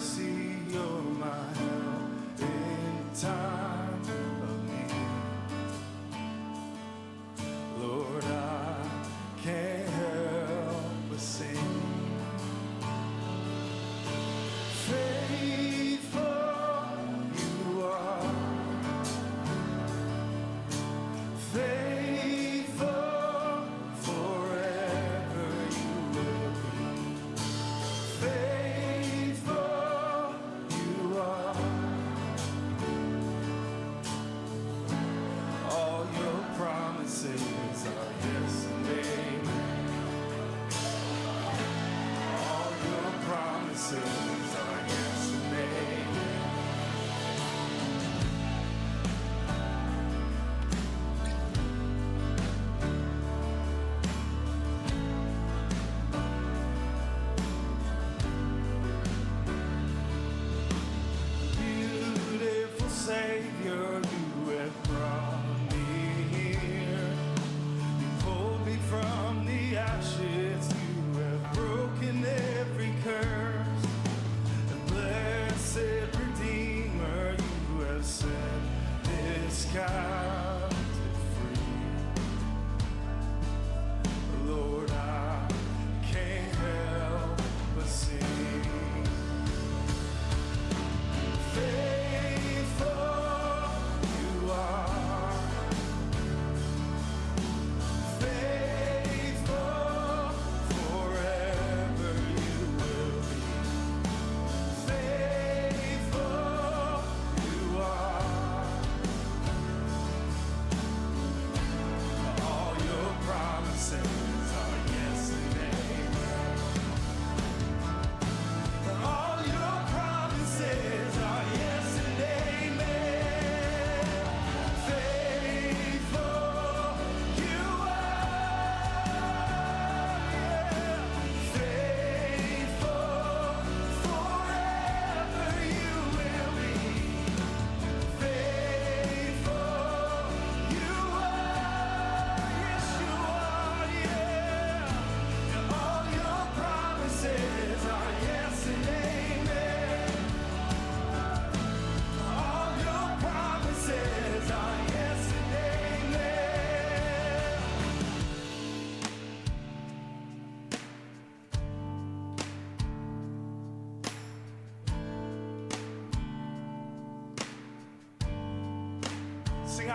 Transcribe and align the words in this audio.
see 0.00 0.29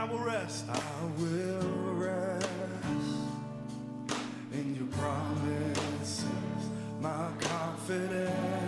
I 0.06 0.08
will 0.08 0.20
rest. 0.20 0.66
I 0.70 1.06
will 1.18 1.96
rest 1.96 2.48
in 4.54 4.76
your 4.76 4.86
promises, 4.86 6.70
my 7.02 7.32
confidence. 7.40 8.65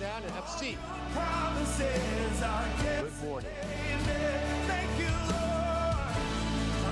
Down 0.00 0.22
and 0.22 0.32
have 0.32 0.46
a 0.46 0.58
seat. 0.58 0.78
Promises 1.12 2.42
are 2.42 2.64
Good 3.02 3.22
morning. 3.22 3.50
Thank 4.66 4.98
you, 4.98 5.04
Lord. 5.04 5.36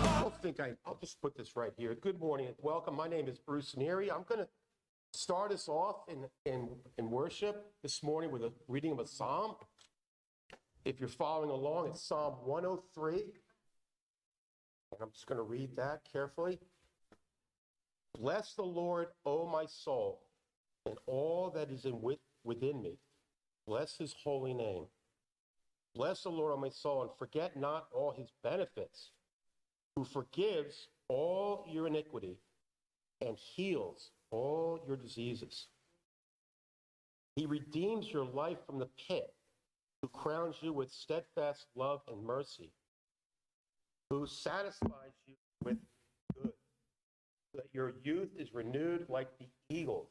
I 0.05 0.19
don't 0.20 0.43
think 0.43 0.60
I, 0.60 0.72
I'll 0.84 0.99
just 1.00 1.19
put 1.22 1.34
this 1.34 1.56
right 1.56 1.72
here. 1.78 1.94
Good 1.94 2.20
morning 2.20 2.49
and 2.49 2.56
welcome. 2.60 2.94
My 2.94 3.08
name 3.08 3.26
is 3.26 3.38
Bruce 3.38 3.75
Neary. 3.78 4.14
I'm 4.14 4.25
going 4.28 4.40
to 4.40 4.49
start 5.14 5.52
us 5.52 5.70
off 5.70 6.02
in, 6.08 6.26
in, 6.44 6.69
in 6.99 7.10
worship 7.10 7.72
this 7.82 8.02
morning 8.02 8.31
with 8.31 8.43
a 8.43 8.52
reading 8.69 8.93
of 8.93 8.99
a 8.99 9.06
psalm. 9.06 9.55
If 10.84 11.00
you're 11.00 11.08
following 11.08 11.49
along, 11.49 11.88
it's 11.88 12.02
Psalm 12.02 12.34
103. 12.44 13.12
And 13.14 15.00
I'm 15.00 15.10
just 15.12 15.26
going 15.26 15.38
to 15.38 15.44
read 15.44 15.76
that 15.76 16.00
carefully. 16.12 16.58
Bless 18.20 18.52
the 18.52 18.64
Lord, 18.64 19.06
O 19.25 19.49
my 19.49 19.64
soul, 19.64 20.20
and 20.84 20.99
all 21.06 21.49
that 21.55 21.70
is 21.70 21.87
in 21.87 22.02
with, 22.02 22.19
within 22.44 22.82
me. 22.82 22.99
Bless 23.67 23.96
his 23.99 24.14
holy 24.25 24.55
name. 24.55 24.87
Bless 25.94 26.23
the 26.23 26.31
Lord, 26.31 26.55
O 26.55 26.56
my 26.56 26.69
soul, 26.69 27.02
and 27.02 27.11
forget 27.19 27.56
not 27.56 27.88
all 27.93 28.12
his 28.12 28.31
benefits, 28.43 29.11
who 29.96 30.05
forgives 30.05 30.88
all 31.08 31.64
your 31.69 31.87
iniquity 31.87 32.38
and 33.20 33.37
heals 33.37 34.11
all 34.31 34.79
your 34.87 34.96
diseases. 34.96 35.67
He 37.37 37.46
redeems 37.46 38.12
your 38.12 38.25
life 38.25 38.58
from 38.67 38.79
the 38.79 38.88
pit, 39.08 39.34
who 40.02 40.08
crowns 40.08 40.56
you 40.61 40.73
with 40.73 40.91
steadfast 40.91 41.67
love 41.75 42.00
and 42.08 42.25
mercy, 42.25 42.72
who 44.10 44.27
satisfies 44.27 45.15
you 45.27 45.34
with 45.65 45.79
good, 46.34 46.53
so 47.53 47.56
that 47.56 47.69
your 47.72 47.94
youth 48.03 48.31
is 48.39 48.55
renewed 48.55 49.06
like 49.08 49.29
the 49.39 49.46
eagles. 49.69 50.10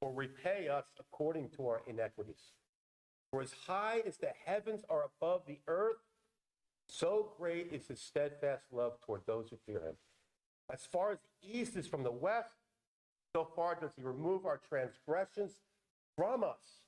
or 0.00 0.12
repay 0.12 0.68
us 0.68 0.86
according 0.98 1.50
to 1.56 1.66
our 1.66 1.82
iniquities. 1.86 2.52
For 3.32 3.42
as 3.42 3.52
high 3.66 4.02
as 4.06 4.16
the 4.16 4.32
heavens 4.44 4.82
are 4.88 5.04
above 5.04 5.42
the 5.46 5.60
earth, 5.68 5.98
so 6.88 7.32
great 7.38 7.68
is 7.72 7.86
his 7.86 8.00
steadfast 8.00 8.64
love 8.72 8.94
toward 9.04 9.22
those 9.26 9.50
who 9.50 9.56
fear 9.66 9.80
him. 9.80 9.94
As 10.72 10.86
far 10.86 11.12
as 11.12 11.18
the 11.20 11.58
east 11.58 11.76
is 11.76 11.86
from 11.86 12.02
the 12.02 12.10
west, 12.10 12.54
so 13.34 13.46
far 13.54 13.76
does 13.80 13.90
he 13.96 14.02
remove 14.02 14.46
our 14.46 14.60
transgressions 14.68 15.52
from 16.16 16.42
us. 16.42 16.82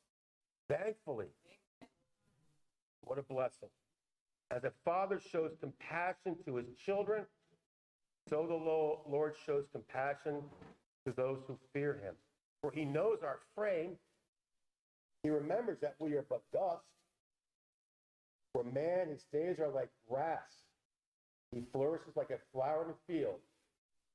Thankfully. 0.69 1.29
What 3.03 3.19
a 3.19 3.23
blessing. 3.23 3.69
As 4.51 4.65
a 4.65 4.73
father 4.85 5.21
shows 5.21 5.53
compassion 5.61 6.37
to 6.45 6.57
his 6.57 6.67
children, 6.85 7.25
so 8.29 8.47
the 8.47 9.11
Lord 9.11 9.35
shows 9.47 9.65
compassion 9.73 10.43
to 11.07 11.13
those 11.13 11.39
who 11.47 11.59
fear 11.73 12.01
him. 12.03 12.15
For 12.63 12.71
he 12.71 12.85
knows 12.85 13.19
our 13.23 13.41
frame. 13.55 13.97
He 15.23 15.31
remembers 15.31 15.79
that 15.81 15.97
we 15.99 16.15
are 16.15 16.25
but 16.29 16.43
dust. 16.53 16.85
For 18.53 18.65
man, 18.65 19.09
his 19.09 19.25
days 19.33 19.59
are 19.59 19.69
like 19.69 19.91
grass. 20.09 20.63
He 21.53 21.63
flourishes 21.73 22.17
like 22.17 22.31
a 22.31 22.39
flower 22.53 22.83
in 22.83 22.89
the 22.89 23.13
field. 23.13 23.41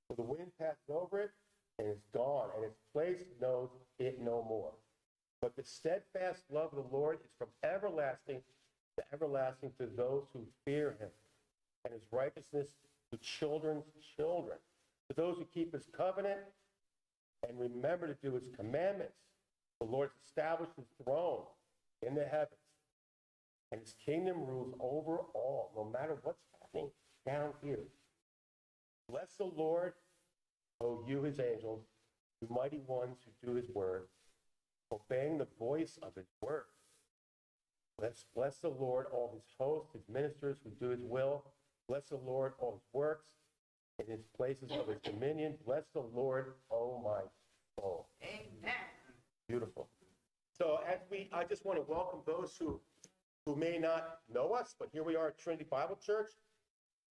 For 0.07 0.15
the 0.15 0.21
wind 0.21 0.51
passes 0.59 0.89
over 0.89 1.19
it 1.19 1.31
and 1.77 1.87
is 1.87 2.01
gone, 2.13 2.49
and 2.55 2.65
its 2.65 2.79
place 2.93 3.23
knows 3.41 3.69
it 3.99 4.19
no 4.21 4.45
more. 4.47 4.71
But 5.41 5.55
the 5.55 5.63
steadfast 5.63 6.43
love 6.49 6.73
of 6.73 6.83
the 6.83 6.95
Lord 6.95 7.17
is 7.23 7.31
from 7.37 7.49
everlasting 7.63 8.41
to 8.97 9.03
everlasting 9.13 9.71
to 9.79 9.85
those 9.85 10.23
who 10.33 10.41
fear 10.65 10.95
him, 10.99 11.09
and 11.85 11.93
his 11.93 12.01
righteousness 12.11 12.67
to 13.11 13.19
children's 13.19 13.83
children, 14.15 14.57
to 15.09 15.15
those 15.15 15.37
who 15.37 15.45
keep 15.53 15.73
his 15.73 15.85
covenant 15.95 16.39
and 17.47 17.59
remember 17.59 18.07
to 18.07 18.17
do 18.23 18.35
his 18.35 18.47
commandments. 18.55 19.17
The 19.79 19.87
Lord 19.87 20.09
established 20.25 20.73
his 20.75 20.87
throne 21.03 21.43
in 22.01 22.15
the 22.15 22.25
heavens, 22.25 22.59
and 23.71 23.81
his 23.81 23.95
kingdom 24.05 24.45
rules 24.45 24.73
over 24.79 25.17
all, 25.33 25.71
no 25.75 25.83
matter 25.83 26.17
what's 26.23 26.43
happening 26.61 26.89
down 27.25 27.53
here. 27.61 27.85
Bless 29.09 29.35
the 29.37 29.45
Lord, 29.45 29.93
O 30.81 31.03
you 31.07 31.23
his 31.23 31.39
angels, 31.39 31.83
you 32.41 32.47
mighty 32.49 32.81
ones 32.87 33.17
who 33.23 33.47
do 33.47 33.55
his 33.55 33.69
word, 33.69 34.07
obeying 34.91 35.37
the 35.37 35.47
voice 35.59 35.97
of 36.01 36.15
his 36.15 36.27
word. 36.41 36.65
Bless, 37.99 38.25
bless 38.35 38.57
the 38.57 38.69
Lord, 38.69 39.07
all 39.11 39.31
his 39.33 39.49
hosts, 39.59 39.93
his 39.93 40.03
ministers 40.07 40.57
who 40.63 40.69
do 40.79 40.91
his 40.91 41.03
will. 41.03 41.45
Bless 41.87 42.09
the 42.09 42.17
Lord, 42.17 42.53
all 42.59 42.73
his 42.73 42.87
works, 42.93 43.27
in 43.99 44.11
his 44.11 44.25
places 44.35 44.71
of 44.71 44.87
his 44.87 44.99
dominion. 45.01 45.55
Bless 45.65 45.83
the 45.93 46.03
Lord, 46.13 46.53
O 46.71 47.01
my 47.03 47.21
soul. 47.79 48.07
Amen. 48.23 48.73
Beautiful. 49.47 49.87
So 50.57 50.79
as 50.87 50.99
we, 51.09 51.29
I 51.31 51.43
just 51.43 51.65
want 51.65 51.77
to 51.79 51.91
welcome 51.91 52.19
those 52.25 52.55
who, 52.59 52.79
who 53.45 53.55
may 53.55 53.77
not 53.77 54.19
know 54.33 54.53
us, 54.53 54.75
but 54.77 54.89
here 54.91 55.03
we 55.03 55.15
are 55.15 55.27
at 55.27 55.37
Trinity 55.37 55.65
Bible 55.69 55.97
Church. 56.03 56.31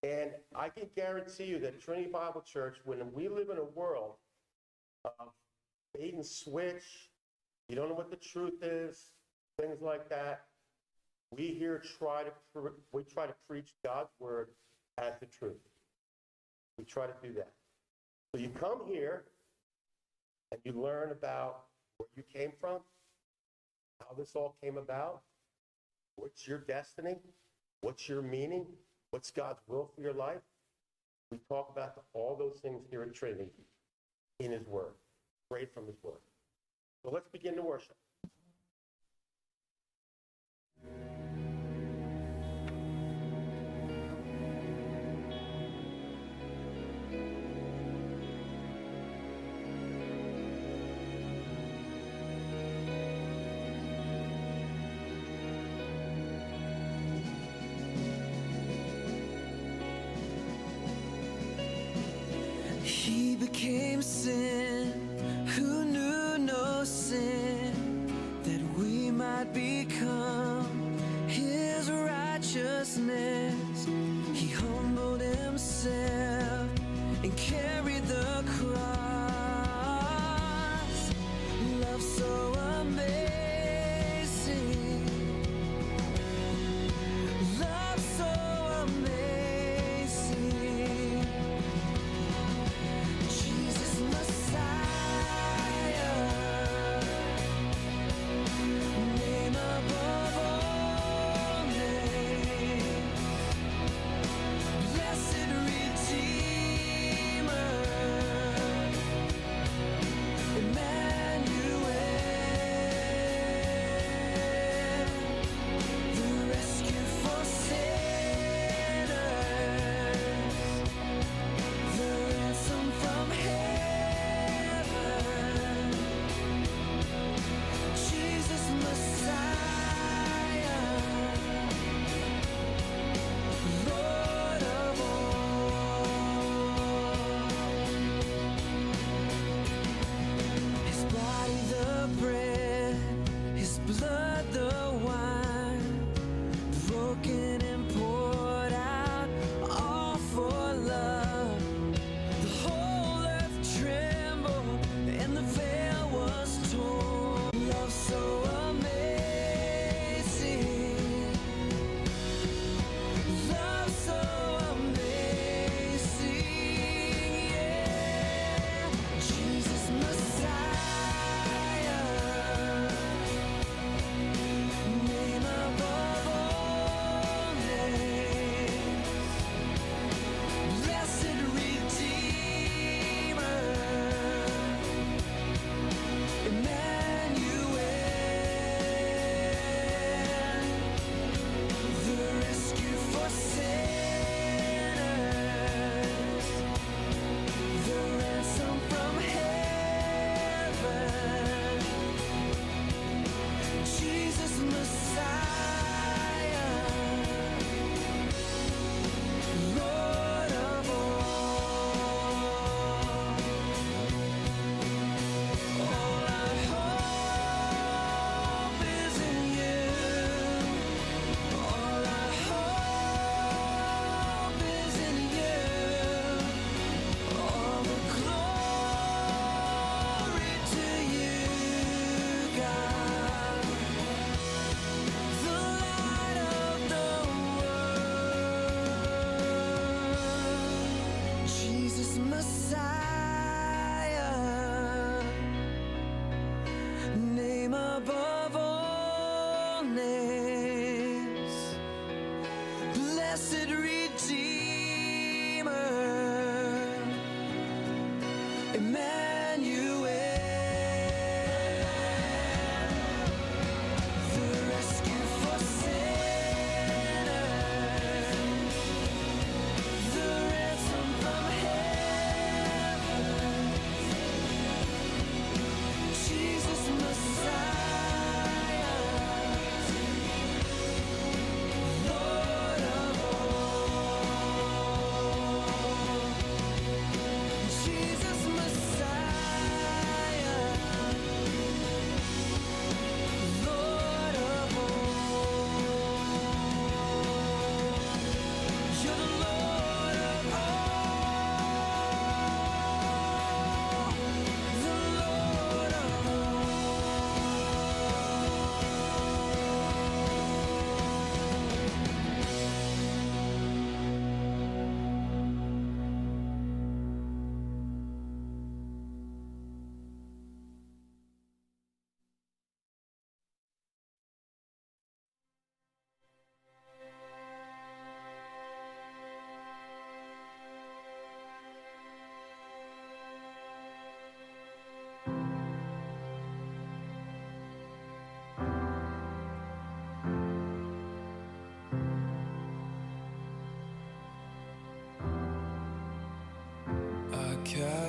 And 0.02 0.30
I 0.54 0.68
can 0.68 0.88
guarantee 0.94 1.44
you 1.44 1.58
that 1.60 1.80
Trinity 1.80 2.10
Bible 2.10 2.42
Church, 2.42 2.76
when 2.84 3.12
we 3.12 3.28
live 3.28 3.50
in 3.50 3.58
a 3.58 3.64
world 3.64 4.14
of 5.04 5.28
bait 5.94 6.14
and 6.14 6.26
switch, 6.26 7.10
you 7.68 7.76
don't 7.76 7.88
know 7.88 7.94
what 7.94 8.10
the 8.10 8.16
truth 8.16 8.62
is, 8.62 9.10
things 9.60 9.80
like 9.80 10.08
that, 10.08 10.44
we 11.36 11.48
here 11.48 11.82
try 11.98 12.22
to, 12.22 12.30
pre- 12.54 12.70
we 12.92 13.02
try 13.02 13.26
to 13.26 13.34
preach 13.48 13.74
God's 13.84 14.10
word 14.20 14.48
as 14.98 15.14
the 15.20 15.26
truth. 15.26 15.56
We 16.78 16.85
try 16.85 17.06
to 17.06 17.14
do 17.23 17.33
that. 17.35 17.52
So 18.33 18.40
you 18.40 18.50
come 18.50 18.83
here 18.87 19.25
and 20.52 20.61
you 20.64 20.73
learn 20.73 21.11
about 21.11 21.62
where 21.99 22.09
you 22.16 22.23
came 22.33 22.52
from, 22.61 22.80
how 24.00 24.14
this 24.16 24.33
all 24.35 24.56
came 24.62 24.76
about, 24.76 25.23
what's 26.16 26.47
your 26.47 26.59
destiny, 26.59 27.16
what's 27.80 28.09
your 28.09 28.23
meaning, 28.23 28.66
what's 29.11 29.30
God's 29.30 29.61
will 29.66 29.90
for 29.95 30.00
your 30.02 30.12
life. 30.12 30.42
We 31.30 31.38
talk 31.49 31.71
about 31.71 31.95
all 32.12 32.37
those 32.37 32.61
things 32.61 32.83
here 32.90 33.02
at 33.02 33.14
Trinity 33.14 33.50
in 34.38 34.52
His 34.52 34.66
Word, 34.66 34.95
right 35.50 35.73
from 35.73 35.87
His 35.87 35.97
Word. 36.02 36.21
So 37.02 37.11
let's 37.11 37.28
begin 37.28 37.56
to 37.56 37.62
worship. 37.62 37.97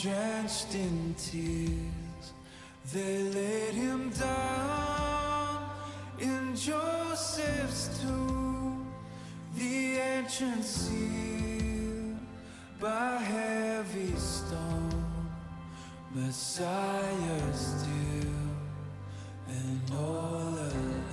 drenched 0.00 0.74
in 0.74 1.14
tears, 1.18 2.32
they 2.92 3.22
laid 3.30 3.74
him 3.74 4.10
down 4.10 5.70
in 6.20 6.54
Joseph's 6.54 8.00
tomb, 8.00 8.92
the 9.56 9.98
entrance 9.98 10.66
sealed 10.66 12.16
by 12.80 13.16
heavy 13.16 14.14
stone, 14.14 15.04
Messiah 16.14 17.54
still 17.54 17.88
and 19.48 19.90
all 19.96 20.48
alone. 20.48 21.07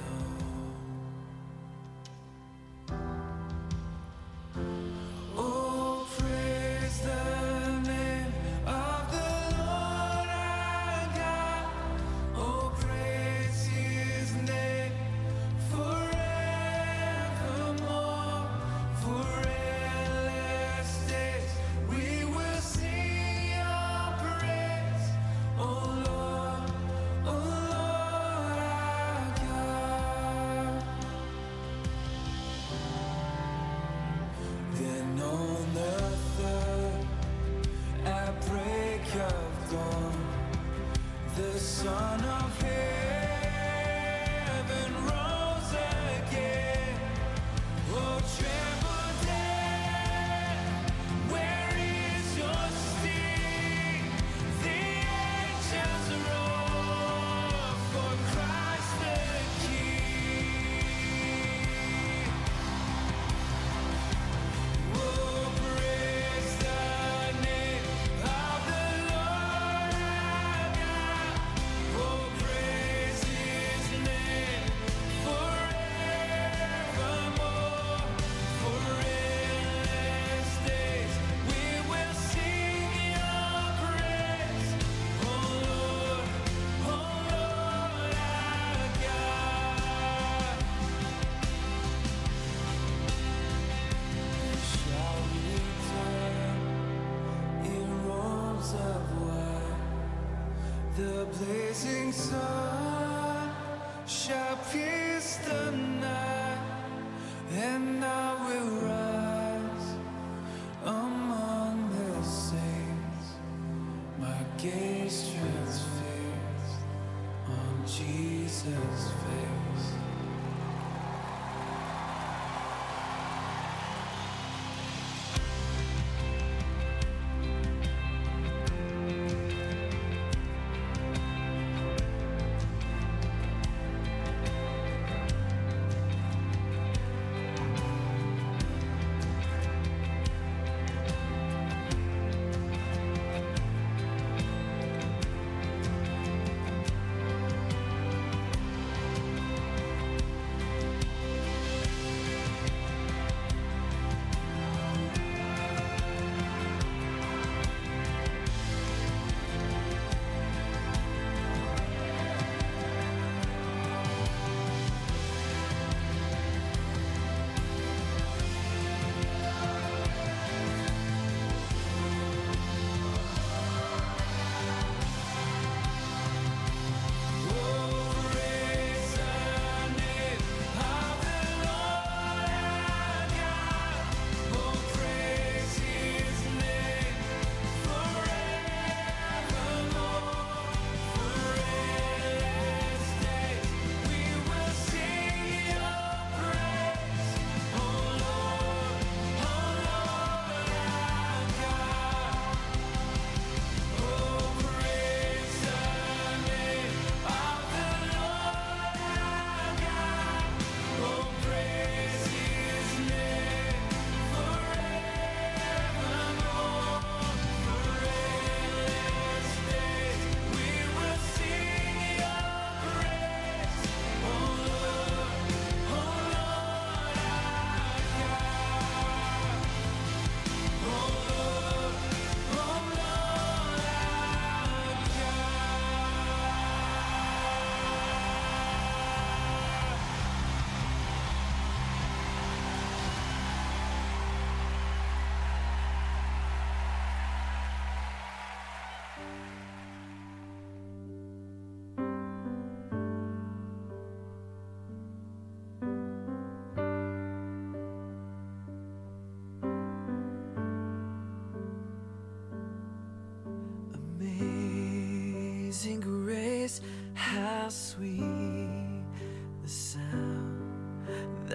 so 102.15 102.55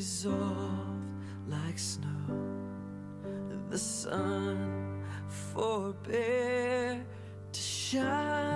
Dissolve 0.00 1.04
like 1.46 1.78
snow. 1.78 2.08
The 3.68 3.76
sun 3.76 5.04
forbear 5.28 7.04
to 7.52 7.60
shine. 7.60 8.49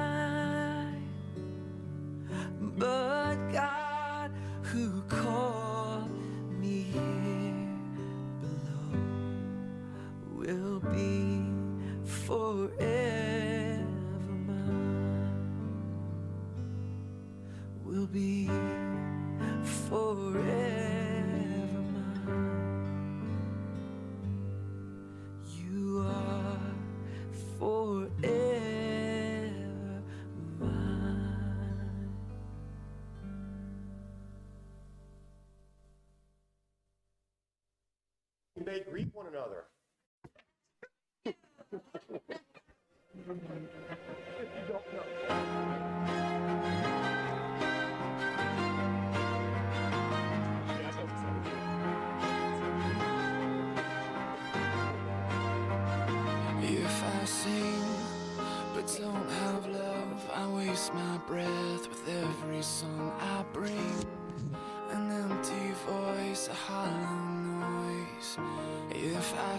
greet 38.95 39.13
one 39.13 39.27
another. 39.27 39.54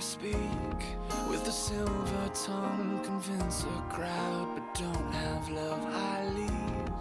speak 0.06 0.84
with 1.32 1.48
a 1.48 1.52
silver 1.52 2.30
tongue, 2.46 3.00
convince 3.04 3.64
a 3.64 3.82
crowd, 3.90 4.48
but 4.54 4.76
don't 4.76 5.12
have 5.12 5.50
love. 5.50 5.84
I 5.84 6.26
leave 6.28 6.94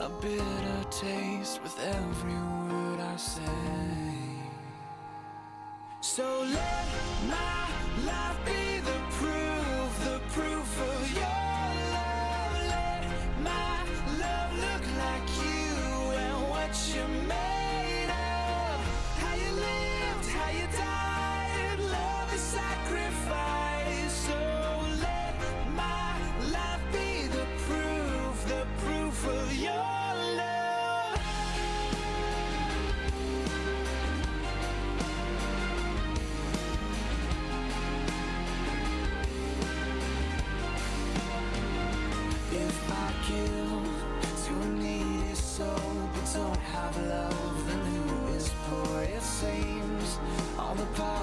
a 0.00 0.10
bitter 0.20 0.82
taste 0.90 1.62
with 1.62 1.78
every 1.78 2.40
word 2.66 2.98
I 2.98 3.16
say. 3.16 3.42
So 6.00 6.24
let 6.42 6.86
my 7.28 7.68
love 8.04 8.38
be 8.44 8.80
the 8.80 8.98
proof. 9.18 9.51
Don't 46.34 46.56
have 46.56 46.96
love, 47.08 47.66
then 47.66 47.78
who 47.78 48.28
is 48.34 48.50
poor? 48.66 49.02
It 49.02 49.22
seems 49.22 50.18
all 50.58 50.74
the 50.74 50.86
poverty 50.94 51.21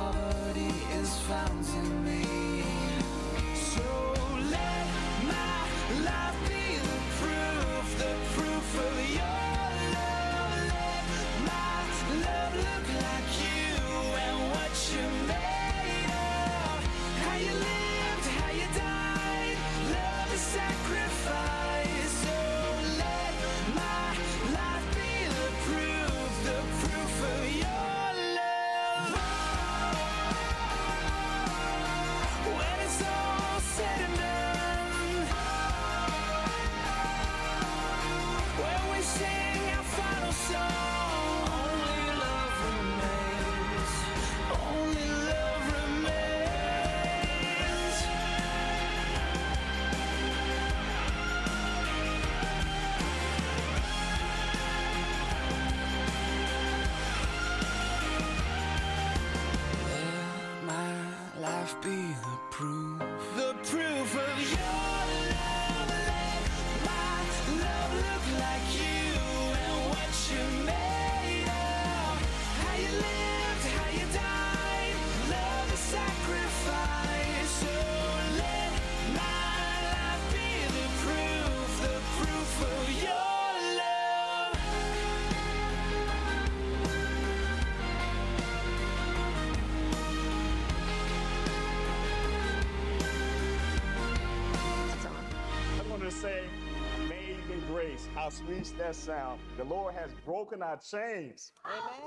sweet 98.30 98.74
that 98.78 98.96
sound. 98.96 99.40
The 99.58 99.64
Lord 99.64 99.94
has 99.96 100.12
broken 100.26 100.62
our 100.62 100.78
chains. 100.78 101.52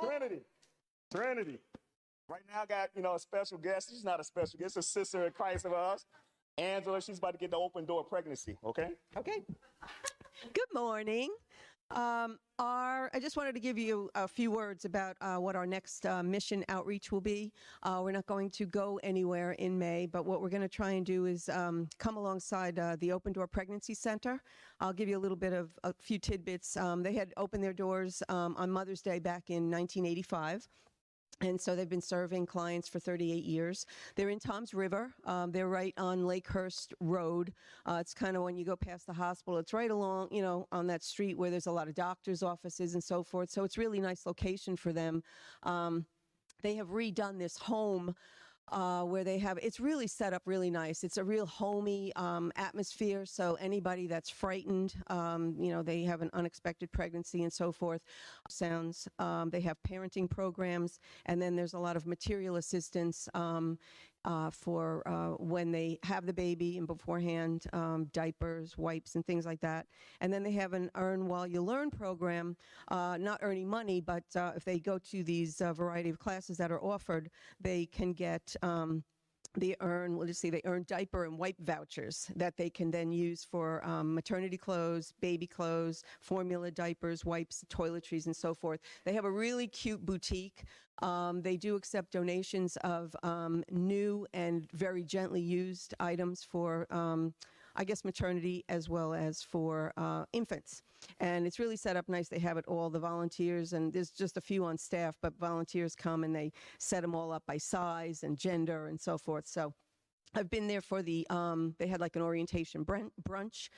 Trinity. 0.02 0.42
Trinity. 1.14 1.58
Right 2.28 2.42
now, 2.52 2.62
I 2.62 2.66
got, 2.66 2.90
you 2.94 3.02
know, 3.02 3.14
a 3.14 3.18
special 3.18 3.58
guest. 3.58 3.90
She's 3.90 4.04
not 4.04 4.20
a 4.20 4.24
special 4.24 4.58
guest, 4.58 4.76
a 4.76 4.82
sister 4.82 5.26
in 5.26 5.32
Christ 5.32 5.64
of 5.64 5.72
ours. 5.72 6.06
Angela, 6.56 7.00
she's 7.00 7.18
about 7.18 7.32
to 7.32 7.38
get 7.38 7.50
the 7.50 7.56
open 7.56 7.84
door 7.84 8.04
pregnancy, 8.04 8.56
okay? 8.64 8.90
Okay. 9.16 9.42
Good 10.52 10.72
morning. 10.74 11.30
Um, 11.94 12.38
our, 12.58 13.10
I 13.12 13.20
just 13.20 13.36
wanted 13.36 13.54
to 13.54 13.60
give 13.60 13.76
you 13.76 14.08
a 14.14 14.26
few 14.26 14.50
words 14.50 14.84
about 14.84 15.16
uh, 15.20 15.36
what 15.36 15.56
our 15.56 15.66
next 15.66 16.06
uh, 16.06 16.22
mission 16.22 16.64
outreach 16.68 17.12
will 17.12 17.20
be. 17.20 17.52
Uh, 17.82 18.00
we're 18.02 18.12
not 18.12 18.26
going 18.26 18.50
to 18.50 18.66
go 18.66 18.98
anywhere 19.02 19.52
in 19.52 19.78
May, 19.78 20.06
but 20.06 20.24
what 20.24 20.40
we're 20.40 20.48
going 20.48 20.62
to 20.62 20.68
try 20.68 20.92
and 20.92 21.04
do 21.04 21.26
is 21.26 21.48
um, 21.50 21.88
come 21.98 22.16
alongside 22.16 22.78
uh, 22.78 22.96
the 23.00 23.12
Open 23.12 23.32
Door 23.32 23.48
Pregnancy 23.48 23.94
Center. 23.94 24.42
I'll 24.80 24.92
give 24.92 25.08
you 25.08 25.18
a 25.18 25.20
little 25.20 25.36
bit 25.36 25.52
of 25.52 25.70
a 25.84 25.92
few 25.92 26.18
tidbits. 26.18 26.76
Um, 26.76 27.02
they 27.02 27.12
had 27.12 27.32
opened 27.36 27.62
their 27.62 27.74
doors 27.74 28.22
um, 28.28 28.54
on 28.56 28.70
Mother's 28.70 29.02
Day 29.02 29.18
back 29.18 29.50
in 29.50 29.70
1985. 29.70 30.68
And 31.40 31.60
so 31.60 31.74
they've 31.74 31.88
been 31.88 32.00
serving 32.00 32.46
clients 32.46 32.88
for 32.88 33.00
38 33.00 33.42
years. 33.42 33.84
They're 34.14 34.28
in 34.28 34.38
Toms 34.38 34.74
River. 34.74 35.12
Um, 35.24 35.50
they're 35.50 35.68
right 35.68 35.94
on 35.96 36.20
Lakehurst 36.22 36.92
Road. 37.00 37.52
Uh, 37.84 37.98
it's 38.00 38.14
kind 38.14 38.36
of 38.36 38.44
when 38.44 38.56
you 38.56 38.64
go 38.64 38.76
past 38.76 39.06
the 39.06 39.12
hospital, 39.12 39.58
it's 39.58 39.72
right 39.72 39.90
along, 39.90 40.28
you 40.30 40.42
know, 40.42 40.68
on 40.70 40.86
that 40.86 41.02
street 41.02 41.36
where 41.36 41.50
there's 41.50 41.66
a 41.66 41.72
lot 41.72 41.88
of 41.88 41.94
doctors' 41.94 42.42
offices 42.44 42.94
and 42.94 43.02
so 43.02 43.24
forth. 43.24 43.50
So 43.50 43.64
it's 43.64 43.76
really 43.76 44.00
nice 44.00 44.24
location 44.24 44.76
for 44.76 44.92
them. 44.92 45.22
Um, 45.64 46.06
they 46.62 46.76
have 46.76 46.90
redone 46.90 47.38
this 47.38 47.56
home 47.56 48.14
uh, 48.72 49.04
where 49.04 49.22
they 49.22 49.38
have 49.38 49.58
it's 49.62 49.78
really 49.78 50.06
set 50.06 50.32
up 50.32 50.42
really 50.46 50.70
nice. 50.70 51.04
It's 51.04 51.18
a 51.18 51.24
real 51.24 51.46
homey 51.46 52.12
um, 52.16 52.52
atmosphere. 52.56 53.24
So 53.26 53.56
anybody 53.60 54.06
that's 54.06 54.30
frightened, 54.30 54.94
um, 55.08 55.54
you 55.58 55.70
know, 55.70 55.82
they 55.82 56.02
have 56.04 56.22
an 56.22 56.30
unexpected 56.32 56.90
pregnancy 56.90 57.42
and 57.42 57.52
so 57.52 57.70
forth. 57.70 58.02
Sounds. 58.48 59.06
Um, 59.18 59.50
they 59.50 59.60
have 59.60 59.76
parenting 59.88 60.28
programs, 60.28 60.98
and 61.26 61.40
then 61.40 61.54
there's 61.54 61.74
a 61.74 61.78
lot 61.78 61.96
of 61.96 62.06
material 62.06 62.56
assistance. 62.56 63.28
Uh, 64.24 64.50
for 64.50 65.02
uh, 65.08 65.30
when 65.42 65.72
they 65.72 65.98
have 66.04 66.26
the 66.26 66.32
baby 66.32 66.78
and 66.78 66.86
beforehand, 66.86 67.64
um, 67.72 68.04
diapers, 68.12 68.78
wipes, 68.78 69.16
and 69.16 69.26
things 69.26 69.44
like 69.44 69.60
that. 69.60 69.86
And 70.20 70.32
then 70.32 70.44
they 70.44 70.52
have 70.52 70.74
an 70.74 70.90
Earn 70.94 71.26
While 71.26 71.46
You 71.46 71.60
Learn 71.60 71.90
program, 71.90 72.56
uh, 72.88 73.16
not 73.18 73.40
earning 73.42 73.68
money, 73.68 74.00
but 74.00 74.24
uh, 74.36 74.52
if 74.54 74.64
they 74.64 74.78
go 74.78 74.98
to 75.10 75.24
these 75.24 75.60
uh, 75.60 75.72
variety 75.72 76.08
of 76.08 76.20
classes 76.20 76.56
that 76.58 76.70
are 76.70 76.82
offered, 76.82 77.30
they 77.60 77.86
can 77.86 78.12
get. 78.12 78.54
Um, 78.62 79.02
they 79.54 79.76
earn, 79.80 80.16
let's 80.16 80.38
see, 80.38 80.50
they 80.50 80.62
earn 80.64 80.84
diaper 80.88 81.24
and 81.24 81.38
wipe 81.38 81.58
vouchers 81.60 82.30
that 82.36 82.56
they 82.56 82.70
can 82.70 82.90
then 82.90 83.12
use 83.12 83.44
for 83.44 83.84
um, 83.86 84.14
maternity 84.14 84.56
clothes, 84.56 85.12
baby 85.20 85.46
clothes, 85.46 86.02
formula 86.20 86.70
diapers, 86.70 87.24
wipes, 87.24 87.64
toiletries, 87.68 88.26
and 88.26 88.36
so 88.36 88.54
forth. 88.54 88.80
They 89.04 89.12
have 89.12 89.24
a 89.24 89.30
really 89.30 89.66
cute 89.66 90.04
boutique. 90.04 90.64
Um, 91.02 91.42
they 91.42 91.56
do 91.56 91.74
accept 91.76 92.12
donations 92.12 92.76
of 92.78 93.14
um, 93.22 93.64
new 93.70 94.26
and 94.32 94.68
very 94.72 95.02
gently 95.02 95.40
used 95.40 95.94
items 96.00 96.44
for. 96.44 96.86
I 97.76 97.84
guess 97.84 98.04
maternity 98.04 98.64
as 98.68 98.88
well 98.88 99.14
as 99.14 99.42
for 99.42 99.92
uh, 99.96 100.24
infants. 100.32 100.82
And 101.20 101.46
it's 101.46 101.58
really 101.58 101.76
set 101.76 101.96
up 101.96 102.08
nice. 102.08 102.28
They 102.28 102.38
have 102.38 102.56
it 102.56 102.64
all, 102.68 102.90
the 102.90 103.00
volunteers, 103.00 103.72
and 103.72 103.92
there's 103.92 104.10
just 104.10 104.36
a 104.36 104.40
few 104.40 104.64
on 104.64 104.78
staff, 104.78 105.16
but 105.20 105.36
volunteers 105.38 105.94
come 105.94 106.24
and 106.24 106.34
they 106.34 106.52
set 106.78 107.02
them 107.02 107.14
all 107.14 107.32
up 107.32 107.42
by 107.46 107.58
size 107.58 108.22
and 108.22 108.36
gender 108.36 108.86
and 108.86 109.00
so 109.00 109.18
forth. 109.18 109.46
So 109.46 109.74
I've 110.34 110.50
been 110.50 110.66
there 110.66 110.80
for 110.80 111.02
the, 111.02 111.26
um, 111.30 111.74
they 111.78 111.86
had 111.86 112.00
like 112.00 112.16
an 112.16 112.22
orientation 112.22 112.84
brunch. 112.84 113.68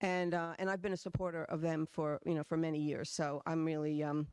And, 0.00 0.34
uh, 0.34 0.54
and 0.58 0.68
I've 0.68 0.82
been 0.82 0.92
a 0.92 0.96
supporter 0.98 1.44
of 1.44 1.60
them 1.60 1.86
for, 1.90 2.20
you 2.26 2.34
know, 2.34 2.42
for 2.44 2.56
many 2.56 2.80
years. 2.80 3.10
So 3.10 3.40
I'm 3.46 3.64
really, 3.64 4.02
um, 4.02 4.26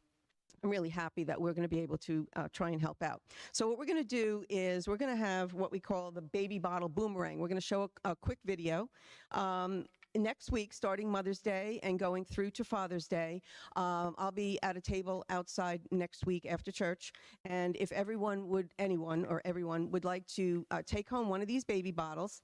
I'm 0.63 0.69
really 0.69 0.89
happy 0.89 1.23
that 1.23 1.39
we're 1.39 1.53
going 1.53 1.67
to 1.67 1.75
be 1.75 1.79
able 1.79 1.97
to 1.99 2.27
uh, 2.35 2.47
try 2.53 2.69
and 2.69 2.79
help 2.79 3.01
out. 3.01 3.21
So 3.51 3.67
what 3.67 3.79
we're 3.79 3.85
going 3.85 4.03
to 4.03 4.03
do 4.03 4.43
is 4.49 4.87
we're 4.87 4.97
going 4.97 5.15
to 5.15 5.23
have 5.23 5.53
what 5.53 5.71
we 5.71 5.79
call 5.79 6.11
the 6.11 6.21
baby 6.21 6.59
bottle 6.59 6.89
boomerang. 6.89 7.39
We're 7.39 7.47
going 7.47 7.59
to 7.59 7.65
show 7.65 7.89
a, 8.05 8.11
a 8.11 8.15
quick 8.15 8.39
video. 8.45 8.89
Um, 9.31 9.85
Next 10.13 10.51
week, 10.51 10.73
starting 10.73 11.09
Mother's 11.09 11.39
Day 11.39 11.79
and 11.83 11.97
going 11.97 12.25
through 12.25 12.51
to 12.51 12.65
Father's 12.65 13.07
Day, 13.07 13.41
um, 13.77 14.13
I'll 14.17 14.33
be 14.33 14.59
at 14.61 14.75
a 14.75 14.81
table 14.81 15.23
outside 15.29 15.81
next 15.89 16.25
week 16.25 16.45
after 16.45 16.69
church. 16.69 17.13
And 17.45 17.77
if 17.79 17.93
everyone 17.93 18.49
would, 18.49 18.73
anyone 18.77 19.25
or 19.25 19.41
everyone 19.45 19.89
would 19.91 20.03
like 20.03 20.27
to 20.35 20.65
uh, 20.69 20.81
take 20.85 21.07
home 21.07 21.29
one 21.29 21.41
of 21.41 21.47
these 21.47 21.63
baby 21.63 21.91
bottles, 21.91 22.41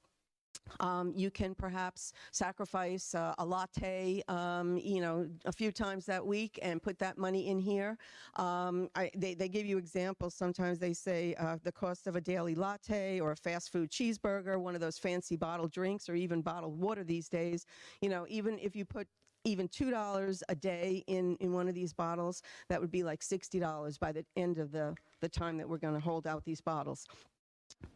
um, 0.80 1.14
you 1.16 1.30
can 1.30 1.56
perhaps 1.56 2.14
sacrifice 2.32 3.16
uh, 3.16 3.34
a 3.38 3.46
latte, 3.46 4.22
um, 4.28 4.78
you 4.78 5.02
know, 5.02 5.28
a 5.46 5.52
few 5.52 5.72
times 5.72 6.06
that 6.06 6.26
week 6.26 6.60
and 6.62 6.82
put 6.82 7.00
that 7.00 7.18
money 7.18 7.50
in 7.50 7.60
here. 7.60 7.98
Um, 8.36 8.90
I, 8.96 9.12
they, 9.16 9.34
they 9.34 9.50
give 9.50 9.66
you 9.66 9.78
examples. 9.78 10.34
Sometimes 10.34 10.80
they 10.80 10.94
say 10.94 11.36
uh, 11.40 11.58
the 11.64 11.72
cost 11.72 12.08
of 12.08 12.16
a 12.16 12.22
daily 12.22 12.56
latte 12.56 13.20
or 13.20 13.32
a 13.32 13.36
fast 13.36 13.72
food 13.72 13.90
cheeseburger, 13.90 14.60
one 14.60 14.76
of 14.76 14.82
those 14.82 14.98
fancy 14.98 15.36
bottled 15.36 15.72
drinks, 15.72 16.10
or 16.10 16.16
even 16.16 16.42
bottled 16.42 16.80
water 16.80 17.04
these 17.04 17.30
days. 17.30 17.66
You 18.02 18.10
know, 18.10 18.26
even 18.30 18.60
if 18.60 18.76
you 18.76 18.86
put 18.86 19.08
even 19.44 19.68
two 19.68 19.90
dollars 19.92 20.44
a 20.50 20.56
day 20.56 21.04
in 21.08 21.38
in 21.38 21.54
one 21.54 21.68
of 21.68 21.76
these 21.76 21.94
bottles, 21.94 22.42
that 22.70 22.82
would 22.82 22.92
be 22.92 23.04
like 23.04 23.24
sixty 23.24 23.60
dollars 23.60 23.98
by 23.98 24.12
the 24.12 24.26
end 24.36 24.58
of 24.58 24.72
the 24.72 24.96
the 25.22 25.30
time 25.30 25.58
that 25.58 25.68
we're 25.68 25.78
going 25.78 25.94
to 25.94 26.00
hold 26.00 26.28
out 26.28 26.44
these 26.44 26.62
bottles. 26.62 27.08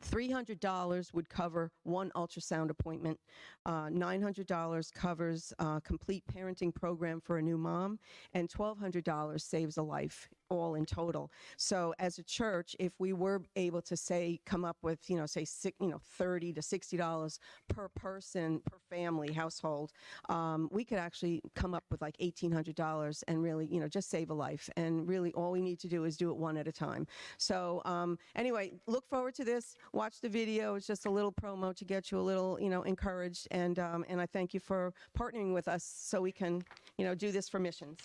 $300 0.02 1.14
would 1.14 1.30
cover 1.30 1.72
one 1.84 2.12
ultrasound 2.16 2.70
appointment. 2.70 3.20
Uh, 3.66 3.88
$900 3.88 4.94
covers 4.94 5.54
a 5.60 5.82
complete 5.84 6.24
parenting 6.34 6.74
program 6.74 7.22
for 7.22 7.38
a 7.38 7.42
new 7.42 7.58
mom, 7.58 8.00
and 8.34 8.50
$1,200 8.50 9.40
saves 9.40 9.78
a 9.78 9.84
life 9.84 10.30
all 10.52 10.76
in 10.76 10.86
total. 10.86 11.32
So 11.58 11.94
as 11.98 12.20
a 12.20 12.24
church, 12.24 12.76
if 12.78 12.92
we 13.00 13.14
were 13.14 13.42
able 13.56 13.82
to 13.84 13.96
say, 13.96 14.40
come 14.46 14.66
up 14.66 14.78
with, 14.82 15.10
you 15.10 15.16
know, 15.16 15.26
say, 15.26 15.46
six, 15.46 15.78
you 15.80 15.88
know, 15.88 16.00
30 16.18 16.54
to 16.54 16.62
$60 16.62 17.40
per 17.70 17.88
person, 17.90 18.62
per 18.70 18.78
family, 18.90 19.32
household, 19.32 19.94
um, 20.30 20.68
we 20.72 20.84
could 20.84 20.98
actually 20.98 21.42
come 21.56 21.74
up 21.74 21.86
with 21.90 22.02
like 22.02 22.18
$1,800 22.18 23.24
and 23.28 23.42
really, 23.42 23.66
you 23.66 23.80
know, 23.80 23.88
just 23.88 24.10
save 24.10 24.30
a 24.30 24.34
life. 24.34 24.70
And 24.76 25.08
really 25.08 25.32
all 25.34 25.52
we 25.52 25.62
need 25.62 25.80
to 25.80 25.88
do 25.88 26.04
is 26.04 26.18
do 26.18 26.30
it 26.30 26.38
one 26.38 26.58
at 26.58 26.68
a 26.68 26.72
time. 26.72 27.08
So 27.38 27.82
um, 27.86 28.18
anyway, 28.36 28.74
look 28.88 29.08
forward 29.08 29.36
to 29.36 29.46
this. 29.46 29.76
Watch 29.94 30.20
the 30.20 30.30
video. 30.30 30.76
It's 30.76 30.88
just 30.88 31.06
a 31.06 31.10
little 31.10 31.32
promo 31.32 31.74
to 31.76 31.86
get 31.86 32.12
you 32.12 32.20
a 32.20 32.22
little, 32.22 32.60
you 32.60 32.70
know, 32.70 32.84
encouraged. 32.84 33.48
And, 33.52 33.80
um, 33.80 34.04
and 34.10 34.20
I 34.20 34.26
thank 34.26 34.54
you 34.54 34.60
for 34.60 34.94
partnering 35.18 35.54
with 35.54 35.70
us 35.70 35.84
so 35.84 36.22
we 36.22 36.34
can, 36.34 36.62
you 36.98 37.06
know, 37.06 37.16
do 37.16 37.32
this 37.32 37.48
for 37.48 37.60
missions. 37.60 37.98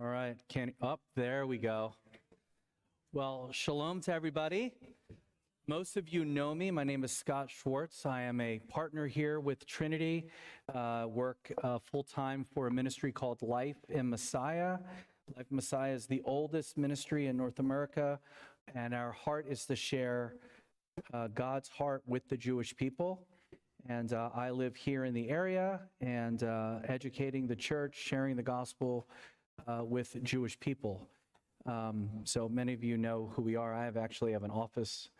All 0.00 0.06
right, 0.06 0.36
can 0.48 0.72
up 0.80 1.00
there 1.16 1.44
we 1.44 1.58
go. 1.58 1.92
Well, 3.12 3.48
shalom 3.50 4.00
to 4.02 4.12
everybody. 4.12 4.72
Most 5.66 5.96
of 5.96 6.08
you 6.08 6.24
know 6.24 6.54
me. 6.54 6.70
My 6.70 6.84
name 6.84 7.02
is 7.02 7.10
Scott 7.10 7.50
Schwartz. 7.50 8.06
I 8.06 8.22
am 8.22 8.40
a 8.40 8.60
partner 8.68 9.08
here 9.08 9.40
with 9.40 9.66
Trinity. 9.66 10.28
Uh, 10.72 11.06
work 11.08 11.52
uh, 11.64 11.80
full 11.80 12.04
time 12.04 12.44
for 12.44 12.68
a 12.68 12.70
ministry 12.70 13.10
called 13.10 13.42
Life 13.42 13.78
in 13.88 14.08
Messiah. 14.08 14.78
Life 15.36 15.46
in 15.50 15.56
Messiah 15.56 15.94
is 15.94 16.06
the 16.06 16.22
oldest 16.24 16.78
ministry 16.78 17.26
in 17.26 17.36
North 17.36 17.58
America, 17.58 18.20
and 18.76 18.94
our 18.94 19.10
heart 19.10 19.46
is 19.48 19.66
to 19.66 19.74
share 19.74 20.36
uh, 21.12 21.26
God's 21.34 21.70
heart 21.70 22.04
with 22.06 22.28
the 22.28 22.36
Jewish 22.36 22.76
people. 22.76 23.26
And 23.88 24.12
uh, 24.12 24.30
I 24.32 24.50
live 24.50 24.76
here 24.76 25.06
in 25.06 25.14
the 25.14 25.28
area 25.28 25.80
and 26.00 26.44
uh, 26.44 26.80
educating 26.84 27.48
the 27.48 27.56
church, 27.56 27.96
sharing 27.96 28.36
the 28.36 28.42
gospel 28.44 29.08
uh, 29.66 29.84
with 29.84 30.22
Jewish 30.22 30.58
people. 30.60 31.08
Um, 31.66 32.08
so 32.24 32.48
many 32.48 32.72
of 32.72 32.82
you 32.82 32.96
know 32.96 33.30
who 33.34 33.42
we 33.42 33.56
are. 33.56 33.74
I 33.74 33.84
have 33.84 33.96
actually 33.96 34.32
have 34.32 34.44
an 34.44 34.50
office 34.50 35.10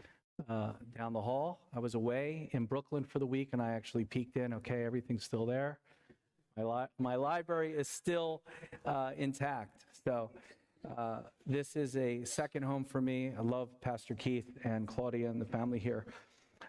uh, 0.49 0.73
down 0.97 1.13
the 1.13 1.21
hall. 1.21 1.61
I 1.75 1.81
was 1.81 1.95
away 1.95 2.49
in 2.53 2.67
Brooklyn 2.67 3.05
for 3.05 3.19
the 3.19 3.27
week, 3.27 3.51
and 3.53 3.61
I 3.61 3.73
actually 3.73 4.05
peeked 4.05 4.37
in. 4.37 4.53
Okay, 4.55 4.85
everything's 4.85 5.25
still 5.25 5.47
there. 5.47 5.79
My 6.57 6.65
li- 6.65 6.89
my 6.99 7.17
library 7.17 7.73
is 7.73 7.89
still 7.89 8.43
uh, 8.85 9.13
intact. 9.17 9.85
So. 10.05 10.31
Uh, 10.97 11.19
this 11.45 11.75
is 11.75 11.97
a 11.97 12.25
second 12.25 12.63
home 12.63 12.85
for 12.85 13.01
me. 13.01 13.33
I 13.37 13.43
love 13.43 13.69
Pastor 13.81 14.15
Keith 14.15 14.47
and 14.63 14.87
Claudia 14.87 15.29
and 15.29 15.41
the 15.41 15.45
family 15.45 15.81
here. 15.81 16.07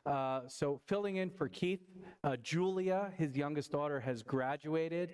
Uh, 0.05 0.41
so, 0.47 0.79
filling 0.87 1.17
in 1.17 1.29
for 1.29 1.47
Keith, 1.47 1.81
uh, 2.23 2.35
Julia, 2.37 3.11
his 3.17 3.35
youngest 3.35 3.71
daughter, 3.71 3.99
has 3.99 4.23
graduated. 4.23 5.13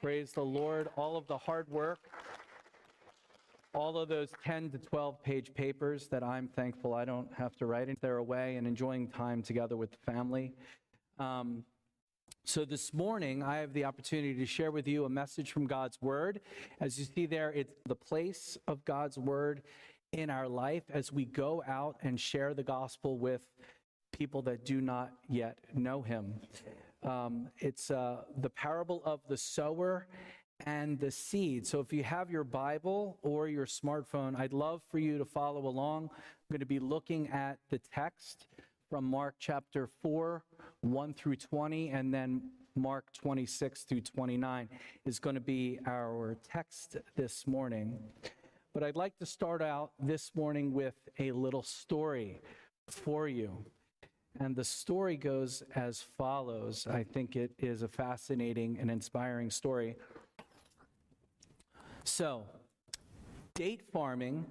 Praise 0.00 0.32
the 0.32 0.44
Lord. 0.44 0.88
All 0.96 1.16
of 1.16 1.26
the 1.26 1.38
hard 1.38 1.68
work, 1.68 1.98
all 3.74 3.98
of 3.98 4.08
those 4.08 4.30
10 4.44 4.70
to 4.70 4.78
12 4.78 5.22
page 5.22 5.54
papers 5.54 6.08
that 6.08 6.22
I'm 6.22 6.48
thankful 6.48 6.94
I 6.94 7.04
don't 7.04 7.28
have 7.36 7.56
to 7.56 7.66
write, 7.66 7.88
they're 8.00 8.16
away 8.16 8.56
and 8.56 8.66
enjoying 8.66 9.08
time 9.08 9.42
together 9.42 9.76
with 9.76 9.90
the 9.90 10.12
family. 10.12 10.52
Um, 11.18 11.64
so 12.44 12.64
this 12.64 12.92
morning, 12.92 13.42
I 13.42 13.58
have 13.58 13.72
the 13.72 13.84
opportunity 13.84 14.34
to 14.34 14.46
share 14.46 14.70
with 14.70 14.88
you 14.88 15.04
a 15.04 15.08
message 15.08 15.52
from 15.52 15.66
God's 15.66 16.00
Word. 16.00 16.40
As 16.80 16.98
you 16.98 17.04
see 17.04 17.26
there, 17.26 17.52
it's 17.52 17.74
the 17.86 17.94
place 17.94 18.58
of 18.66 18.84
God's 18.84 19.18
Word 19.18 19.62
in 20.12 20.30
our 20.30 20.48
life 20.48 20.82
as 20.92 21.12
we 21.12 21.26
go 21.26 21.62
out 21.68 21.96
and 22.02 22.18
share 22.18 22.54
the 22.54 22.64
gospel 22.64 23.18
with 23.18 23.42
people 24.20 24.42
that 24.42 24.66
do 24.66 24.82
not 24.82 25.12
yet 25.30 25.56
know 25.74 26.02
Him. 26.02 26.34
Um, 27.02 27.48
it's 27.56 27.90
uh, 27.90 28.18
the 28.36 28.50
parable 28.50 29.00
of 29.06 29.20
the 29.30 29.36
sower 29.38 30.06
and 30.66 31.00
the 31.00 31.10
seed. 31.10 31.66
So 31.66 31.80
if 31.80 31.90
you 31.90 32.04
have 32.04 32.30
your 32.30 32.44
Bible 32.44 33.16
or 33.22 33.48
your 33.48 33.64
smartphone, 33.64 34.38
I'd 34.38 34.52
love 34.52 34.82
for 34.90 34.98
you 34.98 35.16
to 35.16 35.24
follow 35.24 35.66
along. 35.66 36.10
I'm 36.12 36.52
going 36.52 36.60
to 36.60 36.66
be 36.66 36.78
looking 36.78 37.30
at 37.30 37.60
the 37.70 37.78
text 37.78 38.46
from 38.90 39.06
Mark 39.06 39.36
chapter 39.38 39.88
4, 40.02 40.44
1 40.82 41.14
through 41.14 41.36
20, 41.36 41.88
and 41.88 42.12
then 42.12 42.42
Mark 42.76 43.06
26 43.14 43.84
through 43.84 44.02
29 44.02 44.68
is 45.06 45.18
going 45.18 45.34
to 45.34 45.40
be 45.40 45.78
our 45.86 46.36
text 46.46 46.98
this 47.16 47.46
morning. 47.46 47.98
But 48.74 48.82
I'd 48.82 48.96
like 48.96 49.16
to 49.16 49.24
start 49.24 49.62
out 49.62 49.92
this 49.98 50.32
morning 50.34 50.74
with 50.74 51.08
a 51.18 51.32
little 51.32 51.62
story 51.62 52.42
for 52.86 53.26
you. 53.26 53.64
And 54.38 54.54
the 54.54 54.64
story 54.64 55.16
goes 55.16 55.62
as 55.74 56.00
follows. 56.00 56.86
I 56.86 57.02
think 57.02 57.36
it 57.36 57.52
is 57.58 57.82
a 57.82 57.88
fascinating 57.88 58.78
and 58.80 58.90
inspiring 58.90 59.50
story. 59.50 59.96
So, 62.04 62.44
date 63.54 63.82
farming 63.92 64.46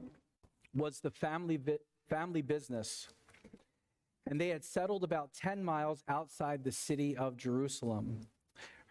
was 0.75 0.99
the 0.99 1.09
family, 1.09 1.59
family 2.07 2.41
business 2.41 3.07
and 4.29 4.39
they 4.39 4.49
had 4.49 4.63
settled 4.63 5.03
about 5.03 5.33
10 5.33 5.63
miles 5.63 6.03
outside 6.07 6.63
the 6.63 6.71
city 6.71 7.17
of 7.17 7.35
Jerusalem. 7.35 8.21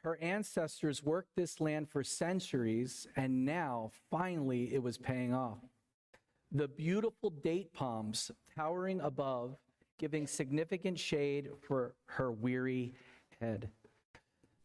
Her 0.03 0.19
ancestors 0.21 1.05
worked 1.05 1.37
this 1.37 1.61
land 1.61 1.89
for 1.89 2.03
centuries, 2.03 3.07
and 3.17 3.45
now, 3.45 3.93
finally, 4.11 4.75
it 4.75 4.83
was 4.83 4.99
paying 4.99 5.33
off. 5.33 5.59
The 6.51 6.67
beautiful 6.67 7.31
date 7.31 7.73
palms 7.73 8.33
towering 8.57 9.01
above, 9.01 9.57
giving 9.99 10.27
significant 10.27 10.99
shade 10.99 11.51
for 11.61 11.95
her 12.07 12.31
weary 12.31 12.95
head. 13.41 13.69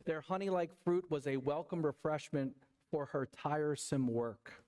Their 0.05 0.21
honey 0.21 0.49
like 0.49 0.71
fruit 0.83 1.09
was 1.09 1.27
a 1.27 1.37
welcome 1.37 1.85
refreshment 1.85 2.55
for 2.91 3.05
her 3.07 3.25
tiresome 3.25 4.07
work. 4.07 4.63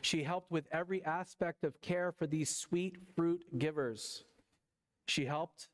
She 0.00 0.22
helped 0.22 0.50
with 0.50 0.66
every 0.72 1.04
aspect 1.04 1.64
of 1.64 1.80
care 1.80 2.12
for 2.12 2.26
these 2.26 2.54
sweet 2.54 2.96
fruit 3.14 3.44
givers. 3.58 4.24
She 5.06 5.24
helped 5.24 5.68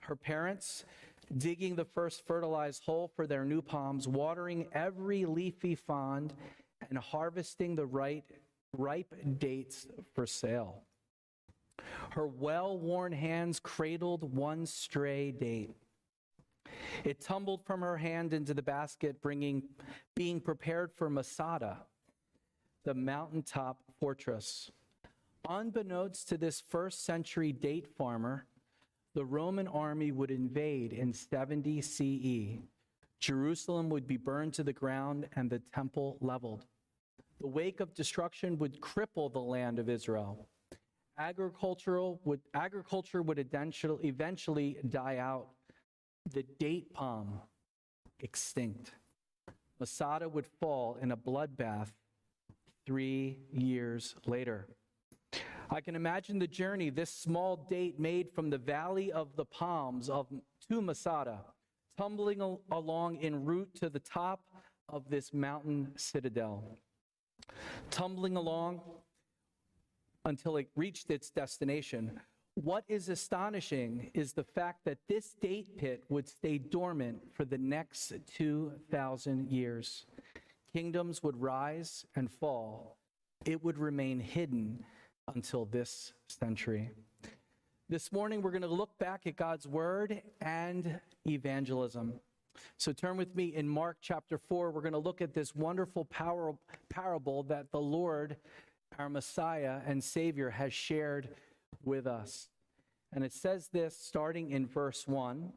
Her 0.00 0.16
parents 0.16 0.84
digging 1.38 1.76
the 1.76 1.84
first 1.84 2.26
fertilized 2.26 2.84
hole 2.84 3.10
for 3.16 3.26
their 3.26 3.44
new 3.44 3.62
palms, 3.62 4.06
watering 4.06 4.66
every 4.72 5.24
leafy 5.24 5.74
frond, 5.74 6.34
and 6.90 6.98
harvesting 6.98 7.74
the 7.74 7.86
right, 7.86 8.24
ripe 8.76 9.14
dates 9.38 9.86
for 10.14 10.26
sale. 10.26 10.82
Her 12.10 12.26
well 12.26 12.78
worn 12.78 13.12
hands 13.12 13.60
cradled 13.60 14.34
one 14.34 14.66
stray 14.66 15.32
date. 15.32 15.74
It 17.04 17.20
tumbled 17.20 17.64
from 17.64 17.80
her 17.80 17.96
hand 17.96 18.32
into 18.32 18.54
the 18.54 18.62
basket, 18.62 19.20
bringing, 19.20 19.62
being 20.14 20.40
prepared 20.40 20.92
for 20.92 21.10
Masada, 21.10 21.78
the 22.84 22.94
mountaintop 22.94 23.80
fortress. 23.98 24.70
Unbeknownst 25.48 26.28
to 26.28 26.38
this 26.38 26.60
first 26.60 27.04
century 27.04 27.52
date 27.52 27.86
farmer, 27.86 28.46
the 29.14 29.24
Roman 29.24 29.68
army 29.68 30.10
would 30.10 30.30
invade 30.30 30.92
in 30.92 31.12
70 31.12 31.80
CE. 31.82 32.62
Jerusalem 33.20 33.88
would 33.90 34.06
be 34.06 34.16
burned 34.16 34.54
to 34.54 34.64
the 34.64 34.72
ground 34.72 35.28
and 35.36 35.48
the 35.48 35.60
temple 35.74 36.18
leveled. 36.20 36.66
The 37.40 37.46
wake 37.46 37.80
of 37.80 37.94
destruction 37.94 38.58
would 38.58 38.80
cripple 38.80 39.32
the 39.32 39.40
land 39.40 39.78
of 39.78 39.88
Israel. 39.88 40.48
Agricultural 41.18 42.20
would, 42.24 42.40
agriculture 42.54 43.22
would 43.22 43.38
eventually, 43.38 44.06
eventually 44.06 44.76
die 44.88 45.18
out. 45.18 45.48
The 46.32 46.44
date 46.58 46.92
palm 46.92 47.40
extinct. 48.20 48.92
Masada 49.78 50.28
would 50.28 50.46
fall 50.46 50.96
in 51.00 51.12
a 51.12 51.16
bloodbath 51.16 51.88
three 52.86 53.38
years 53.52 54.14
later. 54.26 54.66
I 55.70 55.80
can 55.80 55.96
imagine 55.96 56.38
the 56.38 56.46
journey 56.46 56.90
this 56.90 57.10
small 57.10 57.56
date 57.68 57.98
made 57.98 58.30
from 58.30 58.50
the 58.50 58.58
Valley 58.58 59.10
of 59.12 59.34
the 59.36 59.44
Palms 59.44 60.08
of, 60.08 60.26
to 60.68 60.80
Masada, 60.80 61.40
tumbling 61.96 62.40
al- 62.40 62.60
along 62.70 63.18
en 63.18 63.44
route 63.44 63.74
to 63.76 63.88
the 63.88 63.98
top 63.98 64.40
of 64.88 65.08
this 65.08 65.32
mountain 65.32 65.92
citadel. 65.96 66.78
Tumbling 67.90 68.36
along 68.36 68.80
until 70.24 70.56
it 70.56 70.68
reached 70.76 71.10
its 71.10 71.30
destination. 71.30 72.20
What 72.54 72.84
is 72.88 73.08
astonishing 73.08 74.10
is 74.14 74.32
the 74.32 74.44
fact 74.44 74.84
that 74.84 74.98
this 75.08 75.34
date 75.40 75.76
pit 75.76 76.04
would 76.08 76.28
stay 76.28 76.58
dormant 76.58 77.18
for 77.32 77.44
the 77.44 77.58
next 77.58 78.12
2,000 78.34 79.50
years. 79.50 80.06
Kingdoms 80.72 81.22
would 81.22 81.40
rise 81.40 82.06
and 82.14 82.30
fall. 82.30 82.96
It 83.44 83.62
would 83.62 83.76
remain 83.76 84.20
hidden 84.20 84.84
until 85.34 85.64
this 85.64 86.12
century. 86.28 86.90
This 87.88 88.12
morning, 88.12 88.40
we're 88.40 88.50
going 88.50 88.62
to 88.62 88.68
look 88.68 88.96
back 88.98 89.26
at 89.26 89.36
God's 89.36 89.66
word 89.66 90.22
and 90.40 91.00
evangelism. 91.26 92.14
So 92.76 92.92
turn 92.92 93.16
with 93.16 93.34
me 93.34 93.54
in 93.54 93.68
Mark 93.68 93.98
chapter 94.00 94.38
4. 94.38 94.70
We're 94.70 94.80
going 94.80 94.92
to 94.92 94.98
look 94.98 95.20
at 95.20 95.34
this 95.34 95.54
wonderful 95.54 96.06
parable 96.88 97.42
that 97.42 97.72
the 97.72 97.80
Lord, 97.80 98.36
our 98.98 99.08
Messiah 99.08 99.80
and 99.86 100.02
Savior, 100.02 100.50
has 100.50 100.72
shared 100.72 101.28
with 101.84 102.06
us. 102.06 102.48
And 103.12 103.24
it 103.24 103.32
says 103.32 103.68
this 103.72 103.96
starting 103.96 104.50
in 104.50 104.66
verse 104.66 105.06
1 105.06 105.52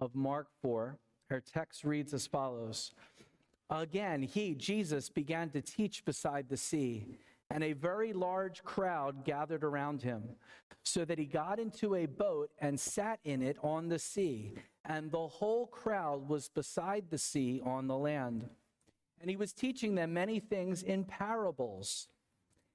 of 0.00 0.14
Mark 0.14 0.48
4. 0.60 0.98
Our 1.30 1.40
text 1.40 1.84
reads 1.84 2.12
as 2.12 2.26
follows 2.26 2.92
Again, 3.70 4.22
he, 4.22 4.54
Jesus, 4.54 5.08
began 5.08 5.48
to 5.50 5.62
teach 5.62 6.04
beside 6.04 6.48
the 6.48 6.56
sea 6.56 7.18
and 7.52 7.62
a 7.62 7.74
very 7.74 8.12
large 8.12 8.64
crowd 8.64 9.24
gathered 9.24 9.62
around 9.62 10.02
him, 10.02 10.22
so 10.84 11.04
that 11.04 11.18
he 11.18 11.26
got 11.26 11.60
into 11.60 11.94
a 11.94 12.06
boat 12.06 12.50
and 12.58 12.80
sat 12.80 13.20
in 13.24 13.42
it 13.42 13.58
on 13.62 13.88
the 13.88 13.98
sea, 13.98 14.54
and 14.86 15.10
the 15.10 15.28
whole 15.28 15.66
crowd 15.66 16.28
was 16.28 16.48
beside 16.48 17.04
the 17.10 17.18
sea 17.18 17.60
on 17.64 17.86
the 17.86 17.96
land. 17.96 18.48
And 19.20 19.28
he 19.28 19.36
was 19.36 19.52
teaching 19.52 19.94
them 19.94 20.14
many 20.14 20.40
things 20.40 20.82
in 20.82 21.04
parables. 21.04 22.08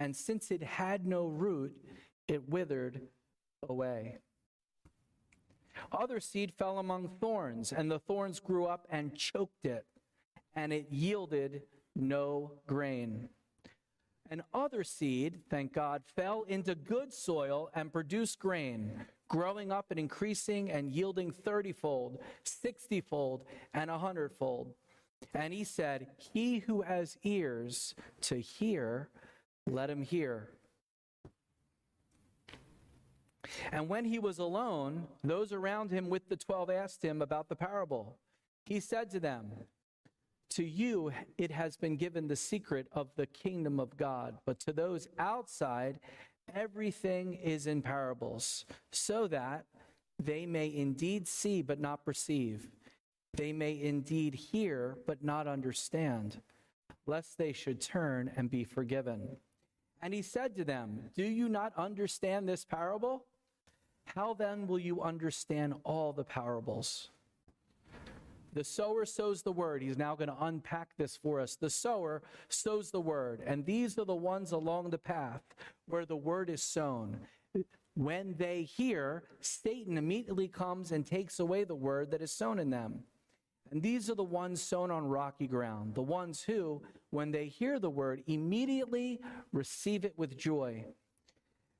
And 0.00 0.16
since 0.16 0.50
it 0.50 0.62
had 0.62 1.06
no 1.06 1.26
root, 1.26 1.76
it 2.26 2.48
withered 2.48 3.02
away. 3.68 4.16
Other 5.92 6.20
seed 6.20 6.52
fell 6.56 6.78
among 6.78 7.08
thorns, 7.20 7.70
and 7.70 7.90
the 7.90 7.98
thorns 7.98 8.40
grew 8.40 8.64
up 8.64 8.86
and 8.90 9.14
choked 9.14 9.66
it, 9.66 9.84
and 10.56 10.72
it 10.72 10.86
yielded 10.90 11.62
no 11.94 12.52
grain. 12.66 13.28
And 14.30 14.42
other 14.54 14.84
seed, 14.84 15.40
thank 15.50 15.74
God, 15.74 16.02
fell 16.16 16.44
into 16.44 16.74
good 16.74 17.12
soil 17.12 17.70
and 17.74 17.92
produced 17.92 18.38
grain, 18.38 19.04
growing 19.28 19.70
up 19.70 19.86
and 19.90 19.98
increasing 19.98 20.70
and 20.70 20.90
yielding 20.90 21.30
thirtyfold, 21.30 22.18
sixtyfold, 22.44 23.44
and 23.74 23.90
a 23.90 23.98
hundredfold. 23.98 24.72
And 25.34 25.52
he 25.52 25.64
said, 25.64 26.06
He 26.16 26.60
who 26.60 26.82
has 26.82 27.18
ears 27.22 27.94
to 28.22 28.36
hear, 28.36 29.10
let 29.70 29.90
him 29.90 30.02
hear. 30.02 30.48
And 33.72 33.88
when 33.88 34.04
he 34.04 34.18
was 34.18 34.38
alone, 34.38 35.06
those 35.24 35.52
around 35.52 35.90
him 35.90 36.08
with 36.08 36.28
the 36.28 36.36
twelve 36.36 36.70
asked 36.70 37.04
him 37.04 37.22
about 37.22 37.48
the 37.48 37.56
parable. 37.56 38.16
He 38.66 38.80
said 38.80 39.10
to 39.10 39.20
them, 39.20 39.50
to 40.50 40.64
you, 40.64 41.12
it 41.38 41.52
has 41.52 41.76
been 41.76 41.96
given 41.96 42.26
the 42.26 42.36
secret 42.36 42.88
of 42.92 43.08
the 43.16 43.26
kingdom 43.26 43.78
of 43.78 43.96
God, 43.96 44.38
but 44.44 44.58
to 44.60 44.72
those 44.72 45.06
outside, 45.18 46.00
everything 46.52 47.34
is 47.34 47.68
in 47.68 47.82
parables, 47.82 48.64
so 48.90 49.28
that 49.28 49.66
they 50.18 50.46
may 50.46 50.74
indeed 50.74 51.28
see 51.28 51.62
but 51.62 51.78
not 51.78 52.04
perceive. 52.04 52.68
They 53.34 53.52
may 53.52 53.80
indeed 53.80 54.34
hear 54.34 54.98
but 55.06 55.22
not 55.22 55.46
understand, 55.46 56.40
lest 57.06 57.38
they 57.38 57.52
should 57.52 57.80
turn 57.80 58.32
and 58.36 58.50
be 58.50 58.64
forgiven. 58.64 59.36
And 60.02 60.14
he 60.14 60.22
said 60.22 60.56
to 60.56 60.64
them, 60.64 61.10
Do 61.14 61.24
you 61.24 61.48
not 61.48 61.72
understand 61.76 62.48
this 62.48 62.64
parable? 62.64 63.24
How 64.14 64.34
then 64.34 64.66
will 64.66 64.78
you 64.78 65.02
understand 65.02 65.74
all 65.84 66.12
the 66.12 66.24
parables? 66.24 67.10
The 68.52 68.64
sower 68.64 69.04
sows 69.04 69.42
the 69.42 69.52
word. 69.52 69.82
He's 69.82 69.98
now 69.98 70.16
going 70.16 70.28
to 70.28 70.44
unpack 70.44 70.96
this 70.96 71.16
for 71.16 71.38
us. 71.38 71.54
The 71.54 71.70
sower 71.70 72.22
sows 72.48 72.90
the 72.90 73.00
word, 73.00 73.42
and 73.46 73.64
these 73.64 73.96
are 73.98 74.04
the 74.04 74.14
ones 74.14 74.50
along 74.50 74.90
the 74.90 74.98
path 74.98 75.42
where 75.86 76.04
the 76.04 76.16
word 76.16 76.50
is 76.50 76.62
sown. 76.62 77.18
When 77.94 78.34
they 78.38 78.62
hear, 78.62 79.24
Satan 79.40 79.98
immediately 79.98 80.48
comes 80.48 80.90
and 80.90 81.06
takes 81.06 81.38
away 81.38 81.64
the 81.64 81.76
word 81.76 82.10
that 82.10 82.22
is 82.22 82.32
sown 82.32 82.58
in 82.58 82.70
them. 82.70 83.04
And 83.70 83.82
these 83.82 84.10
are 84.10 84.14
the 84.14 84.24
ones 84.24 84.60
sown 84.60 84.90
on 84.90 85.06
rocky 85.06 85.46
ground, 85.46 85.94
the 85.94 86.02
ones 86.02 86.42
who, 86.42 86.82
when 87.10 87.30
they 87.30 87.46
hear 87.46 87.78
the 87.78 87.90
word, 87.90 88.22
immediately 88.26 89.20
receive 89.52 90.04
it 90.04 90.14
with 90.16 90.36
joy. 90.36 90.84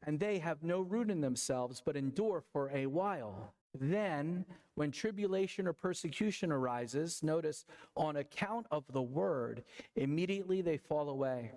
And 0.06 0.18
they 0.18 0.38
have 0.38 0.62
no 0.62 0.80
root 0.80 1.10
in 1.10 1.20
themselves, 1.20 1.82
but 1.84 1.96
endure 1.96 2.42
for 2.52 2.70
a 2.70 2.86
while. 2.86 3.54
Then, 3.78 4.44
when 4.74 4.92
tribulation 4.92 5.66
or 5.66 5.72
persecution 5.72 6.50
arises, 6.52 7.22
notice, 7.22 7.64
on 7.96 8.16
account 8.16 8.66
of 8.70 8.84
the 8.92 9.02
word, 9.02 9.64
immediately 9.96 10.62
they 10.62 10.76
fall 10.76 11.08
away. 11.08 11.52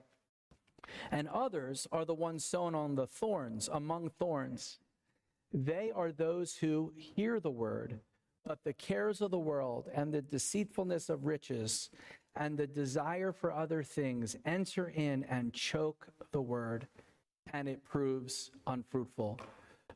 And 1.12 1.28
others 1.28 1.88
are 1.92 2.06
the 2.06 2.14
ones 2.14 2.44
sown 2.44 2.76
on 2.76 2.96
the 2.96 3.08
thorns, 3.08 3.70
among 3.72 4.10
thorns. 4.10 4.80
They 5.54 5.92
are 5.96 6.12
those 6.12 6.56
who 6.56 6.92
hear 6.96 7.40
the 7.40 7.52
word, 7.52 8.00
but 8.46 8.64
the 8.64 8.74
cares 8.74 9.22
of 9.22 9.32
the 9.32 9.40
world 9.40 9.90
and 9.94 10.14
the 10.14 10.22
deceitfulness 10.22 11.10
of 11.10 11.26
riches 11.26 11.90
and 12.36 12.58
the 12.58 12.68
desire 12.68 13.32
for 13.32 13.52
other 13.52 13.84
things 13.84 14.36
enter 14.46 14.90
in 14.90 15.24
and 15.26 15.54
choke 15.54 16.08
the 16.32 16.42
word, 16.42 16.88
and 17.54 17.68
it 17.68 17.84
proves 17.84 18.52
unfruitful. 18.68 19.40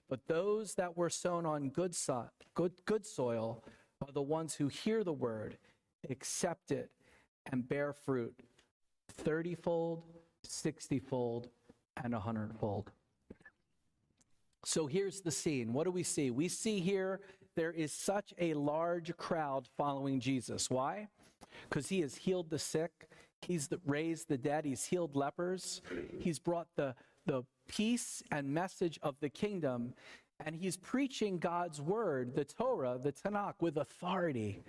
But 0.10 0.28
those 0.28 0.76
that 0.76 0.96
were 0.96 1.10
sown 1.10 1.46
on 1.46 1.70
good, 1.70 1.96
so- 1.96 2.30
good, 2.54 2.74
good 2.86 3.06
soil 3.06 3.64
are 4.02 4.12
the 4.12 4.22
ones 4.22 4.56
who 4.56 4.68
hear 4.68 5.04
the 5.04 5.14
word, 5.14 5.58
accept 6.10 6.72
it, 6.72 6.92
and 7.52 7.68
bear 7.68 7.94
fruit 7.94 8.36
thirtyfold, 9.24 10.04
sixtyfold, 10.44 11.50
and 12.04 12.14
a 12.14 12.20
hundredfold. 12.20 12.92
So 14.64 14.86
here's 14.86 15.22
the 15.22 15.32
scene. 15.32 15.74
What 15.74 15.86
do 15.86 15.92
we 15.92 16.04
see? 16.04 16.30
We 16.30 16.50
see 16.50 16.80
here 16.80 17.22
there 17.58 17.72
is 17.72 17.92
such 17.92 18.36
a 18.38 18.54
large 18.54 19.18
crowd 19.18 19.68
following 19.76 20.20
Jesus. 20.20 20.70
Why? 20.70 21.08
Because 21.68 21.90
he 21.90 22.02
has 22.02 22.16
healed 22.16 22.52
the 22.52 22.60
sick, 22.60 23.10
he's 23.42 23.68
raised 23.84 24.30
the 24.30 24.38
dead, 24.38 24.64
he's 24.64 24.86
healed 24.86 25.16
lepers, 25.16 25.82
he's 26.20 26.38
brought 26.38 26.68
the, 26.76 26.94
the 27.26 27.44
peace 27.68 28.22
and 28.32 28.48
message 28.48 29.00
of 29.02 29.16
the 29.22 29.30
kingdom, 29.30 29.96
and 30.46 30.56
he's 30.56 30.78
preaching 30.78 31.40
God's 31.40 31.82
word, 31.82 32.36
the 32.36 32.46
Torah, 32.46 33.00
the 33.02 33.12
Tanakh, 33.12 33.56
with 33.60 33.78
authority. 33.78 34.62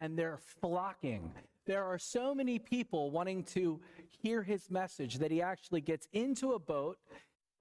And 0.00 0.16
they're 0.16 0.38
flocking. 0.60 1.32
There 1.66 1.84
are 1.84 1.98
so 1.98 2.36
many 2.36 2.60
people 2.60 3.10
wanting 3.10 3.42
to 3.54 3.80
hear 4.22 4.44
his 4.44 4.70
message 4.70 5.18
that 5.18 5.32
he 5.32 5.42
actually 5.42 5.80
gets 5.80 6.06
into 6.12 6.52
a 6.52 6.60
boat 6.60 6.98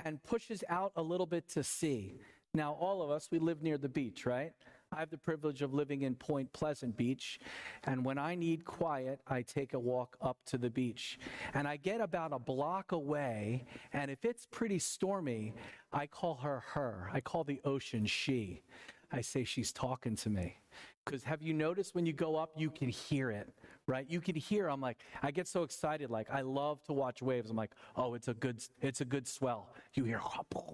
and 0.06 0.22
pushes 0.22 0.64
out 0.70 0.92
a 0.96 1.02
little 1.02 1.26
bit 1.26 1.50
to 1.50 1.64
sea. 1.64 2.20
Now, 2.58 2.74
all 2.74 3.04
of 3.04 3.12
us, 3.12 3.30
we 3.30 3.38
live 3.38 3.62
near 3.62 3.78
the 3.78 3.88
beach, 3.88 4.26
right? 4.26 4.52
I 4.92 5.00
have 5.00 5.12
the 5.12 5.18
privilege 5.18 5.62
of 5.62 5.76
living 5.76 6.02
in 6.02 6.16
Point 6.16 6.52
Pleasant 6.54 6.98
Beach, 6.98 7.40
and 7.84 8.04
when 8.04 8.18
I 8.18 8.34
need 8.34 8.66
quiet, 8.66 9.22
I 9.28 9.44
take 9.44 9.76
a 9.76 9.80
walk 9.80 10.18
up 10.24 10.38
to 10.48 10.58
the 10.58 10.72
beach. 10.72 11.20
And 11.54 11.68
I 11.68 11.78
get 11.78 12.02
about 12.02 12.34
a 12.34 12.40
block 12.40 12.94
away, 12.94 13.64
and 13.94 14.10
if 14.10 14.26
it's 14.26 14.48
pretty 14.48 14.80
stormy, 14.80 15.54
I 15.94 16.08
call 16.08 16.34
her 16.38 16.64
her. 16.74 17.12
I 17.14 17.22
call 17.22 17.44
the 17.44 17.62
ocean 17.64 18.08
she. 18.08 18.64
I 19.12 19.22
say 19.22 19.44
she's 19.44 19.72
talking 19.72 20.16
to 20.16 20.32
me. 20.32 20.58
Because 21.06 21.24
have 21.26 21.44
you 21.44 21.54
noticed 21.54 21.94
when 21.94 22.08
you 22.08 22.14
go 22.14 22.38
up, 22.38 22.54
you 22.58 22.72
can 22.72 22.90
hear 22.90 23.30
it, 23.30 23.54
right? 23.86 24.10
You 24.10 24.20
can 24.20 24.34
hear. 24.34 24.68
I'm 24.68 24.82
like, 24.82 24.98
I 25.22 25.30
get 25.30 25.48
so 25.48 25.62
excited. 25.62 26.10
Like 26.10 26.32
I 26.32 26.42
love 26.42 26.84
to 26.86 26.94
watch 26.94 27.22
waves. 27.22 27.52
I'm 27.52 27.56
like, 27.56 27.74
oh, 27.96 28.16
it's 28.16 28.30
a 28.30 28.34
good, 28.34 28.64
it's 28.82 29.02
a 29.02 29.06
good 29.06 29.28
swell. 29.28 29.76
You 29.94 30.06
hear, 30.06 30.22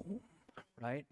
right? 0.81 1.05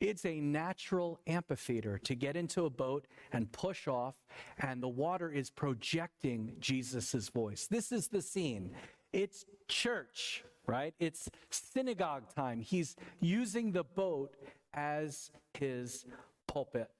It's 0.00 0.24
a 0.24 0.40
natural 0.40 1.20
amphitheater 1.26 1.98
to 1.98 2.14
get 2.14 2.36
into 2.36 2.66
a 2.66 2.70
boat 2.70 3.06
and 3.32 3.50
push 3.50 3.88
off, 3.88 4.14
and 4.58 4.82
the 4.82 4.88
water 4.88 5.30
is 5.30 5.50
projecting 5.50 6.54
Jesus' 6.60 7.28
voice. 7.28 7.66
This 7.66 7.90
is 7.90 8.08
the 8.08 8.22
scene. 8.22 8.70
It's 9.12 9.44
church, 9.66 10.44
right? 10.66 10.94
It's 11.00 11.28
synagogue 11.50 12.32
time. 12.34 12.60
He's 12.60 12.94
using 13.20 13.72
the 13.72 13.84
boat 13.84 14.34
as 14.74 15.30
his 15.54 16.06
pulpit. 16.46 16.90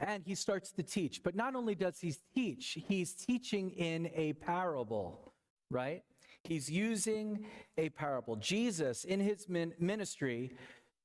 And 0.00 0.24
he 0.26 0.34
starts 0.34 0.72
to 0.72 0.82
teach. 0.82 1.22
But 1.22 1.36
not 1.36 1.54
only 1.54 1.74
does 1.76 2.00
he 2.00 2.14
teach, 2.34 2.78
he's 2.88 3.12
teaching 3.14 3.70
in 3.70 4.10
a 4.14 4.32
parable, 4.34 5.32
right? 5.70 6.02
He's 6.42 6.68
using 6.70 7.46
a 7.78 7.88
parable. 7.90 8.36
Jesus, 8.36 9.04
in 9.04 9.20
his 9.20 9.46
ministry, 9.48 10.52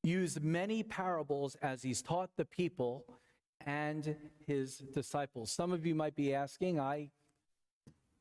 used 0.04 0.44
many 0.44 0.84
parables 0.84 1.56
as 1.62 1.82
he's 1.84 2.02
taught 2.02 2.30
the 2.38 2.46
people 2.46 3.06
and 3.66 4.16
his 4.46 4.78
disciples. 4.94 5.52
Some 5.52 5.72
of 5.72 5.86
you 5.86 5.94
might 5.94 6.16
be 6.16 6.34
asking, 6.34 6.80
I 6.80 7.10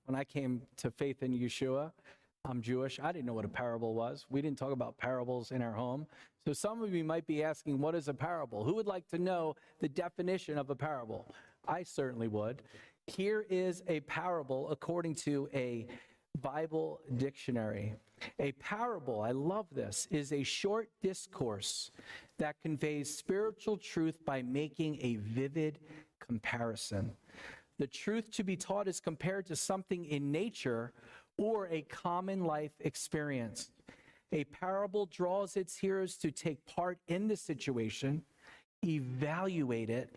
when 0.07 0.19
I 0.19 0.25
came 0.25 0.63
to 0.79 0.91
faith 0.91 1.23
in 1.23 1.39
Yeshua, 1.39 1.93
I'm 2.45 2.63
Jewish. 2.63 2.99
I 2.99 3.13
didn't 3.13 3.27
know 3.27 3.35
what 3.35 3.45
a 3.45 3.49
parable 3.49 3.95
was. 3.95 4.25
We 4.31 4.41
didn't 4.41 4.59
talk 4.59 4.73
about 4.73 4.97
parables 4.97 5.51
in 5.51 5.61
our 5.61 5.73
home. 5.73 6.07
So 6.47 6.55
some 6.55 6.83
of 6.83 6.95
you 6.95 7.05
might 7.05 7.27
be 7.27 7.43
asking, 7.45 7.79
what 7.79 7.95
is 7.95 8.09
a 8.09 8.15
parable? 8.15 8.65
Who 8.65 8.75
would 8.77 8.87
like 8.87 9.07
to 9.09 9.19
know 9.19 9.55
the 9.81 9.89
definition 9.89 10.57
of 10.57 10.71
a 10.71 10.75
parable? 10.75 11.35
I 11.67 11.83
certainly 11.83 12.27
would. 12.27 12.63
Here 13.07 13.45
is 13.51 13.83
a 13.87 14.01
parable 14.01 14.71
according 14.71 15.15
to 15.17 15.47
a 15.53 15.87
Bible 16.43 17.01
dictionary. 17.17 17.95
A 18.39 18.53
parable, 18.53 19.21
I 19.21 19.31
love 19.31 19.67
this, 19.73 20.09
is 20.11 20.33
a 20.33 20.43
short 20.43 20.89
discourse 21.03 21.91
that 22.39 22.61
conveys 22.63 23.17
spiritual 23.17 23.77
truth 23.77 24.25
by 24.25 24.43
making 24.43 24.99
a 25.01 25.17
vivid 25.17 25.79
comparison. 26.21 27.13
The 27.79 27.87
truth 27.87 28.31
to 28.33 28.43
be 28.43 28.57
taught 28.57 28.89
is 28.89 29.01
compared 29.01 29.47
to 29.47 29.57
something 29.57 30.05
in 30.05 30.33
nature 30.33 30.93
or 31.37 31.69
a 31.69 31.83
common 31.83 32.45
life 32.45 32.73
experience. 32.81 33.71
A 34.33 34.45
parable 34.45 35.07
draws 35.07 35.57
its 35.57 35.77
hearers 35.77 36.17
to 36.19 36.31
take 36.31 36.65
part 36.67 36.99
in 37.07 37.29
the 37.29 37.37
situation, 37.37 38.23
evaluate 38.85 39.91
it, 39.91 40.15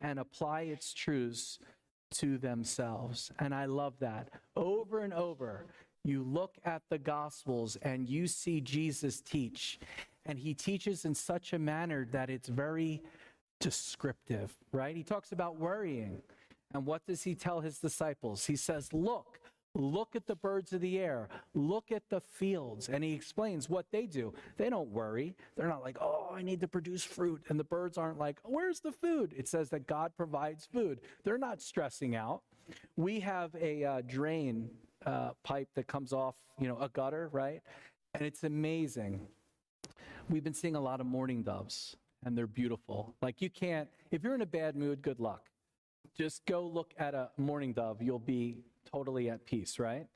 and 0.00 0.18
apply 0.18 0.62
its 0.62 0.92
truths 0.92 1.58
to 2.12 2.38
themselves. 2.38 3.30
And 3.38 3.54
I 3.54 3.66
love 3.66 3.94
that. 4.00 4.28
Over 4.56 5.00
and 5.00 5.12
over, 5.12 5.66
you 6.04 6.22
look 6.22 6.56
at 6.64 6.82
the 6.90 6.98
Gospels 6.98 7.76
and 7.82 8.08
you 8.08 8.26
see 8.26 8.60
Jesus 8.60 9.20
teach, 9.20 9.78
and 10.26 10.38
he 10.38 10.54
teaches 10.54 11.04
in 11.04 11.14
such 11.14 11.52
a 11.52 11.58
manner 11.58 12.06
that 12.12 12.30
it's 12.30 12.48
very 12.48 13.02
descriptive, 13.60 14.52
right? 14.72 14.96
He 14.96 15.02
talks 15.02 15.32
about 15.32 15.58
worrying. 15.58 16.20
And 16.74 16.86
what 16.86 17.04
does 17.06 17.22
he 17.22 17.34
tell 17.34 17.60
his 17.60 17.78
disciples? 17.78 18.46
He 18.46 18.56
says, 18.56 18.92
Look, 18.92 19.38
Look 19.74 20.14
at 20.14 20.26
the 20.26 20.36
birds 20.36 20.72
of 20.74 20.82
the 20.82 20.98
air. 20.98 21.28
Look 21.54 21.92
at 21.92 22.02
the 22.10 22.20
fields. 22.20 22.88
And 22.88 23.02
he 23.02 23.14
explains 23.14 23.70
what 23.70 23.86
they 23.90 24.06
do. 24.06 24.34
They 24.58 24.68
don't 24.68 24.90
worry. 24.90 25.34
They're 25.56 25.68
not 25.68 25.82
like, 25.82 25.96
oh, 26.00 26.30
I 26.34 26.42
need 26.42 26.60
to 26.60 26.68
produce 26.68 27.02
fruit. 27.02 27.42
And 27.48 27.58
the 27.58 27.64
birds 27.64 27.96
aren't 27.96 28.18
like, 28.18 28.38
where's 28.44 28.80
the 28.80 28.92
food? 28.92 29.32
It 29.36 29.48
says 29.48 29.70
that 29.70 29.86
God 29.86 30.12
provides 30.16 30.66
food. 30.66 31.00
They're 31.24 31.38
not 31.38 31.62
stressing 31.62 32.14
out. 32.14 32.42
We 32.96 33.20
have 33.20 33.54
a 33.54 33.84
uh, 33.84 34.02
drain 34.06 34.68
uh, 35.06 35.30
pipe 35.42 35.68
that 35.74 35.86
comes 35.86 36.12
off, 36.12 36.36
you 36.60 36.68
know, 36.68 36.78
a 36.78 36.88
gutter, 36.88 37.30
right? 37.32 37.62
And 38.14 38.24
it's 38.24 38.44
amazing. 38.44 39.26
We've 40.28 40.44
been 40.44 40.54
seeing 40.54 40.76
a 40.76 40.80
lot 40.80 41.00
of 41.00 41.06
mourning 41.06 41.42
doves, 41.42 41.96
and 42.24 42.36
they're 42.36 42.46
beautiful. 42.46 43.14
Like, 43.22 43.40
you 43.40 43.50
can't, 43.50 43.88
if 44.10 44.22
you're 44.22 44.34
in 44.34 44.42
a 44.42 44.46
bad 44.46 44.76
mood, 44.76 45.02
good 45.02 45.18
luck. 45.18 45.48
Just 46.16 46.44
go 46.46 46.62
look 46.62 46.92
at 46.98 47.14
a 47.14 47.30
mourning 47.38 47.72
dove. 47.72 48.02
You'll 48.02 48.18
be 48.18 48.58
totally 48.90 49.30
at 49.30 49.44
peace, 49.46 49.78
right? 49.78 50.06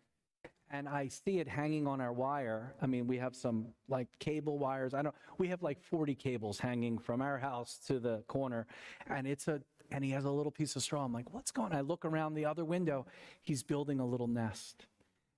And 0.71 0.89
I 0.89 1.09
see 1.09 1.39
it 1.39 1.47
hanging 1.47 1.87
on 1.87 2.01
our 2.01 2.13
wire. 2.13 2.75
I 2.83 2.87
mean, 2.87 3.07
we 3.07 3.19
have 3.19 3.37
some 3.37 3.69
like 3.89 4.09
cable 4.19 4.59
wires. 4.59 4.95
I 4.95 5.03
don't, 5.03 5.15
we 5.39 5.49
have 5.49 5.63
like 5.63 5.81
40 5.81 6.15
cables 6.17 6.59
hanging 6.59 6.99
from 6.99 7.23
our 7.23 7.39
house 7.39 7.79
to 7.87 8.01
the 8.01 8.25
corner. 8.27 8.67
And 9.09 9.27
it's 9.27 9.47
a, 9.47 9.61
and 9.93 10.05
he 10.05 10.11
has 10.11 10.25
a 10.25 10.31
little 10.31 10.51
piece 10.51 10.75
of 10.75 10.83
straw. 10.83 11.05
I'm 11.05 11.13
like, 11.13 11.33
what's 11.33 11.53
going 11.53 11.73
on? 11.73 11.79
I 11.79 11.83
look 11.83 12.05
around 12.05 12.35
the 12.35 12.45
other 12.45 12.65
window. 12.65 13.07
He's 13.43 13.63
building 13.63 14.01
a 14.01 14.07
little 14.07 14.27
nest. 14.27 14.87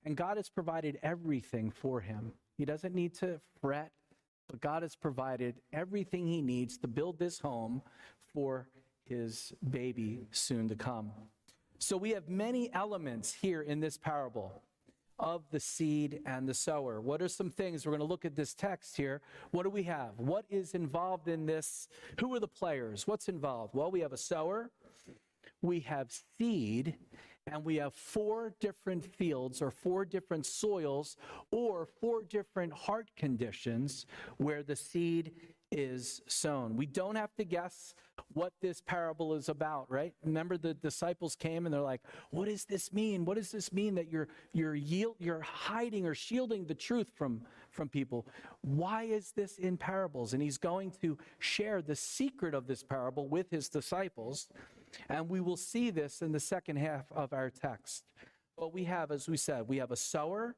And 0.05 0.17
God 0.17 0.39
has 0.39 0.49
provided 0.49 0.99
everything 1.03 1.71
for 1.71 2.01
him. 2.01 2.33
He 2.57 2.65
doesn't 2.65 2.95
need 2.95 3.15
to 3.17 3.41
fret, 3.61 3.93
but 4.49 4.61
God 4.61 4.83
has 4.83 4.97
provided 4.97 5.61
everything 5.73 6.27
he 6.27 6.41
needs 6.41 6.79
to 6.79 6.89
build 6.89 7.19
this 7.19 7.39
home 7.39 7.83
for 8.33 8.69
his 9.05 9.53
baby 9.69 10.27
soon 10.31 10.69
to 10.69 10.77
come. 10.77 11.11
So 11.81 11.97
we 11.97 12.11
have 12.11 12.29
many 12.29 12.73
elements 12.75 13.33
here 13.33 13.63
in 13.63 13.79
this 13.79 13.97
parable 13.97 14.63
of 15.19 15.43
the 15.51 15.61
seed 15.61 16.21
and 16.27 16.49
the 16.49 16.55
sower. 16.55 17.01
What 17.01 17.23
are 17.23 17.29
some 17.29 17.51
things? 17.51 17.87
We're 17.87 17.93
going 17.93 18.01
to 18.01 18.07
look 18.07 18.25
at 18.25 18.35
this 18.35 18.53
text 18.53 18.97
here. 18.97 19.21
What 19.53 19.63
do 19.63 19.71
we 19.71 19.85
have? 19.85 20.19
What 20.19 20.45
is 20.51 20.75
involved 20.75 21.29
in 21.29 21.47
this? 21.47 21.89
Who 22.21 22.35
are 22.35 22.41
the 22.41 22.49
players? 22.49 23.07
What's 23.07 23.29
involved? 23.29 23.75
Well, 23.75 23.91
we 23.93 24.01
have 24.01 24.13
a 24.13 24.17
sower, 24.17 24.71
we 25.63 25.81
have 25.81 26.13
seed, 26.39 26.97
and 27.47 27.65
we 27.65 27.77
have 27.77 27.95
four 27.95 28.55
different 28.61 29.05
fields 29.05 29.63
or 29.63 29.71
four 29.71 30.05
different 30.05 30.47
soils 30.47 31.17
or 31.51 31.87
four 31.87 32.23
different 32.23 32.73
heart 32.73 33.11
conditions 33.17 34.05
where 34.37 34.63
the 34.63 34.77
seed 34.77 35.33
is 35.71 36.23
sown. 36.27 36.77
We 36.77 36.87
don't 36.87 37.17
have 37.17 37.35
to 37.37 37.45
guess 37.45 37.95
what 38.33 38.53
this 38.61 38.81
parable 38.81 39.35
is 39.35 39.49
about, 39.49 39.91
right? 39.91 40.15
Remember 40.25 40.57
the 40.57 40.75
disciples 40.75 41.35
came 41.37 41.67
and 41.67 41.75
they're 41.75 41.81
like, 41.81 42.03
"What 42.31 42.47
does 42.47 42.65
this 42.65 42.93
mean? 42.93 43.25
What 43.25 43.37
does 43.37 43.51
this 43.51 43.73
mean 43.73 43.95
that 43.97 44.09
you're 44.09 44.29
you're 44.53 44.75
yield, 44.75 45.17
you're 45.19 45.41
hiding 45.41 46.07
or 46.07 46.15
shielding 46.15 46.67
the 46.67 46.75
truth 46.75 47.11
from 47.15 47.43
from 47.71 47.89
people? 47.89 48.27
Why 48.63 49.05
is 49.05 49.33
this 49.33 49.59
in 49.59 49.77
parables?" 49.77 50.33
And 50.33 50.43
he's 50.43 50.59
going 50.59 50.93
to 51.03 51.19
share 51.39 51.83
the 51.83 51.97
secret 51.97 52.55
of 52.55 52.67
this 52.67 52.83
parable 52.83 53.29
with 53.29 53.51
his 53.51 53.69
disciples, 53.69 54.49
and 55.09 55.29
we 55.29 55.41
will 55.41 55.57
see 55.57 55.91
this 55.91 56.23
in 56.23 56.33
the 56.33 56.41
second 56.41 56.77
half 56.77 57.11
of 57.13 57.33
our 57.33 57.51
text. 57.51 58.05
But 58.57 58.73
we 58.73 58.85
have, 58.85 59.11
as 59.11 59.29
we 59.29 59.37
said, 59.37 59.69
we 59.69 59.77
have 59.77 59.93
a 59.93 59.97
sower, 59.97 60.57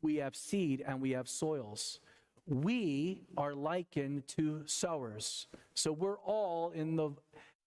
we 0.00 0.16
have 0.16 0.36
seed, 0.36 0.82
and 0.86 1.00
we 1.00 1.10
have 1.10 1.28
soils 1.28 2.00
we 2.46 3.22
are 3.36 3.54
likened 3.54 4.26
to 4.28 4.62
sowers. 4.66 5.46
So 5.74 5.92
we're 5.92 6.18
all 6.18 6.70
in 6.70 6.96
the 6.96 7.10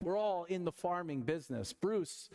we're 0.01 0.17
all 0.17 0.43
in 0.45 0.65
the 0.65 0.71
farming 0.71 1.21
business. 1.21 1.71
Bruce 1.73 2.30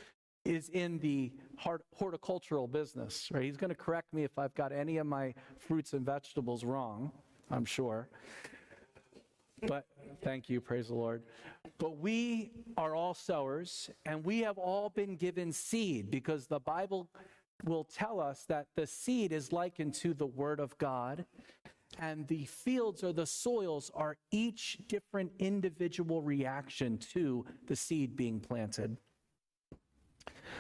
is 0.45 0.71
in 0.71 0.99
the 0.99 1.31
horticultural 1.59 2.67
business, 2.67 3.29
right? 3.33 3.45
He's 3.45 3.59
going 3.59 3.69
to 3.69 3.77
correct 3.77 4.15
me 4.15 4.25
if 4.25 4.39
I've 4.39 4.55
got 4.55 4.73
any 4.73 4.97
of 4.97 5.07
my 5.07 5.35
fruits 5.59 5.93
and 5.93 6.05
vegetables 6.05 6.65
wrong, 6.65 7.13
I'm 7.51 7.67
sure. 7.67 8.09
But 9.67 9.85
thank 10.23 10.49
you, 10.49 10.63
praise 10.63 10.89
the 10.89 10.95
Lord. 10.95 11.23
But 11.77 11.99
we 11.99 12.53
are 12.79 12.95
all 12.95 13.13
sowers, 13.13 13.91
and 14.07 14.25
we 14.25 14.41
have 14.41 14.57
all 14.57 14.89
been 14.89 15.17
given 15.17 15.53
seed 15.53 16.11
because 16.11 16.47
the 16.47 16.61
Bible 16.61 17.11
will 17.65 17.85
tell 17.85 18.21
us 18.21 18.45
that 18.49 18.69
the 18.75 18.87
seed 18.87 19.33
is 19.33 19.53
likened 19.53 19.93
to 19.95 20.15
the 20.15 20.27
Word 20.27 20.61
of 20.61 20.77
God 20.79 21.27
And 21.99 22.27
the 22.29 22.45
fields 22.45 23.03
or 23.03 23.13
the 23.13 23.27
soils 23.27 23.91
are 23.95 24.17
each 24.31 24.79
different 24.89 25.33
individual 25.39 26.23
reaction 26.23 26.99
to 27.13 27.45
the 27.67 27.77
seed 27.77 28.17
being 28.17 28.41
planted. 28.41 28.97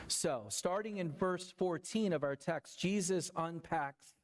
So, 0.08 0.46
starting 0.48 0.98
in 0.98 1.12
verse 1.12 1.52
14 1.56 2.12
of 2.12 2.22
our 2.22 2.36
text, 2.36 2.78
Jesus 2.78 3.30
unpacks 3.36 4.14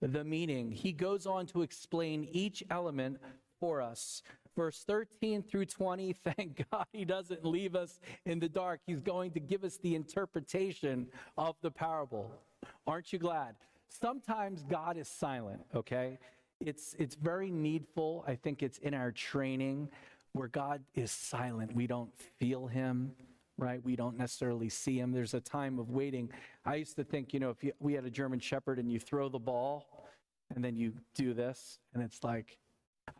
the 0.00 0.24
meaning. 0.24 0.70
He 0.70 0.92
goes 0.92 1.26
on 1.26 1.46
to 1.46 1.62
explain 1.62 2.28
each 2.30 2.62
element 2.70 3.18
for 3.58 3.80
us. 3.80 4.22
Verse 4.54 4.84
13 4.86 5.42
through 5.42 5.66
20, 5.66 6.12
thank 6.36 6.64
God 6.70 6.86
he 6.92 7.04
doesn't 7.04 7.44
leave 7.44 7.74
us 7.74 8.00
in 8.24 8.38
the 8.38 8.48
dark. 8.48 8.80
He's 8.86 9.00
going 9.00 9.30
to 9.32 9.40
give 9.40 9.64
us 9.64 9.78
the 9.78 9.94
interpretation 9.94 11.06
of 11.36 11.56
the 11.62 11.70
parable. 11.70 12.30
Aren't 12.86 13.12
you 13.12 13.18
glad? 13.18 13.56
Sometimes 13.88 14.62
God 14.62 14.96
is 14.96 15.08
silent, 15.08 15.62
okay? 15.74 16.18
It's, 16.60 16.94
it's 16.98 17.14
very 17.14 17.50
needful. 17.50 18.24
I 18.26 18.34
think 18.34 18.62
it's 18.62 18.78
in 18.78 18.94
our 18.94 19.12
training 19.12 19.88
where 20.32 20.48
God 20.48 20.82
is 20.94 21.10
silent. 21.10 21.74
We 21.74 21.86
don't 21.86 22.10
feel 22.38 22.66
him, 22.66 23.12
right? 23.58 23.82
We 23.84 23.96
don't 23.96 24.16
necessarily 24.16 24.68
see 24.68 24.98
him. 24.98 25.12
There's 25.12 25.34
a 25.34 25.40
time 25.40 25.78
of 25.78 25.90
waiting. 25.90 26.30
I 26.64 26.76
used 26.76 26.96
to 26.96 27.04
think, 27.04 27.32
you 27.32 27.40
know, 27.40 27.50
if 27.50 27.62
you, 27.62 27.72
we 27.78 27.94
had 27.94 28.04
a 28.04 28.10
German 28.10 28.40
Shepherd 28.40 28.78
and 28.78 28.90
you 28.90 28.98
throw 28.98 29.28
the 29.28 29.38
ball 29.38 30.08
and 30.54 30.64
then 30.64 30.76
you 30.76 30.92
do 31.14 31.34
this, 31.34 31.80
and 31.92 32.02
it's 32.02 32.22
like, 32.22 32.58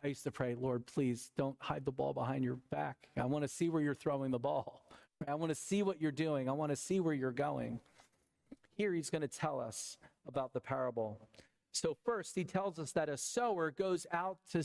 I 0.03 0.07
used 0.07 0.23
to 0.23 0.31
pray, 0.31 0.55
Lord, 0.55 0.85
please 0.85 1.31
don't 1.37 1.57
hide 1.59 1.83
the 1.85 1.91
ball 1.91 2.13
behind 2.13 2.43
your 2.43 2.57
back. 2.71 3.09
I 3.17 3.25
want 3.25 3.43
to 3.43 3.47
see 3.47 3.69
where 3.69 3.81
you're 3.81 3.95
throwing 3.95 4.31
the 4.31 4.39
ball. 4.39 4.81
I 5.27 5.35
want 5.35 5.49
to 5.49 5.55
see 5.55 5.83
what 5.83 6.01
you're 6.01 6.11
doing. 6.11 6.47
I 6.47 6.53
want 6.53 6.71
to 6.71 6.75
see 6.75 6.99
where 6.99 7.13
you're 7.13 7.31
going. 7.31 7.79
Here 8.75 8.93
he's 8.93 9.09
going 9.09 9.23
to 9.23 9.27
tell 9.27 9.59
us 9.59 9.97
about 10.27 10.53
the 10.53 10.61
parable. 10.61 11.19
So, 11.77 11.95
first, 12.03 12.33
he 12.33 12.43
tells 12.43 12.79
us 12.79 12.91
that 12.93 13.07
a 13.07 13.17
sower 13.17 13.69
goes 13.69 14.07
out 14.11 14.39
to 14.51 14.63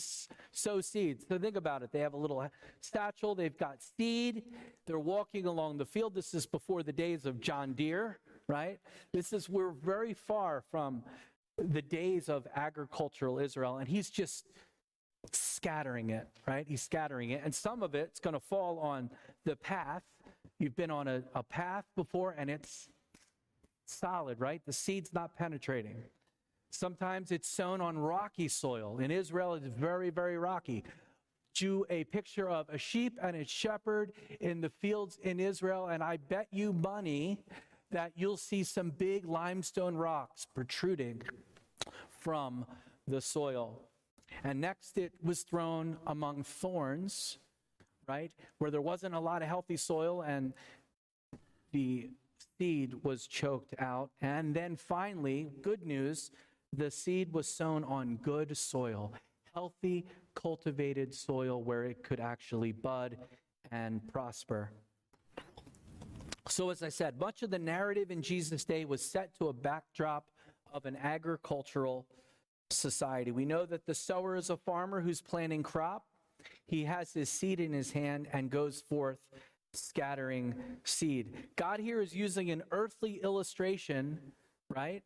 sow 0.51 0.81
seeds. 0.81 1.27
So, 1.29 1.39
think 1.39 1.57
about 1.57 1.83
it. 1.83 1.93
They 1.93 2.01
have 2.01 2.15
a 2.15 2.17
little 2.17 2.49
satchel, 2.81 3.35
they've 3.35 3.57
got 3.57 3.83
seed, 3.83 4.43
they're 4.87 4.99
walking 4.99 5.45
along 5.45 5.77
the 5.77 5.85
field. 5.85 6.15
This 6.15 6.33
is 6.33 6.47
before 6.47 6.83
the 6.83 6.93
days 6.93 7.27
of 7.27 7.39
John 7.39 7.75
Deere, 7.75 8.19
right? 8.49 8.79
This 9.13 9.35
is, 9.35 9.49
we're 9.49 9.73
very 9.73 10.15
far 10.15 10.63
from 10.71 11.03
the 11.59 11.83
days 11.83 12.31
of 12.31 12.47
agricultural 12.57 13.39
Israel, 13.39 13.77
and 13.77 13.89
he's 13.89 14.09
just 14.09 14.47
scattering 15.33 16.11
it, 16.11 16.29
right? 16.49 16.65
He's 16.67 16.81
scattering 16.81 17.31
it, 17.31 17.43
and 17.45 17.55
some 17.55 17.83
of 17.83 17.95
it's 17.95 18.21
going 18.21 18.35
to 18.35 18.41
fall 18.41 18.79
on 18.79 19.11
the 19.45 19.57
path. 19.57 20.03
You've 20.59 20.77
been 20.77 20.91
on 20.91 21.09
a, 21.09 21.23
a 21.35 21.43
path 21.43 21.85
before, 21.95 22.35
and 22.39 22.49
it's 22.49 22.89
solid, 23.87 24.41
right? 24.41 24.63
The 24.65 24.73
seed's 24.73 25.13
not 25.13 25.37
penetrating. 25.37 25.97
Sometimes 26.73 27.31
it's 27.31 27.49
sown 27.49 27.83
on 27.83 27.99
rocky 27.99 28.49
soil. 28.49 28.99
In 28.99 29.11
Israel, 29.11 29.55
it's 29.55 29.67
very, 29.67 30.09
very 30.09 30.39
rocky. 30.39 30.85
Drew 31.55 31.85
a 31.91 32.05
picture 32.05 32.49
of 32.49 32.67
a 32.71 32.79
sheep 32.79 33.19
and 33.23 33.37
its 33.37 33.53
shepherd 33.53 34.13
in 34.41 34.63
the 34.63 34.71
fields 34.71 35.19
in 35.23 35.39
Israel, 35.39 35.89
and 35.89 36.03
I 36.03 36.17
bet 36.17 36.49
you 36.51 36.73
money 36.73 37.39
that 37.91 38.13
you'll 38.17 38.39
see 38.39 38.65
some 38.65 38.89
big 38.89 39.27
limestone 39.27 39.97
rocks 39.97 40.47
protruding 40.55 41.23
from 42.09 42.65
the 43.07 43.21
soil. 43.21 43.83
And 44.43 44.59
next, 44.59 44.97
it 44.97 45.13
was 45.23 45.43
thrown 45.43 45.99
among 46.07 46.43
thorns, 46.43 47.37
right? 48.09 48.33
Where 48.59 48.71
there 48.71 48.81
wasn't 48.81 49.15
a 49.15 49.21
lot 49.21 49.43
of 49.43 49.49
healthy 49.49 49.77
soil, 49.77 50.23
and 50.23 50.55
the 51.73 52.09
seed 52.57 52.95
was 53.05 53.27
choked 53.27 53.75
out. 53.79 54.09
And 54.23 54.55
then 54.55 54.77
finally, 54.77 55.51
good 55.61 55.85
news 55.87 56.31
the 56.73 56.91
seed 56.91 57.33
was 57.33 57.47
sown 57.47 57.85
on 57.85 58.17
good 58.17 58.57
soil, 58.57 59.13
healthy, 59.55 60.07
cultivated 60.35 61.15
soil 61.15 61.63
where 61.63 61.85
it 61.85 62.03
could 62.03 62.21
actually 62.21 62.73
bud 62.73 63.17
and 63.71 64.07
prosper. 64.09 64.71
So, 66.49 66.71
as 66.71 66.83
I 66.83 66.89
said, 66.89 67.21
much 67.21 67.43
of 67.43 67.51
the 67.51 67.59
narrative 67.59 68.11
in 68.11 68.23
Jesus' 68.23 68.65
day 68.65 68.85
was 68.85 69.01
set 69.01 69.35
to 69.39 69.49
a 69.49 69.53
backdrop 69.53 70.27
of 70.73 70.87
an 70.87 70.97
agricultural 70.97 72.07
society. 72.71 73.31
We 73.31 73.45
know 73.45 73.65
that 73.67 73.87
the 73.87 73.95
sower 73.95 74.37
is 74.37 74.51
a 74.51 74.57
farmer 74.57 75.01
who's 75.01 75.21
planting 75.21 75.63
crop. 75.63 76.05
He 76.67 76.85
has 76.85 77.13
his 77.13 77.29
seed 77.29 77.61
in 77.61 77.73
his 77.73 77.93
hand 77.93 78.27
and 78.33 78.51
goes 78.51 78.81
forth 78.81 79.19
scattering 79.73 80.55
seed. 80.85 81.35
God 81.57 81.81
here 81.81 82.01
is 82.01 82.15
using 82.15 82.51
an 82.51 82.63
earthly 82.71 83.21
illustration, 83.23 84.19
right, 84.69 85.03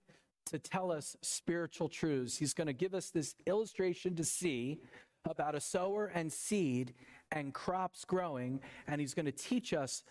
to 0.47 0.59
tell 0.59 0.91
us 0.91 1.17
spiritual 1.23 1.89
truths. 1.89 2.39
He's 2.39 2.55
going 2.55 2.67
to 2.67 2.73
give 2.73 2.95
us 2.95 3.11
this 3.11 3.35
illustration 3.47 4.15
to 4.17 4.25
see 4.25 4.81
about 5.29 5.55
a 5.55 5.61
sower 5.61 6.07
and 6.07 6.33
seed 6.33 6.95
and 7.33 7.53
crops 7.53 8.05
growing, 8.05 8.61
and 8.87 9.01
he's 9.01 9.15
going 9.15 9.27
to 9.27 9.33
teach 9.33 9.73
us 9.73 10.05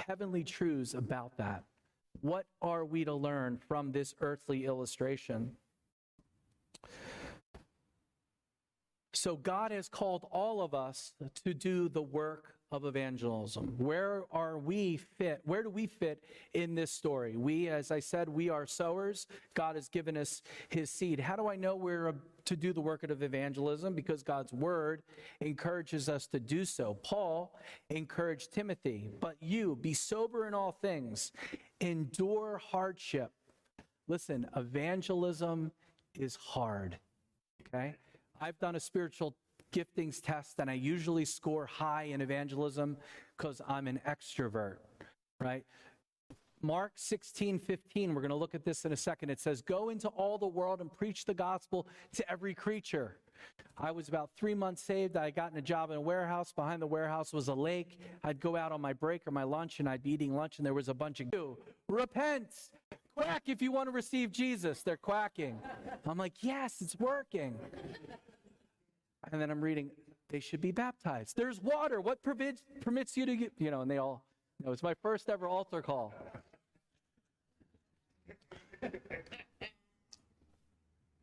heavenly 0.00 0.42
truths 0.42 0.94
about 0.94 1.36
that. 1.36 1.64
What 2.20 2.46
are 2.62 2.84
we 2.84 3.04
to 3.04 3.14
learn 3.14 3.58
from 3.68 3.92
this 3.92 4.14
earthly 4.20 4.64
illustration? 4.64 5.52
So, 9.12 9.36
God 9.36 9.70
has 9.70 9.88
called 9.88 10.26
all 10.30 10.60
of 10.60 10.74
us 10.74 11.12
to 11.44 11.54
do 11.54 11.88
the 11.88 12.02
work 12.02 12.53
of 12.72 12.84
evangelism. 12.84 13.74
Where 13.78 14.24
are 14.32 14.58
we 14.58 14.96
fit? 14.96 15.40
Where 15.44 15.62
do 15.62 15.70
we 15.70 15.86
fit 15.86 16.22
in 16.54 16.74
this 16.74 16.90
story? 16.90 17.36
We, 17.36 17.68
as 17.68 17.90
I 17.90 18.00
said, 18.00 18.28
we 18.28 18.48
are 18.50 18.66
sowers. 18.66 19.26
God 19.54 19.76
has 19.76 19.88
given 19.88 20.16
us 20.16 20.42
his 20.68 20.90
seed. 20.90 21.20
How 21.20 21.36
do 21.36 21.48
I 21.48 21.56
know 21.56 21.76
we're 21.76 22.14
to 22.46 22.56
do 22.56 22.72
the 22.72 22.80
work 22.80 23.02
of 23.04 23.22
evangelism? 23.22 23.94
Because 23.94 24.22
God's 24.22 24.52
word 24.52 25.02
encourages 25.40 26.08
us 26.08 26.26
to 26.28 26.40
do 26.40 26.64
so. 26.64 26.98
Paul 27.02 27.54
encouraged 27.90 28.52
Timothy, 28.52 29.10
but 29.20 29.36
you 29.40 29.78
be 29.80 29.94
sober 29.94 30.46
in 30.48 30.54
all 30.54 30.72
things, 30.72 31.32
endure 31.80 32.58
hardship. 32.58 33.30
Listen, 34.08 34.46
evangelism 34.56 35.70
is 36.18 36.36
hard. 36.36 36.98
Okay? 37.68 37.94
I've 38.40 38.58
done 38.58 38.74
a 38.74 38.80
spiritual 38.80 39.36
giftings 39.74 40.20
test 40.22 40.60
and 40.60 40.70
I 40.70 40.74
usually 40.74 41.24
score 41.24 41.66
high 41.66 42.04
in 42.04 42.20
evangelism 42.20 42.96
because 43.36 43.60
I'm 43.66 43.88
an 43.88 44.00
extrovert, 44.06 44.76
right? 45.40 45.64
Mark 46.62 46.92
16, 46.94 47.58
15, 47.58 48.14
we're 48.14 48.22
going 48.22 48.30
to 48.30 48.36
look 48.36 48.54
at 48.54 48.64
this 48.64 48.84
in 48.84 48.92
a 48.92 48.96
second. 48.96 49.30
It 49.30 49.40
says, 49.40 49.60
Go 49.60 49.90
into 49.90 50.08
all 50.08 50.38
the 50.38 50.46
world 50.46 50.80
and 50.80 50.90
preach 50.90 51.24
the 51.26 51.34
gospel 51.34 51.86
to 52.14 52.30
every 52.30 52.54
creature. 52.54 53.18
I 53.76 53.90
was 53.90 54.08
about 54.08 54.30
three 54.36 54.54
months 54.54 54.82
saved. 54.82 55.16
I 55.16 55.30
got 55.30 55.52
in 55.52 55.58
a 55.58 55.62
job 55.62 55.90
in 55.90 55.96
a 55.96 56.00
warehouse. 56.00 56.52
Behind 56.52 56.80
the 56.80 56.86
warehouse 56.86 57.32
was 57.32 57.48
a 57.48 57.54
lake. 57.54 57.98
I'd 58.22 58.40
go 58.40 58.56
out 58.56 58.72
on 58.72 58.80
my 58.80 58.92
break 58.92 59.26
or 59.26 59.32
my 59.32 59.42
lunch 59.42 59.80
and 59.80 59.88
I'd 59.88 60.02
be 60.02 60.12
eating 60.12 60.34
lunch 60.34 60.58
and 60.58 60.64
there 60.64 60.72
was 60.72 60.88
a 60.88 60.94
bunch 60.94 61.20
of 61.20 61.28
you. 61.32 61.58
Repent. 61.88 62.48
Quack 63.16 63.42
if 63.46 63.60
you 63.60 63.72
want 63.72 63.88
to 63.88 63.90
receive 63.90 64.32
Jesus. 64.32 64.82
They're 64.82 64.96
quacking. 64.96 65.58
I'm 66.06 66.16
like, 66.16 66.34
yes, 66.40 66.80
it's 66.80 66.98
working. 66.98 67.58
And 69.32 69.40
then 69.40 69.50
I'm 69.50 69.60
reading, 69.60 69.90
they 70.28 70.40
should 70.40 70.60
be 70.60 70.72
baptized. 70.72 71.36
There's 71.36 71.60
water. 71.60 72.00
What 72.00 72.22
permits, 72.22 72.62
permits 72.80 73.16
you 73.16 73.26
to 73.26 73.36
get, 73.36 73.52
you 73.58 73.70
know, 73.70 73.80
and 73.82 73.90
they 73.90 73.98
all, 73.98 74.24
you 74.58 74.66
know, 74.66 74.72
it's 74.72 74.82
my 74.82 74.94
first 74.94 75.28
ever 75.28 75.46
altar 75.46 75.82
call. 75.82 76.14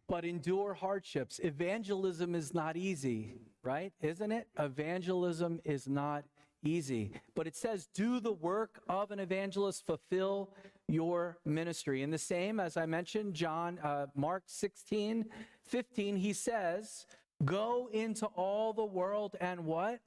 but 0.07 0.25
endure 0.25 0.73
hardships. 0.73 1.39
Evangelism 1.43 2.35
is 2.35 2.53
not 2.53 2.75
easy, 2.75 3.35
right? 3.63 3.93
Isn't 4.01 4.31
it? 4.31 4.47
Evangelism 4.59 5.61
is 5.63 5.87
not 5.87 6.25
easy. 6.63 7.13
But 7.35 7.47
it 7.47 7.55
says, 7.55 7.87
do 7.93 8.19
the 8.19 8.33
work 8.33 8.81
of 8.89 9.11
an 9.11 9.19
evangelist, 9.19 9.85
fulfill 9.85 10.53
your 10.87 11.37
ministry. 11.45 12.03
And 12.03 12.11
the 12.11 12.17
same, 12.17 12.59
as 12.59 12.77
I 12.77 12.85
mentioned, 12.85 13.33
John, 13.33 13.79
uh, 13.79 14.07
Mark 14.15 14.43
16, 14.47 15.25
15, 15.63 16.17
he 16.17 16.33
says, 16.33 17.05
Go 17.45 17.89
into 17.91 18.27
all 18.27 18.73
the 18.73 18.85
world 18.85 19.35
and 19.41 19.65
what? 19.65 19.99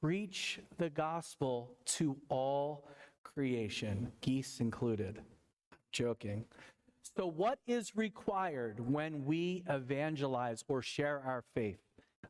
Preach 0.00 0.60
the 0.78 0.90
gospel 0.90 1.74
to 1.86 2.16
all 2.28 2.88
creation, 3.24 4.12
geese 4.20 4.60
included. 4.60 5.20
Joking. 5.90 6.44
So, 7.16 7.26
what 7.26 7.58
is 7.66 7.96
required 7.96 8.80
when 8.80 9.24
we 9.24 9.64
evangelize 9.68 10.64
or 10.68 10.82
share 10.82 11.20
our 11.26 11.44
faith? 11.54 11.80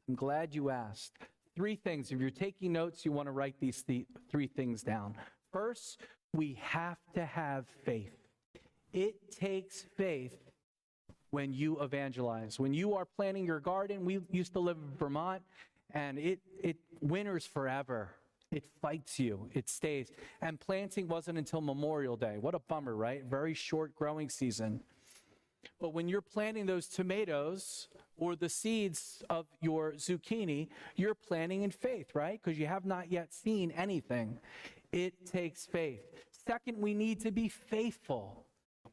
I'm 0.09 0.15
glad 0.15 0.55
you 0.55 0.71
asked. 0.71 1.19
Three 1.55 1.77
things. 1.77 2.11
If 2.11 2.19
you're 2.19 2.31
taking 2.31 2.73
notes, 2.73 3.05
you 3.05 3.13
want 3.13 3.27
to 3.27 3.33
write 3.33 3.57
these 3.61 3.83
th- 3.83 4.07
three 4.31 4.47
things 4.47 4.83
down. 4.83 5.15
First, 5.53 6.01
we 6.33 6.59
have 6.61 6.97
to 7.15 7.27
have 7.27 7.67
faith. 7.85 8.17
It 8.93 9.31
takes 9.31 9.85
faith 9.97 10.52
when 11.33 11.53
you 11.53 11.81
evangelize. 11.81 12.61
When 12.61 12.75
you 12.75 12.95
are 12.95 13.07
planting 13.07 13.45
your 13.45 13.59
garden, 13.59 14.05
we 14.05 14.21
used 14.31 14.53
to 14.53 14.61
live 14.61 14.77
in 14.77 14.97
Vermont, 14.97 15.43
and 15.93 16.19
it, 16.19 16.41
it 16.63 16.77
winters 17.01 17.47
forever. 17.47 18.11
It 18.51 18.67
fights 18.83 19.19
you, 19.19 19.49
it 19.55 19.71
stays. 19.71 20.13
And 20.43 20.61
planting 20.61 21.09
wasn't 21.09 21.39
until 21.39 21.63
Memorial 21.63 22.17
Day. 22.17 22.37
What 22.39 22.55
a 22.55 22.59
bummer, 22.59 22.95
right? 22.95 23.25
Very 23.25 23.55
short 23.55 23.95
growing 23.97 24.29
season. 24.29 24.81
But 25.81 25.95
when 25.95 26.07
you're 26.07 26.21
planting 26.21 26.67
those 26.67 26.87
tomatoes 26.87 27.89
or 28.19 28.37
the 28.37 28.51
seeds 28.51 29.23
of 29.31 29.47
your 29.63 29.93
zucchini, 29.93 30.69
you're 30.97 31.15
planting 31.15 31.63
in 31.63 31.71
faith, 31.71 32.15
right? 32.15 32.39
Because 32.43 32.59
you 32.59 32.67
have 32.67 32.85
not 32.85 33.11
yet 33.11 33.33
seen 33.33 33.71
anything. 33.71 34.39
It 34.93 35.25
takes 35.25 35.65
faith. 35.65 36.03
Second, 36.47 36.77
we 36.77 36.93
need 36.93 37.21
to 37.21 37.31
be 37.31 37.49
faithful. 37.49 38.45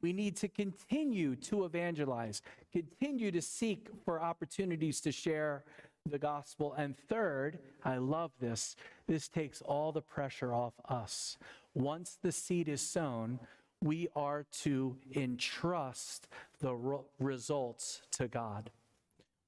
We 0.01 0.13
need 0.13 0.35
to 0.37 0.47
continue 0.47 1.35
to 1.35 1.65
evangelize, 1.65 2.41
continue 2.71 3.31
to 3.31 3.41
seek 3.41 3.87
for 4.05 4.21
opportunities 4.21 5.01
to 5.01 5.11
share 5.11 5.63
the 6.05 6.19
gospel. 6.19 6.73
And 6.77 6.97
third, 6.97 7.59
I 7.83 7.97
love 7.97 8.31
this, 8.39 8.75
this 9.07 9.27
takes 9.27 9.61
all 9.61 9.91
the 9.91 10.01
pressure 10.01 10.53
off 10.53 10.73
us. 10.87 11.37
Once 11.73 12.17
the 12.21 12.31
seed 12.31 12.69
is 12.69 12.81
sown, 12.81 13.39
we 13.81 14.07
are 14.15 14.45
to 14.63 14.97
entrust 15.15 16.27
the 16.59 16.75
results 17.19 18.01
to 18.11 18.27
God. 18.27 18.71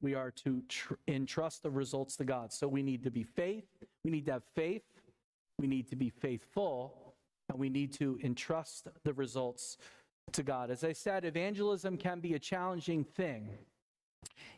We 0.02 0.16
are 0.16 0.32
to 0.32 0.64
tr- 0.68 0.94
entrust 1.08 1.64
the 1.64 1.70
results 1.70 2.16
to 2.18 2.26
God. 2.26 2.52
So 2.52 2.68
we 2.68 2.82
need 2.82 3.04
to 3.04 3.12
be 3.12 3.24
faith, 3.24 3.68
we 4.04 4.12
need 4.12 4.26
to 4.26 4.34
have 4.34 4.44
faith, 4.56 4.84
we 5.60 5.68
need 5.68 5.88
to 5.90 5.96
be 5.96 6.10
faithful, 6.10 7.14
and 7.50 7.60
we 7.60 7.70
need 7.70 7.94
to 7.94 8.18
entrust 8.24 8.88
the 9.04 9.14
results 9.14 9.78
to 10.32 10.44
God. 10.44 10.70
As 10.72 10.84
I 10.84 10.94
said, 10.94 11.26
evangelism 11.26 11.98
can 11.98 12.20
be 12.20 12.34
a 12.34 12.40
challenging 12.40 13.04
thing, 13.04 13.50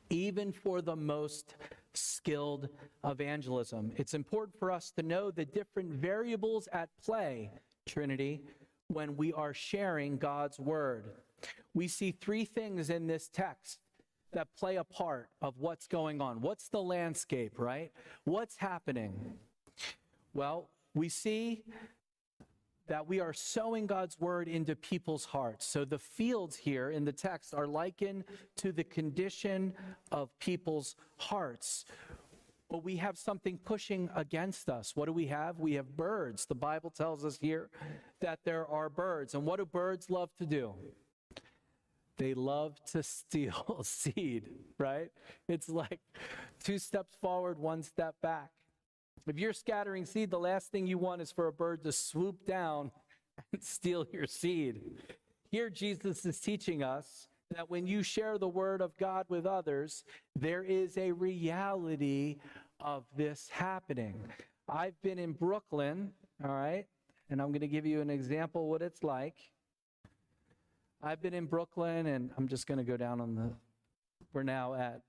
even 0.10 0.52
for 0.52 0.82
the 0.82 0.96
most 0.96 1.56
skilled 1.94 2.70
evangelism. 3.04 3.92
It's 3.96 4.14
important 4.14 4.58
for 4.60 4.72
us 4.72 4.92
to 4.98 5.04
know 5.04 5.32
the 5.32 5.46
different 5.46 5.92
variables 5.92 6.68
at 6.72 6.90
play, 7.04 7.52
Trinity, 7.86 8.42
when 8.88 9.16
we 9.16 9.34
are 9.34 9.54
sharing 9.54 10.18
God's 10.18 10.60
word. 10.60 11.06
We 11.74 11.88
see 11.88 12.12
three 12.12 12.46
things 12.46 12.90
in 12.90 13.08
this 13.08 13.28
text 13.28 13.80
that 14.32 14.48
play 14.58 14.78
a 14.78 14.84
part 14.84 15.30
of 15.42 15.60
what's 15.60 15.88
going 15.88 16.22
on. 16.22 16.42
What's 16.42 16.68
the 16.70 16.82
landscape, 16.82 17.54
right? 17.58 17.92
What's 18.24 18.58
happening? 18.58 19.34
Well, 20.34 20.70
we 20.96 21.10
see 21.10 21.64
that 22.88 23.08
we 23.08 23.20
are 23.20 23.34
sowing 23.34 23.88
God's 23.88 24.20
word 24.20 24.48
into 24.48 24.76
people's 24.76 25.26
hearts. 25.26 25.66
So 25.66 25.86
the 25.86 26.00
fields 26.00 26.56
here 26.56 26.90
in 26.90 27.06
the 27.06 27.12
text 27.12 27.54
are 27.54 27.68
likened 27.68 28.26
to 28.58 28.72
the 28.72 28.84
condition 28.84 29.74
of 30.12 30.38
people's 30.40 30.96
hearts. 31.18 31.86
But 32.70 32.84
we 32.84 32.98
have 32.98 33.18
something 33.18 33.60
pushing 33.64 34.10
against 34.16 34.70
us. 34.70 34.96
What 34.96 35.06
do 35.06 35.14
we 35.14 35.28
have? 35.28 35.60
We 35.60 35.74
have 35.74 35.96
birds. 35.96 36.46
The 36.46 36.56
Bible 36.56 36.90
tells 36.90 37.24
us 37.24 37.38
here 37.40 37.70
that 38.20 38.40
there 38.44 38.68
are 38.68 38.90
birds. 38.90 39.36
And 39.36 39.46
what 39.46 39.60
do 39.60 39.66
birds 39.66 40.10
love 40.10 40.32
to 40.40 40.46
do? 40.46 40.74
They 42.18 42.34
love 42.34 42.80
to 42.92 43.04
steal 43.04 43.80
seed, 43.84 44.50
right? 44.78 45.10
It's 45.48 45.70
like 45.70 46.00
two 46.64 46.80
steps 46.80 47.16
forward, 47.22 47.60
one 47.60 47.84
step 47.84 48.16
back. 48.22 48.50
If 49.28 49.38
you're 49.38 49.54
scattering 49.54 50.06
seed, 50.06 50.32
the 50.32 50.40
last 50.40 50.72
thing 50.72 50.86
you 50.86 50.98
want 50.98 51.22
is 51.22 51.32
for 51.32 51.48
a 51.48 51.54
bird 51.54 51.84
to 51.84 51.92
swoop 51.92 52.46
down 52.46 52.92
and 53.54 53.64
steal 53.64 54.06
your 54.12 54.28
seed. 54.28 54.82
Here, 55.50 55.70
Jesus 55.70 56.26
is 56.26 56.40
teaching 56.40 56.84
us 56.84 57.28
that 57.56 57.70
when 57.70 57.88
you 57.88 58.04
share 58.04 58.38
the 58.38 58.48
word 58.48 58.82
of 58.82 58.98
God 58.98 59.26
with 59.30 59.46
others, 59.46 60.04
there 60.36 60.64
is 60.64 60.98
a 60.98 61.12
reality 61.12 62.38
of 62.80 63.06
this 63.16 63.50
happening. 63.50 64.16
I've 64.68 65.00
been 65.02 65.20
in 65.20 65.34
Brooklyn, 65.34 66.12
all 66.44 66.52
right, 66.52 66.86
and 67.30 67.42
I'm 67.42 67.50
going 67.50 67.62
to 67.62 67.68
give 67.68 67.86
you 67.86 68.02
an 68.02 68.10
example 68.10 68.68
what 68.68 68.82
it's 68.82 69.04
like. 69.04 69.36
I've 71.02 71.22
been 71.22 71.34
in 71.34 71.46
Brooklyn, 71.46 72.08
and 72.08 72.32
I'm 72.38 72.48
just 72.48 72.66
going 72.66 72.78
to 72.78 72.84
go 72.84 72.98
down 72.98 73.22
on 73.22 73.36
the. 73.36 73.52
We're 74.34 74.44
now 74.44 74.74
at 74.74 75.02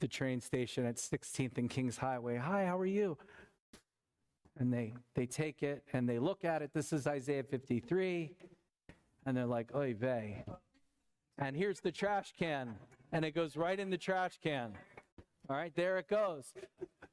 the 0.00 0.08
train 0.08 0.40
station 0.40 0.84
at 0.86 0.96
16th 0.96 1.58
and 1.58 1.70
Kings 1.70 1.96
Highway. 1.96 2.36
Hi, 2.36 2.66
how 2.66 2.78
are 2.78 2.86
you? 2.86 3.16
And 4.58 4.72
they 4.72 4.94
they 5.14 5.26
take 5.26 5.62
it 5.62 5.82
and 5.92 6.08
they 6.08 6.18
look 6.18 6.44
at 6.44 6.62
it. 6.62 6.70
This 6.72 6.92
is 6.92 7.06
Isaiah 7.06 7.42
53, 7.42 8.30
and 9.26 9.36
they're 9.36 9.46
like, 9.46 9.74
"Oy 9.74 9.94
vey." 9.94 10.44
And 11.38 11.56
here's 11.56 11.80
the 11.80 11.90
trash 11.90 12.32
can, 12.38 12.76
and 13.10 13.24
it 13.24 13.32
goes 13.34 13.56
right 13.56 13.78
in 13.78 13.90
the 13.90 13.98
trash 13.98 14.38
can. 14.42 14.74
All 15.50 15.56
right, 15.56 15.74
there 15.74 15.98
it 15.98 16.08
goes. 16.08 16.54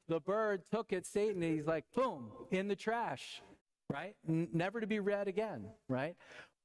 The 0.08 0.20
bird 0.20 0.62
took 0.70 0.92
it, 0.92 1.04
Satan, 1.06 1.42
and 1.42 1.54
he's 1.54 1.66
like, 1.66 1.84
boom, 1.94 2.30
in 2.50 2.68
the 2.68 2.76
trash, 2.76 3.42
right? 3.92 4.14
N- 4.28 4.48
never 4.52 4.80
to 4.80 4.86
be 4.86 5.00
read 5.00 5.28
again, 5.28 5.66
right? 5.88 6.16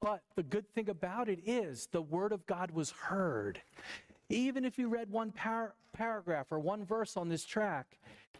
But 0.01 0.22
the 0.36 0.43
good 0.43 0.70
thing 0.74 0.89
about 0.89 1.28
it 1.28 1.39
is 1.45 1.88
the 1.91 2.01
word 2.01 2.32
of 2.32 2.45
God 2.45 2.72
was 2.72 2.91
heard. 2.91 3.61
Even 4.30 4.65
if 4.65 4.78
you 4.78 4.89
read 4.89 5.09
one 5.09 5.32
par- 5.32 5.73
paragraph 5.93 6.47
or 6.51 6.59
one 6.59 6.84
verse 6.84 7.15
on 7.15 7.30
this 7.30 7.45
track, 7.45 7.97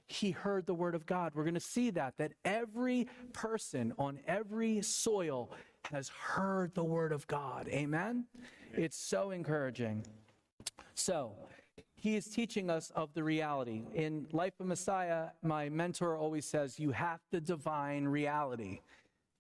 he 0.08 0.32
heard 0.32 0.66
the 0.66 0.74
word 0.74 0.96
of 0.96 1.06
God. 1.06 1.34
We're 1.36 1.44
going 1.44 1.54
to 1.54 1.60
see 1.60 1.90
that, 1.92 2.16
that 2.18 2.32
every 2.46 3.08
person 3.34 3.94
on 3.98 4.20
every 4.28 4.82
soil 4.82 5.52
has 5.92 6.10
heard 6.10 6.74
the 6.74 6.84
word 6.84 7.12
of 7.12 7.28
God. 7.28 7.68
Amen? 7.70 8.26
It's 8.74 8.98
so 8.98 9.32
encouraging. 9.32 10.06
So, 10.96 11.34
he 11.96 12.16
is 12.16 12.28
teaching 12.28 12.70
us 12.70 12.92
of 12.96 13.14
the 13.14 13.24
reality. 13.24 13.84
In 13.94 14.28
Life 14.32 14.54
of 14.60 14.68
Messiah, 14.68 15.30
my 15.42 15.68
mentor 15.70 16.16
always 16.16 16.46
says, 16.46 16.80
You 16.80 16.92
have 16.92 17.20
to 17.32 17.42
divine 17.42 18.06
reality. 18.06 18.82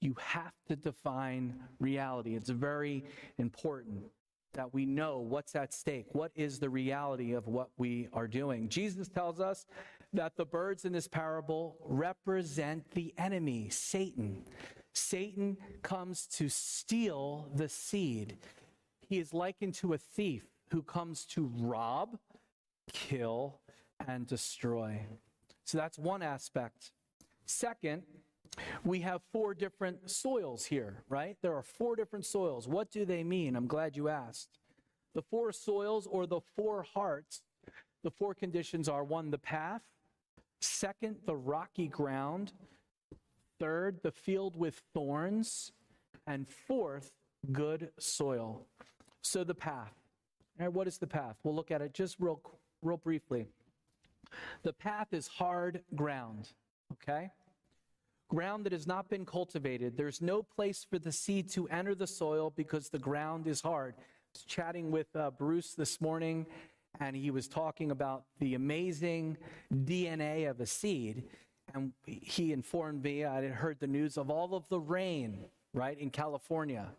You 0.01 0.15
have 0.19 0.53
to 0.67 0.75
define 0.75 1.55
reality. 1.79 2.35
It's 2.35 2.49
very 2.49 3.03
important 3.37 4.03
that 4.53 4.73
we 4.73 4.85
know 4.85 5.19
what's 5.19 5.55
at 5.55 5.73
stake. 5.73 6.07
What 6.13 6.31
is 6.35 6.59
the 6.59 6.69
reality 6.69 7.33
of 7.33 7.47
what 7.47 7.69
we 7.77 8.07
are 8.13 8.27
doing? 8.27 8.69
Jesus 8.69 9.07
tells 9.07 9.39
us 9.39 9.65
that 10.13 10.35
the 10.35 10.45
birds 10.45 10.85
in 10.85 10.93
this 10.93 11.07
parable 11.07 11.77
represent 11.85 12.89
the 12.91 13.13
enemy, 13.17 13.69
Satan. 13.69 14.45
Satan 14.93 15.57
comes 15.83 16.25
to 16.27 16.49
steal 16.49 17.49
the 17.53 17.69
seed. 17.69 18.37
He 19.07 19.19
is 19.19 19.33
likened 19.33 19.75
to 19.75 19.93
a 19.93 19.97
thief 19.97 20.45
who 20.71 20.81
comes 20.81 21.25
to 21.25 21.51
rob, 21.55 22.17
kill, 22.91 23.59
and 24.07 24.25
destroy. 24.25 25.05
So 25.65 25.77
that's 25.77 25.99
one 25.99 26.23
aspect. 26.23 26.91
Second, 27.45 28.03
we 28.83 29.01
have 29.01 29.21
four 29.31 29.53
different 29.53 30.09
soils 30.09 30.65
here, 30.65 31.03
right? 31.09 31.37
There 31.41 31.55
are 31.55 31.63
four 31.63 31.95
different 31.95 32.25
soils. 32.25 32.67
What 32.67 32.91
do 32.91 33.05
they 33.05 33.23
mean? 33.23 33.55
I'm 33.55 33.67
glad 33.67 33.95
you 33.95 34.09
asked. 34.09 34.59
The 35.13 35.21
four 35.21 35.51
soils 35.51 36.07
or 36.07 36.27
the 36.27 36.41
four 36.55 36.83
hearts, 36.83 37.41
the 38.03 38.11
four 38.11 38.33
conditions 38.33 38.87
are 38.87 39.03
one, 39.03 39.31
the 39.31 39.37
path, 39.37 39.81
second, 40.61 41.17
the 41.25 41.35
rocky 41.35 41.87
ground, 41.87 42.53
third, 43.59 43.99
the 44.03 44.11
field 44.11 44.55
with 44.55 44.81
thorns, 44.93 45.71
and 46.25 46.47
fourth, 46.47 47.11
good 47.51 47.89
soil. 47.97 48.65
So 49.21 49.43
the 49.43 49.55
path. 49.55 49.93
What 50.57 50.87
is 50.87 50.97
the 50.97 51.07
path? 51.07 51.35
We'll 51.43 51.55
look 51.55 51.71
at 51.71 51.81
it 51.81 51.93
just 51.93 52.17
real, 52.19 52.41
real 52.81 52.97
briefly. 52.97 53.47
The 54.63 54.73
path 54.73 55.13
is 55.13 55.27
hard 55.27 55.81
ground, 55.95 56.49
okay? 56.93 57.31
Ground 58.29 58.65
that 58.65 58.73
has 58.73 58.85
not 58.85 59.09
been 59.09 59.25
cultivated. 59.25 59.95
There's 59.95 60.21
no 60.21 60.43
place 60.43 60.85
for 60.89 60.99
the 60.99 61.11
seed 61.11 61.49
to 61.51 61.67
enter 61.69 61.95
the 61.95 62.07
soil 62.07 62.51
because 62.55 62.89
the 62.89 62.99
ground 62.99 63.47
is 63.47 63.61
hard. 63.61 63.95
I 63.97 64.01
was 64.33 64.43
chatting 64.43 64.91
with 64.91 65.07
uh, 65.15 65.31
Bruce 65.31 65.73
this 65.73 66.01
morning, 66.01 66.45
and 66.99 67.15
he 67.15 67.31
was 67.31 67.47
talking 67.47 67.91
about 67.91 68.25
the 68.39 68.55
amazing 68.55 69.37
DNA 69.73 70.49
of 70.49 70.59
a 70.59 70.65
seed. 70.65 71.23
And 71.73 71.93
he 72.05 72.51
informed 72.51 73.03
me, 73.03 73.23
I 73.23 73.41
had 73.41 73.51
heard 73.51 73.79
the 73.79 73.87
news 73.87 74.17
of 74.17 74.29
all 74.29 74.55
of 74.55 74.67
the 74.67 74.79
rain, 74.79 75.45
right, 75.73 75.97
in 75.97 76.09
California. 76.09 76.89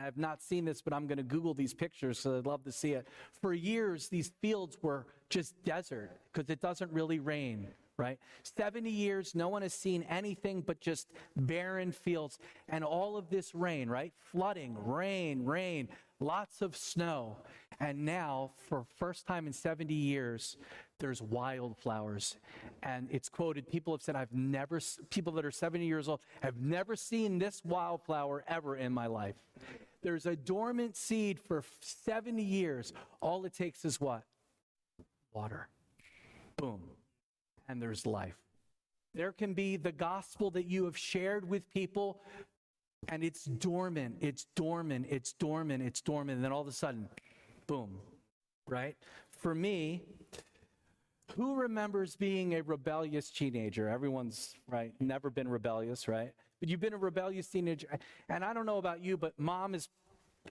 I 0.00 0.04
have 0.04 0.16
not 0.16 0.42
seen 0.42 0.64
this, 0.64 0.80
but 0.80 0.94
I'm 0.94 1.06
going 1.06 1.18
to 1.18 1.22
Google 1.22 1.52
these 1.52 1.74
pictures, 1.74 2.18
so 2.18 2.38
I'd 2.38 2.46
love 2.46 2.64
to 2.64 2.72
see 2.72 2.92
it. 2.92 3.06
For 3.42 3.52
years, 3.52 4.08
these 4.08 4.32
fields 4.40 4.78
were 4.80 5.06
just 5.28 5.54
desert 5.64 6.12
because 6.32 6.48
it 6.48 6.60
doesn't 6.60 6.90
really 6.92 7.18
rain, 7.18 7.68
right? 7.96 8.18
70 8.42 8.90
years, 8.90 9.34
no 9.34 9.48
one 9.48 9.62
has 9.62 9.74
seen 9.74 10.04
anything 10.08 10.62
but 10.62 10.80
just 10.80 11.08
barren 11.36 11.92
fields. 11.92 12.38
And 12.68 12.84
all 12.84 13.16
of 13.16 13.30
this 13.30 13.54
rain, 13.54 13.88
right? 13.88 14.12
Flooding, 14.18 14.76
rain, 14.84 15.44
rain, 15.44 15.88
lots 16.20 16.62
of 16.62 16.76
snow. 16.76 17.38
And 17.80 18.04
now, 18.04 18.52
for 18.68 18.84
first 18.96 19.26
time 19.26 19.46
in 19.46 19.52
70 19.52 19.92
years, 19.92 20.56
there's 20.98 21.20
wildflowers. 21.20 22.36
And 22.82 23.08
it's 23.10 23.28
quoted, 23.28 23.68
people 23.68 23.92
have 23.92 24.02
said, 24.02 24.14
I've 24.14 24.32
never, 24.32 24.80
people 25.10 25.32
that 25.34 25.44
are 25.44 25.50
70 25.50 25.84
years 25.84 26.08
old 26.08 26.20
have 26.42 26.58
never 26.58 26.94
seen 26.94 27.38
this 27.38 27.60
wildflower 27.64 28.44
ever 28.46 28.76
in 28.76 28.92
my 28.92 29.06
life. 29.06 29.34
There's 30.02 30.26
a 30.26 30.36
dormant 30.36 30.96
seed 30.96 31.40
for 31.40 31.64
70 31.80 32.42
years. 32.42 32.92
All 33.20 33.44
it 33.44 33.54
takes 33.54 33.84
is 33.84 34.00
what? 34.00 34.22
Water. 35.32 35.68
Boom. 36.56 36.82
And 37.72 37.80
there's 37.80 38.04
life. 38.04 38.36
There 39.14 39.32
can 39.32 39.54
be 39.54 39.78
the 39.78 39.92
gospel 39.92 40.50
that 40.50 40.66
you 40.66 40.84
have 40.84 40.98
shared 40.98 41.48
with 41.48 41.70
people 41.72 42.20
and 43.08 43.24
it's 43.24 43.46
dormant, 43.46 44.16
it's 44.20 44.44
dormant, 44.54 45.06
it's 45.08 45.32
dormant, 45.32 45.82
it's 45.82 46.02
dormant, 46.02 46.36
and 46.36 46.44
then 46.44 46.52
all 46.52 46.60
of 46.60 46.68
a 46.68 46.72
sudden, 46.72 47.08
boom, 47.66 47.98
right? 48.68 48.94
For 49.30 49.54
me, 49.54 50.02
who 51.34 51.54
remembers 51.54 52.14
being 52.14 52.56
a 52.56 52.62
rebellious 52.62 53.30
teenager? 53.30 53.88
Everyone's, 53.88 54.54
right, 54.68 54.92
never 55.00 55.30
been 55.30 55.48
rebellious, 55.48 56.08
right? 56.08 56.32
But 56.60 56.68
you've 56.68 56.80
been 56.80 56.92
a 56.92 56.98
rebellious 56.98 57.48
teenager. 57.48 57.88
And 58.28 58.44
I 58.44 58.52
don't 58.52 58.66
know 58.66 58.76
about 58.76 59.00
you, 59.00 59.16
but 59.16 59.32
mom 59.38 59.74
is 59.74 59.88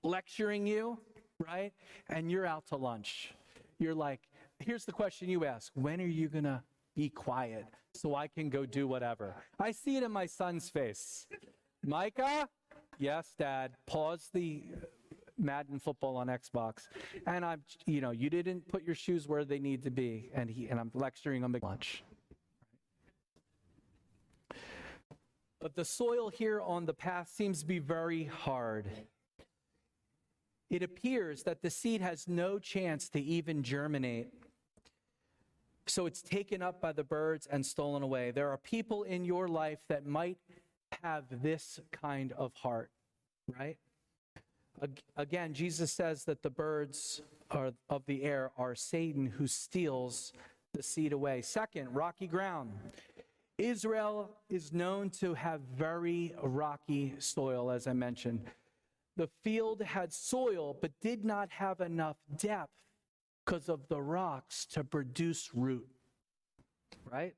lecturing 0.02 0.66
you, 0.66 0.98
right? 1.48 1.72
And 2.10 2.32
you're 2.32 2.48
out 2.48 2.66
to 2.70 2.78
lunch. 2.78 3.32
You're 3.78 3.94
like, 3.94 4.22
here's 4.58 4.86
the 4.86 4.92
question 4.92 5.30
you 5.30 5.46
ask 5.46 5.72
When 5.76 6.02
are 6.02 6.08
you 6.08 6.28
going 6.28 6.46
to 6.46 6.64
be 7.02 7.10
quiet 7.10 7.66
so 7.96 8.14
I 8.14 8.28
can 8.28 8.50
go 8.50 8.64
do 8.64 8.88
whatever? 8.88 9.36
I 9.60 9.72
see 9.72 9.98
it 9.98 10.04
in 10.04 10.12
my 10.12 10.28
son's 10.28 10.70
face. 10.70 11.26
Micah? 11.84 12.48
Yes, 13.00 13.34
dad. 13.40 13.72
Pause 13.88 14.30
the 14.36 14.66
Madden 15.36 15.80
football 15.80 16.16
on 16.18 16.28
Xbox. 16.28 16.88
And 17.26 17.44
I'm, 17.44 17.64
you 17.88 18.02
know, 18.02 18.12
you 18.12 18.30
didn't 18.30 18.68
put 18.68 18.84
your 18.84 18.94
shoes 18.94 19.28
where 19.28 19.44
they 19.44 19.58
need 19.58 19.82
to 19.84 19.90
be. 19.90 20.30
And 20.36 20.48
he, 20.48 20.68
and 20.68 20.80
I'm 20.80 20.92
lecturing 20.94 21.42
him 21.42 21.56
at 21.56 21.64
lunch. 21.64 22.04
But 25.60 25.76
the 25.76 25.86
soil 25.86 26.30
here 26.30 26.62
on 26.62 26.86
the 26.86 26.94
path 26.94 27.30
seems 27.34 27.62
to 27.62 27.66
be 27.66 27.80
very 27.80 28.26
hard. 28.26 28.86
It 30.70 30.84
appears 30.84 31.42
that 31.44 31.64
the 31.64 31.72
seed 31.72 32.02
has 32.02 32.28
no 32.28 32.60
chance 32.60 33.10
to 33.10 33.20
even 33.20 33.64
germinate. 33.64 34.28
So 35.92 36.06
it's 36.06 36.22
taken 36.22 36.62
up 36.62 36.80
by 36.80 36.94
the 36.94 37.04
birds 37.04 37.50
and 37.52 37.66
stolen 37.66 38.02
away. 38.02 38.32
There 38.32 38.50
are 38.50 38.58
people 38.58 39.04
in 39.04 39.26
your 39.26 39.50
life 39.50 39.80
that 39.90 40.06
might 40.06 40.38
have 41.04 41.26
this 41.30 41.82
kind 41.92 42.32
of 42.38 42.54
heart, 42.54 42.90
right? 43.60 43.76
Again, 45.18 45.54
Jesus 45.54 45.92
says 45.92 46.24
that 46.24 46.44
the 46.44 46.50
birds 46.50 47.22
are, 47.52 47.74
of 47.90 48.06
the 48.06 48.24
air 48.24 48.52
are 48.58 48.74
Satan 48.74 49.26
who 49.26 49.48
steals 49.48 50.32
the 50.74 50.82
seed 50.82 51.12
away. 51.12 51.42
Second, 51.42 51.94
rocky 51.94 52.26
ground. 52.26 52.72
Israel 53.58 54.30
is 54.50 54.72
known 54.72 55.10
to 55.10 55.34
have 55.34 55.60
very 55.76 56.34
rocky 56.42 57.16
soil, 57.20 57.70
as 57.70 57.86
I 57.86 57.92
mentioned. 57.92 58.46
The 59.18 59.28
field 59.44 59.82
had 59.82 60.14
soil, 60.14 60.78
but 60.80 60.92
did 61.02 61.26
not 61.26 61.50
have 61.52 61.82
enough 61.82 62.16
depth 62.38 62.72
because 63.46 63.70
of 63.70 63.88
the 63.88 64.02
rocks 64.02 64.66
to 64.66 64.84
produce 64.84 65.52
root. 65.54 65.88
Right? 67.12 67.36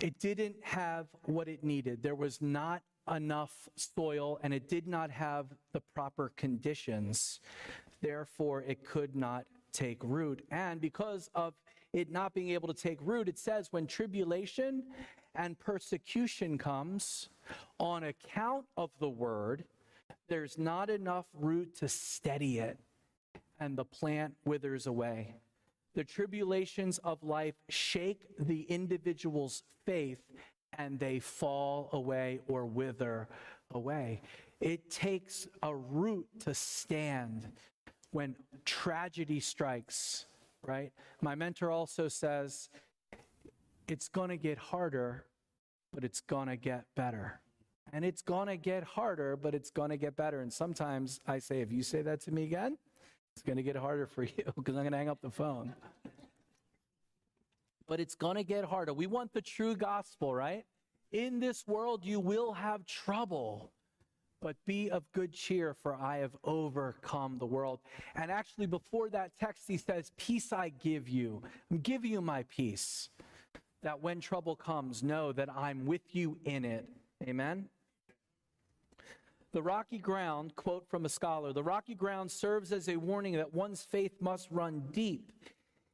It 0.00 0.18
didn't 0.18 0.56
have 0.62 1.06
what 1.26 1.48
it 1.48 1.62
needed. 1.62 2.02
There 2.02 2.14
was 2.14 2.40
not 2.42 2.82
enough 3.14 3.68
soil 3.76 4.38
and 4.42 4.52
it 4.52 4.68
did 4.68 4.86
not 4.86 5.10
have 5.10 5.46
the 5.72 5.80
proper 5.94 6.32
conditions. 6.36 7.40
Therefore, 8.00 8.62
it 8.62 8.84
could 8.84 9.14
not 9.14 9.44
take 9.72 9.98
root. 10.02 10.44
And 10.50 10.80
because 10.80 11.30
of 11.34 11.54
it 11.92 12.10
not 12.10 12.34
being 12.34 12.50
able 12.50 12.68
to 12.68 12.74
take 12.74 12.98
root, 13.00 13.28
it 13.28 13.38
says 13.38 13.68
when 13.70 13.86
tribulation 13.86 14.84
and 15.34 15.58
persecution 15.58 16.58
comes 16.58 17.28
on 17.78 18.04
account 18.04 18.64
of 18.76 18.90
the 18.98 19.08
word, 19.08 19.64
there's 20.28 20.58
not 20.58 20.90
enough 20.90 21.26
root 21.34 21.76
to 21.76 21.88
steady 21.88 22.58
it, 22.58 22.78
and 23.62 23.78
the 23.78 23.84
plant 23.84 24.34
withers 24.44 24.88
away. 24.88 25.36
The 25.94 26.02
tribulations 26.02 26.98
of 26.98 27.22
life 27.22 27.54
shake 27.68 28.22
the 28.38 28.62
individual's 28.62 29.62
faith 29.86 30.18
and 30.78 30.98
they 30.98 31.20
fall 31.20 31.88
away 31.92 32.40
or 32.48 32.66
wither 32.66 33.28
away. 33.70 34.22
It 34.60 34.90
takes 34.90 35.46
a 35.62 35.74
root 35.74 36.26
to 36.40 36.54
stand 36.54 37.52
when 38.10 38.34
tragedy 38.64 39.38
strikes, 39.38 40.26
right? 40.66 40.92
My 41.20 41.36
mentor 41.36 41.70
also 41.70 42.08
says 42.08 42.68
it's 43.86 44.08
going 44.08 44.30
to 44.30 44.36
get 44.36 44.58
harder, 44.58 45.24
but 45.94 46.02
it's 46.02 46.20
going 46.20 46.48
to 46.48 46.56
get 46.56 46.84
better. 46.96 47.40
And 47.92 48.04
it's 48.04 48.22
going 48.22 48.48
to 48.48 48.56
get 48.56 48.82
harder, 48.82 49.36
but 49.36 49.54
it's 49.54 49.70
going 49.70 49.90
to 49.90 49.96
get 49.96 50.16
better. 50.16 50.40
And 50.40 50.52
sometimes 50.52 51.20
I 51.28 51.38
say, 51.38 51.60
if 51.60 51.70
you 51.70 51.84
say 51.84 52.02
that 52.02 52.20
to 52.22 52.32
me 52.32 52.42
again, 52.44 52.78
it's 53.34 53.42
going 53.42 53.56
to 53.56 53.62
get 53.62 53.76
harder 53.76 54.06
for 54.06 54.22
you 54.24 54.44
because 54.56 54.76
I'm 54.76 54.82
going 54.82 54.92
to 54.92 54.98
hang 54.98 55.08
up 55.08 55.20
the 55.20 55.30
phone. 55.30 55.74
But 57.86 58.00
it's 58.00 58.14
going 58.14 58.36
to 58.36 58.44
get 58.44 58.64
harder. 58.64 58.92
We 58.92 59.06
want 59.06 59.32
the 59.32 59.42
true 59.42 59.76
gospel, 59.76 60.34
right? 60.34 60.64
In 61.10 61.40
this 61.40 61.66
world, 61.66 62.04
you 62.04 62.20
will 62.20 62.52
have 62.54 62.86
trouble, 62.86 63.70
but 64.40 64.56
be 64.66 64.90
of 64.90 65.04
good 65.12 65.32
cheer, 65.32 65.74
for 65.74 65.94
I 65.94 66.18
have 66.18 66.34
overcome 66.42 67.38
the 67.38 67.46
world. 67.46 67.80
And 68.14 68.30
actually, 68.30 68.66
before 68.66 69.10
that 69.10 69.32
text, 69.38 69.64
he 69.68 69.76
says, 69.76 70.12
Peace 70.16 70.52
I 70.52 70.70
give 70.70 71.08
you. 71.08 71.42
I'm 71.70 71.78
giving 71.78 72.12
you 72.12 72.22
my 72.22 72.44
peace. 72.44 73.10
That 73.82 74.00
when 74.00 74.20
trouble 74.20 74.54
comes, 74.54 75.02
know 75.02 75.32
that 75.32 75.50
I'm 75.54 75.84
with 75.86 76.14
you 76.14 76.38
in 76.44 76.64
it. 76.64 76.88
Amen. 77.24 77.68
The 79.52 79.62
rocky 79.62 79.98
ground, 79.98 80.56
quote 80.56 80.88
from 80.88 81.04
a 81.04 81.10
scholar, 81.10 81.52
the 81.52 81.62
rocky 81.62 81.94
ground 81.94 82.30
serves 82.30 82.72
as 82.72 82.88
a 82.88 82.96
warning 82.96 83.34
that 83.34 83.52
one's 83.52 83.82
faith 83.82 84.12
must 84.18 84.50
run 84.50 84.82
deep 84.92 85.30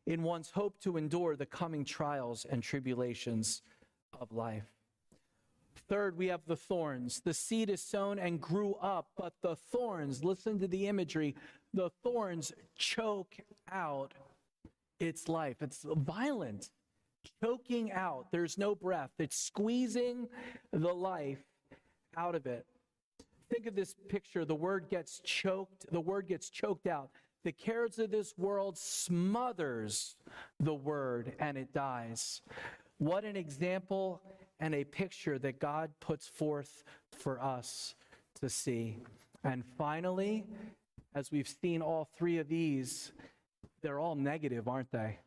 in 0.07 0.23
one's 0.23 0.51
hope 0.51 0.79
to 0.81 0.97
endure 0.97 1.35
the 1.35 1.47
coming 1.47 1.85
trials 1.85 2.47
and 2.49 2.63
tribulations 2.63 3.63
of 4.21 4.33
life. 4.33 4.63
Third, 5.89 6.17
we 6.17 6.29
have 6.29 6.43
the 6.47 6.57
thorns. 6.57 7.21
The 7.21 7.35
seed 7.35 7.69
is 7.69 7.83
sown 7.83 8.21
and 8.21 8.41
grew 8.41 8.75
up, 8.75 9.09
but 9.17 9.33
the 9.43 9.57
thorns, 9.57 10.23
listen 10.23 10.61
to 10.61 10.69
the 10.69 10.87
imagery, 10.87 11.35
the 11.75 11.91
thorns 12.05 12.53
choke 12.77 13.37
out 13.73 14.15
its 15.01 15.29
life. 15.29 15.63
It's 15.63 15.85
violent, 15.85 16.71
choking 17.43 17.91
out. 17.91 18.27
There's 18.31 18.57
no 18.57 18.77
breath, 18.77 19.11
it's 19.19 19.37
squeezing 19.37 20.29
the 20.73 20.95
life 20.95 21.43
out 22.17 22.37
of 22.37 22.47
it. 22.47 22.67
Think 23.51 23.67
of 23.67 23.75
this 23.75 23.95
picture. 24.09 24.45
The 24.45 24.55
word 24.55 24.89
gets 24.89 25.21
choked, 25.25 25.87
the 25.91 26.01
word 26.01 26.29
gets 26.29 26.51
choked 26.51 26.87
out. 26.87 27.11
The 27.45 27.53
cares 27.53 27.99
of 27.99 28.11
this 28.11 28.35
world 28.37 28.77
smothers 28.77 30.17
the 30.61 30.75
word 30.75 31.33
and 31.39 31.57
it 31.57 31.73
dies. 31.73 32.43
What 32.99 33.25
an 33.25 33.37
example 33.37 34.21
and 34.61 34.75
a 34.75 34.85
picture 34.85 35.39
that 35.39 35.61
God 35.61 35.91
puts 36.01 36.27
forth 36.27 36.83
for 37.11 37.41
us 37.41 37.95
to 38.41 38.51
see. 38.51 38.99
And 39.45 39.65
finally, 39.79 40.45
as 41.15 41.31
we've 41.31 41.49
seen 41.49 41.81
all 41.81 42.09
three 42.19 42.39
of 42.39 42.49
these, 42.49 43.13
they're 43.83 44.01
all 44.01 44.17
negative, 44.17 44.69
aren't 44.69 44.91
they? 44.91 45.19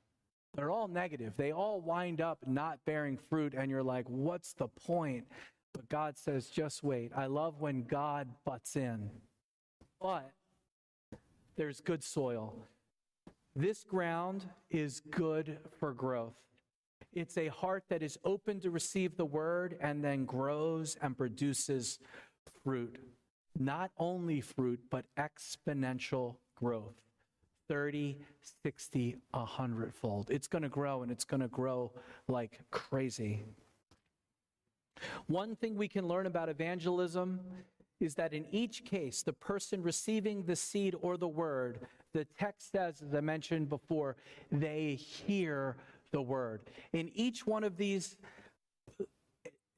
They're 0.53 0.69
all 0.69 0.89
negative. 0.89 1.34
They 1.38 1.53
all 1.53 1.80
wind 1.80 2.19
up 2.19 2.39
not 2.45 2.80
bearing 2.86 3.17
fruit, 3.30 3.53
and 3.57 3.72
you're 3.72 3.84
like, 3.84 4.05
what's 4.09 4.53
the 4.53 4.67
point? 4.67 5.26
But 5.74 5.89
God 5.89 6.17
says, 6.17 6.49
just 6.49 6.84
wait. 6.84 7.11
I 7.15 7.28
love 7.28 7.59
when 7.59 7.84
God 7.84 8.28
butts 8.45 8.76
in. 8.76 9.09
But 10.01 10.32
there's 11.55 11.80
good 11.80 12.03
soil. 12.03 12.55
This 13.55 13.84
ground 13.84 14.45
is 14.69 15.01
good 15.11 15.57
for 15.80 15.93
growth. 15.93 16.36
It's 17.13 17.38
a 17.38 17.49
heart 17.49 17.84
that 17.89 18.01
is 18.01 18.17
open 18.24 18.59
to 18.61 18.69
receive 18.69 19.17
the 19.17 19.26
word 19.26 19.78
and 19.82 20.03
then 20.03 20.26
grows 20.26 20.97
and 21.01 21.17
produces 21.17 21.99
fruit. 22.63 22.97
Not 23.59 23.91
only 23.97 24.39
fruit, 24.39 24.80
but 24.89 25.05
exponential 25.17 26.36
growth 26.55 26.95
30, 27.67 28.17
60, 28.63 29.15
100 29.32 29.93
fold. 29.93 30.30
It's 30.30 30.47
going 30.47 30.61
to 30.61 30.69
grow 30.69 31.03
and 31.03 31.11
it's 31.11 31.24
going 31.24 31.41
to 31.41 31.47
grow 31.47 31.91
like 32.28 32.59
crazy. 32.69 33.45
One 35.28 35.56
thing 35.56 35.76
we 35.76 35.88
can 35.88 36.08
learn 36.08 36.26
about 36.26 36.49
evangelism 36.49 37.39
is 37.99 38.16
that 38.16 38.34
in 38.34 38.45
each 38.52 38.84
case, 38.84 39.22
the 39.22 39.34
person 39.34 39.84
receiving 39.84 40.43
the 40.43 40.56
seed 40.56 40.95
or 41.02 41.18
the 41.18 41.28
word, 41.28 41.80
the 42.14 42.26
text 42.38 42.72
says, 42.72 43.02
as 43.02 43.14
I 43.14 43.22
mentioned 43.22 43.70
before, 43.70 44.16
they 44.52 44.95
hear 44.95 45.78
the 46.12 46.22
word. 46.22 46.62
In 46.93 47.12
each 47.14 47.45
one 47.45 47.64
of 47.64 47.78
these 47.78 48.18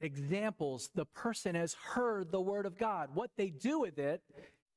examples, 0.00 0.90
the 0.94 1.04
person 1.06 1.54
has 1.54 1.74
heard 1.74 2.30
the 2.30 2.40
word 2.40 2.66
of 2.66 2.78
God. 2.78 3.10
What 3.14 3.30
they 3.36 3.50
do 3.50 3.80
with 3.80 3.98
it 3.98 4.22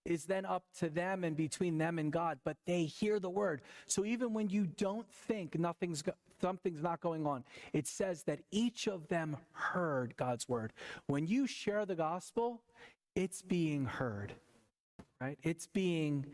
is 0.07 0.25
then 0.25 0.45
up 0.45 0.63
to 0.79 0.89
them 0.89 1.23
and 1.23 1.35
between 1.35 1.77
them 1.77 1.99
and 1.99 2.11
God, 2.11 2.39
but 2.43 2.57
they 2.65 2.85
hear 2.85 3.19
the 3.19 3.29
word. 3.29 3.61
So 3.85 4.05
even 4.05 4.33
when 4.33 4.49
you 4.49 4.65
don't 4.65 5.07
think 5.09 5.59
nothing's 5.59 6.03
something's 6.39 6.81
not 6.81 7.01
going 7.01 7.25
on, 7.25 7.43
it 7.73 7.87
says 7.87 8.23
that 8.23 8.39
each 8.51 8.87
of 8.87 9.07
them 9.07 9.37
heard 9.53 10.15
God's 10.17 10.47
word. 10.47 10.71
When 11.07 11.27
you 11.27 11.47
share 11.47 11.85
the 11.85 11.95
gospel, 11.95 12.61
it's 13.15 13.41
being 13.41 13.85
heard. 13.85 14.33
Right? 15.19 15.37
It's 15.41 15.65
being 15.67 16.25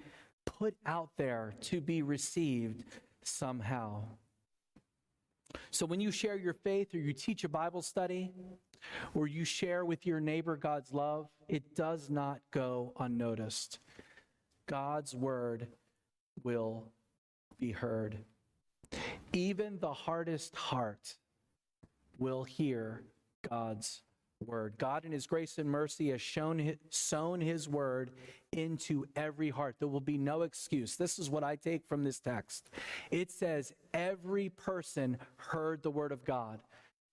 put 0.46 0.76
out 0.86 1.10
there 1.18 1.54
to 1.62 1.80
be 1.80 2.02
received 2.02 2.84
somehow. 3.24 4.04
So 5.72 5.86
when 5.86 6.02
you 6.02 6.12
share 6.12 6.36
your 6.36 6.54
faith 6.54 6.94
or 6.94 6.98
you 6.98 7.14
teach 7.14 7.44
a 7.44 7.50
Bible 7.50 7.82
study, 7.82 8.32
or 9.14 9.28
you 9.28 9.44
share 9.44 9.86
with 9.86 10.06
your 10.06 10.20
neighbor 10.20 10.56
God's 10.56 10.94
love, 10.94 11.28
it 11.48 11.76
does 11.76 12.10
not 12.10 12.40
go 12.52 12.94
unnoticed. 13.00 13.80
God's 14.68 15.14
word 15.14 15.68
will 16.44 16.92
be 17.60 17.72
heard. 17.72 18.18
Even 19.34 19.80
the 19.80 19.94
hardest 19.94 20.56
heart 20.56 21.16
will 22.18 22.44
hear 22.44 23.04
God's 23.50 24.02
word. 24.46 24.76
God, 24.78 25.06
in 25.06 25.12
His 25.12 25.26
grace 25.26 25.58
and 25.58 25.70
mercy, 25.70 26.10
has 26.10 26.22
shown, 26.22 26.78
sown 26.90 27.42
His 27.42 27.68
word 27.68 28.12
into 28.52 29.06
every 29.16 29.50
heart. 29.50 29.76
There 29.80 29.88
will 29.88 30.00
be 30.00 30.18
no 30.18 30.44
excuse. 30.44 30.96
This 30.96 31.18
is 31.18 31.30
what 31.30 31.44
I 31.44 31.56
take 31.56 31.86
from 31.88 32.04
this 32.04 32.20
text. 32.20 32.70
It 33.12 33.32
says, 33.32 33.74
Every 33.94 34.50
person 34.50 35.18
heard 35.38 35.82
the 35.82 35.92
word 35.92 36.12
of 36.12 36.24
God. 36.24 36.60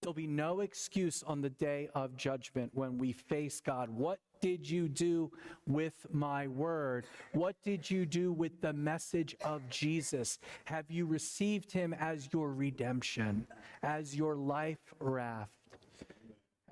There'll 0.01 0.15
be 0.15 0.27
no 0.27 0.61
excuse 0.61 1.23
on 1.27 1.43
the 1.43 1.51
day 1.51 1.91
of 1.95 2.17
judgment 2.17 2.71
when 2.73 2.97
we 2.97 3.13
face 3.13 3.61
God. 3.61 3.91
What 3.91 4.19
did 4.41 4.69
you 4.69 4.89
do 4.89 5.31
with 5.67 6.07
my 6.11 6.47
word? 6.49 7.07
What 7.33 7.57
did 7.63 7.91
you 7.91 8.07
do 8.07 8.33
with 8.33 8.63
the 8.63 8.73
message 8.73 9.37
of 9.45 9.61
Jesus? 9.69 10.39
Have 10.65 10.91
you 10.91 11.05
received 11.05 11.71
him 11.71 11.95
as 12.01 12.31
your 12.33 12.51
redemption, 12.53 13.47
as 13.83 14.17
your 14.17 14.37
life 14.37 14.95
raft, 15.01 15.51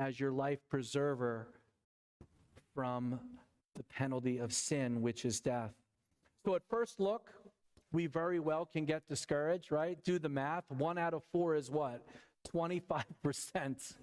as 0.00 0.18
your 0.18 0.32
life 0.32 0.60
preserver 0.70 1.48
from 2.74 3.20
the 3.74 3.82
penalty 3.82 4.38
of 4.38 4.54
sin, 4.54 5.02
which 5.02 5.26
is 5.26 5.38
death? 5.38 5.74
So, 6.46 6.54
at 6.54 6.62
first 6.70 6.98
look, 6.98 7.30
we 7.92 8.06
very 8.06 8.40
well 8.40 8.64
can 8.64 8.86
get 8.86 9.06
discouraged, 9.06 9.70
right? 9.70 10.02
Do 10.02 10.18
the 10.18 10.28
math. 10.30 10.64
One 10.70 10.96
out 10.96 11.12
of 11.12 11.22
four 11.30 11.56
is 11.56 11.70
what? 11.70 12.02
25%. 12.54 13.94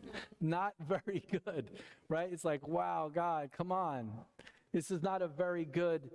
Not 0.42 0.74
very 0.80 1.24
good, 1.32 1.70
right? 2.10 2.30
It's 2.32 2.46
like, 2.46 2.68
wow, 2.68 3.12
God, 3.14 3.50
come 3.56 3.72
on. 3.72 4.12
This 4.74 4.92
is 4.92 5.02
not 5.02 5.22
a 5.22 5.28
very 5.28 5.66
good 5.66 6.10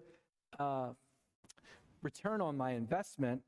uh, 0.58 0.88
return 2.02 2.40
on 2.40 2.56
my 2.56 2.72
investment. 2.72 3.42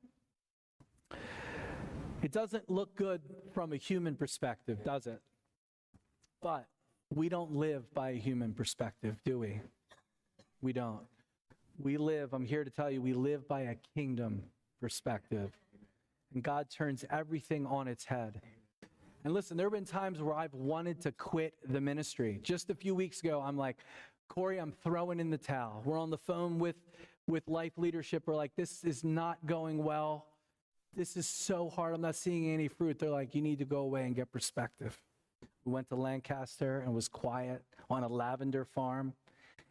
It 2.22 2.32
doesn't 2.32 2.70
look 2.70 2.94
good 2.94 3.20
from 3.52 3.72
a 3.72 3.76
human 3.76 4.14
perspective, 4.14 4.84
does 4.84 5.06
it? 5.06 5.20
But 6.40 6.66
we 7.14 7.28
don't 7.28 7.54
live 7.54 7.92
by 7.94 8.10
a 8.10 8.18
human 8.18 8.54
perspective, 8.54 9.16
do 9.24 9.38
we? 9.38 9.60
We 10.60 10.72
don't. 10.72 11.00
We 11.78 11.96
live, 11.96 12.32
I'm 12.32 12.46
here 12.46 12.64
to 12.64 12.70
tell 12.70 12.90
you, 12.90 13.02
we 13.02 13.12
live 13.12 13.48
by 13.48 13.62
a 13.62 13.74
kingdom 13.94 14.44
perspective. 14.80 15.52
And 16.32 16.42
God 16.42 16.70
turns 16.70 17.04
everything 17.10 17.66
on 17.66 17.88
its 17.88 18.04
head. 18.04 18.40
And 19.24 19.32
listen, 19.32 19.56
there 19.56 19.66
have 19.66 19.72
been 19.72 19.84
times 19.84 20.20
where 20.20 20.34
I've 20.34 20.54
wanted 20.54 21.00
to 21.02 21.12
quit 21.12 21.54
the 21.68 21.80
ministry. 21.80 22.40
Just 22.42 22.70
a 22.70 22.74
few 22.74 22.94
weeks 22.94 23.20
ago, 23.20 23.40
I'm 23.40 23.56
like, 23.56 23.76
Corey, 24.28 24.58
I'm 24.58 24.72
throwing 24.72 25.20
in 25.20 25.30
the 25.30 25.38
towel. 25.38 25.82
We're 25.84 26.00
on 26.00 26.10
the 26.10 26.18
phone 26.18 26.58
with, 26.58 26.76
with 27.28 27.46
life 27.48 27.72
leadership. 27.76 28.24
We're 28.26 28.34
like, 28.34 28.52
this 28.56 28.82
is 28.82 29.04
not 29.04 29.38
going 29.46 29.84
well. 29.84 30.26
This 30.94 31.16
is 31.16 31.26
so 31.28 31.70
hard. 31.70 31.94
I'm 31.94 32.00
not 32.00 32.16
seeing 32.16 32.52
any 32.52 32.66
fruit. 32.66 32.98
They're 32.98 33.10
like, 33.10 33.34
you 33.34 33.42
need 33.42 33.60
to 33.60 33.64
go 33.64 33.78
away 33.78 34.04
and 34.04 34.14
get 34.14 34.32
perspective. 34.32 35.00
We 35.64 35.72
went 35.72 35.88
to 35.90 35.96
Lancaster 35.96 36.80
and 36.80 36.92
was 36.92 37.06
quiet 37.06 37.62
on 37.88 38.02
a 38.02 38.08
lavender 38.08 38.64
farm. 38.64 39.12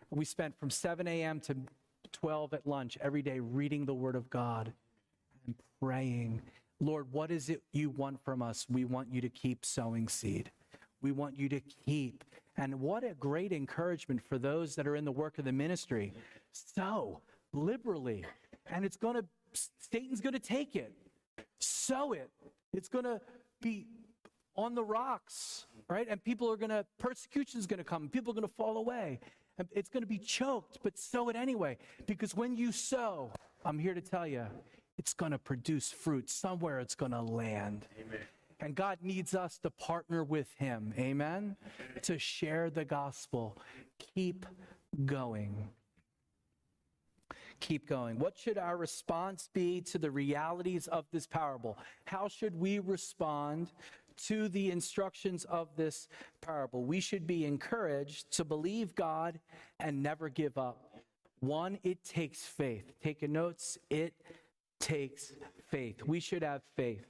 We 0.10 0.26
spent 0.26 0.58
from 0.58 0.70
7 0.70 1.08
a.m. 1.08 1.40
to 1.42 1.58
12 2.12 2.54
at 2.54 2.68
lunch 2.68 2.98
every 3.02 3.22
day 3.22 3.40
reading 3.40 3.86
the 3.86 3.94
Word 3.94 4.16
of 4.16 4.30
God 4.30 4.74
and 5.46 5.56
praying 5.82 6.42
Lord, 6.82 7.14
what 7.14 7.30
is 7.30 7.48
it 7.48 7.62
you 7.72 7.92
want 7.92 8.20
from 8.26 8.42
us? 8.42 8.66
We 8.68 8.86
want 8.86 9.14
you 9.14 9.22
to 9.22 9.30
keep 9.30 9.64
sowing 9.64 10.08
seed. 10.08 10.50
We 11.02 11.12
want 11.12 11.38
you 11.38 11.48
to 11.50 11.60
keep. 11.86 12.24
And 12.58 12.82
what 12.82 13.04
a 13.04 13.14
great 13.14 13.52
encouragement 13.52 14.22
for 14.28 14.40
those 14.40 14.76
that 14.76 14.88
are 14.88 14.96
in 14.96 15.06
the 15.06 15.12
work 15.12 15.38
of 15.38 15.46
the 15.46 15.52
ministry. 15.52 16.14
Sow 16.52 17.22
liberally. 17.54 18.26
And 18.66 18.84
it's 18.84 18.98
going 18.98 19.16
to, 19.16 19.26
Satan's 19.80 20.22
going 20.22 20.34
to 20.34 20.40
take 20.40 20.76
it. 20.76 20.92
Sow 21.60 22.14
it. 22.14 22.32
It's 22.74 22.90
going 22.90 23.06
to 23.06 23.22
be 23.62 23.86
on 24.56 24.74
the 24.74 24.84
rocks, 24.84 25.68
right? 25.88 26.08
And 26.10 26.24
people 26.24 26.52
are 26.52 26.58
going 26.58 26.72
to, 26.72 26.84
persecution 26.98 27.60
is 27.60 27.68
going 27.68 27.78
to 27.78 27.84
come. 27.84 28.10
People 28.10 28.32
are 28.32 28.36
going 28.36 28.48
to 28.48 28.54
fall 28.56 28.78
away. 28.78 29.20
And 29.60 29.68
it's 29.72 29.90
going 29.90 30.02
to 30.02 30.10
be 30.10 30.18
choked, 30.18 30.80
but 30.82 30.98
sow 30.98 31.30
it 31.30 31.36
anyway. 31.36 31.78
Because 32.08 32.36
when 32.36 32.58
you 32.58 32.72
sow, 32.72 33.32
I'm 33.64 33.78
here 33.78 33.94
to 33.94 34.02
tell 34.02 34.26
you, 34.26 34.48
it's 35.02 35.14
going 35.16 35.32
to 35.32 35.40
produce 35.40 35.90
fruit. 35.90 36.30
Somewhere 36.30 36.80
it's 36.80 36.94
going 36.94 37.12
to 37.12 37.24
land. 37.24 37.88
Amen. 38.00 38.20
And 38.60 38.76
God 38.76 39.00
needs 39.02 39.34
us 39.34 39.58
to 39.64 39.72
partner 39.72 40.24
with 40.24 40.54
Him. 40.60 40.94
Amen? 40.96 41.56
To 42.04 42.20
share 42.20 42.70
the 42.70 42.86
gospel. 42.86 43.58
Keep 44.14 44.46
going. 45.08 45.70
Keep 47.62 47.90
going. 47.90 48.20
What 48.20 48.38
should 48.38 48.60
our 48.60 48.78
response 48.78 49.50
be 49.52 49.82
to 49.82 49.98
the 49.98 50.12
realities 50.12 50.86
of 50.86 51.06
this 51.12 51.26
parable? 51.26 51.80
How 52.06 52.28
should 52.28 52.54
we 52.54 52.78
respond 52.78 53.72
to 54.28 54.50
the 54.50 54.70
instructions 54.70 55.46
of 55.46 55.70
this 55.76 56.08
parable? 56.42 56.84
We 56.84 57.00
should 57.00 57.26
be 57.26 57.46
encouraged 57.46 58.30
to 58.34 58.46
believe 58.46 58.94
God 58.94 59.40
and 59.80 60.04
never 60.04 60.30
give 60.30 60.60
up. 60.60 60.78
One, 61.40 61.80
it 61.82 62.04
takes 62.04 62.44
faith. 62.44 62.94
Take 63.02 63.28
notes. 63.28 63.80
It 63.90 64.14
takes 64.82 65.32
faith. 65.70 66.02
We 66.06 66.20
should 66.20 66.44
have 66.44 66.62
faith. 66.76 67.06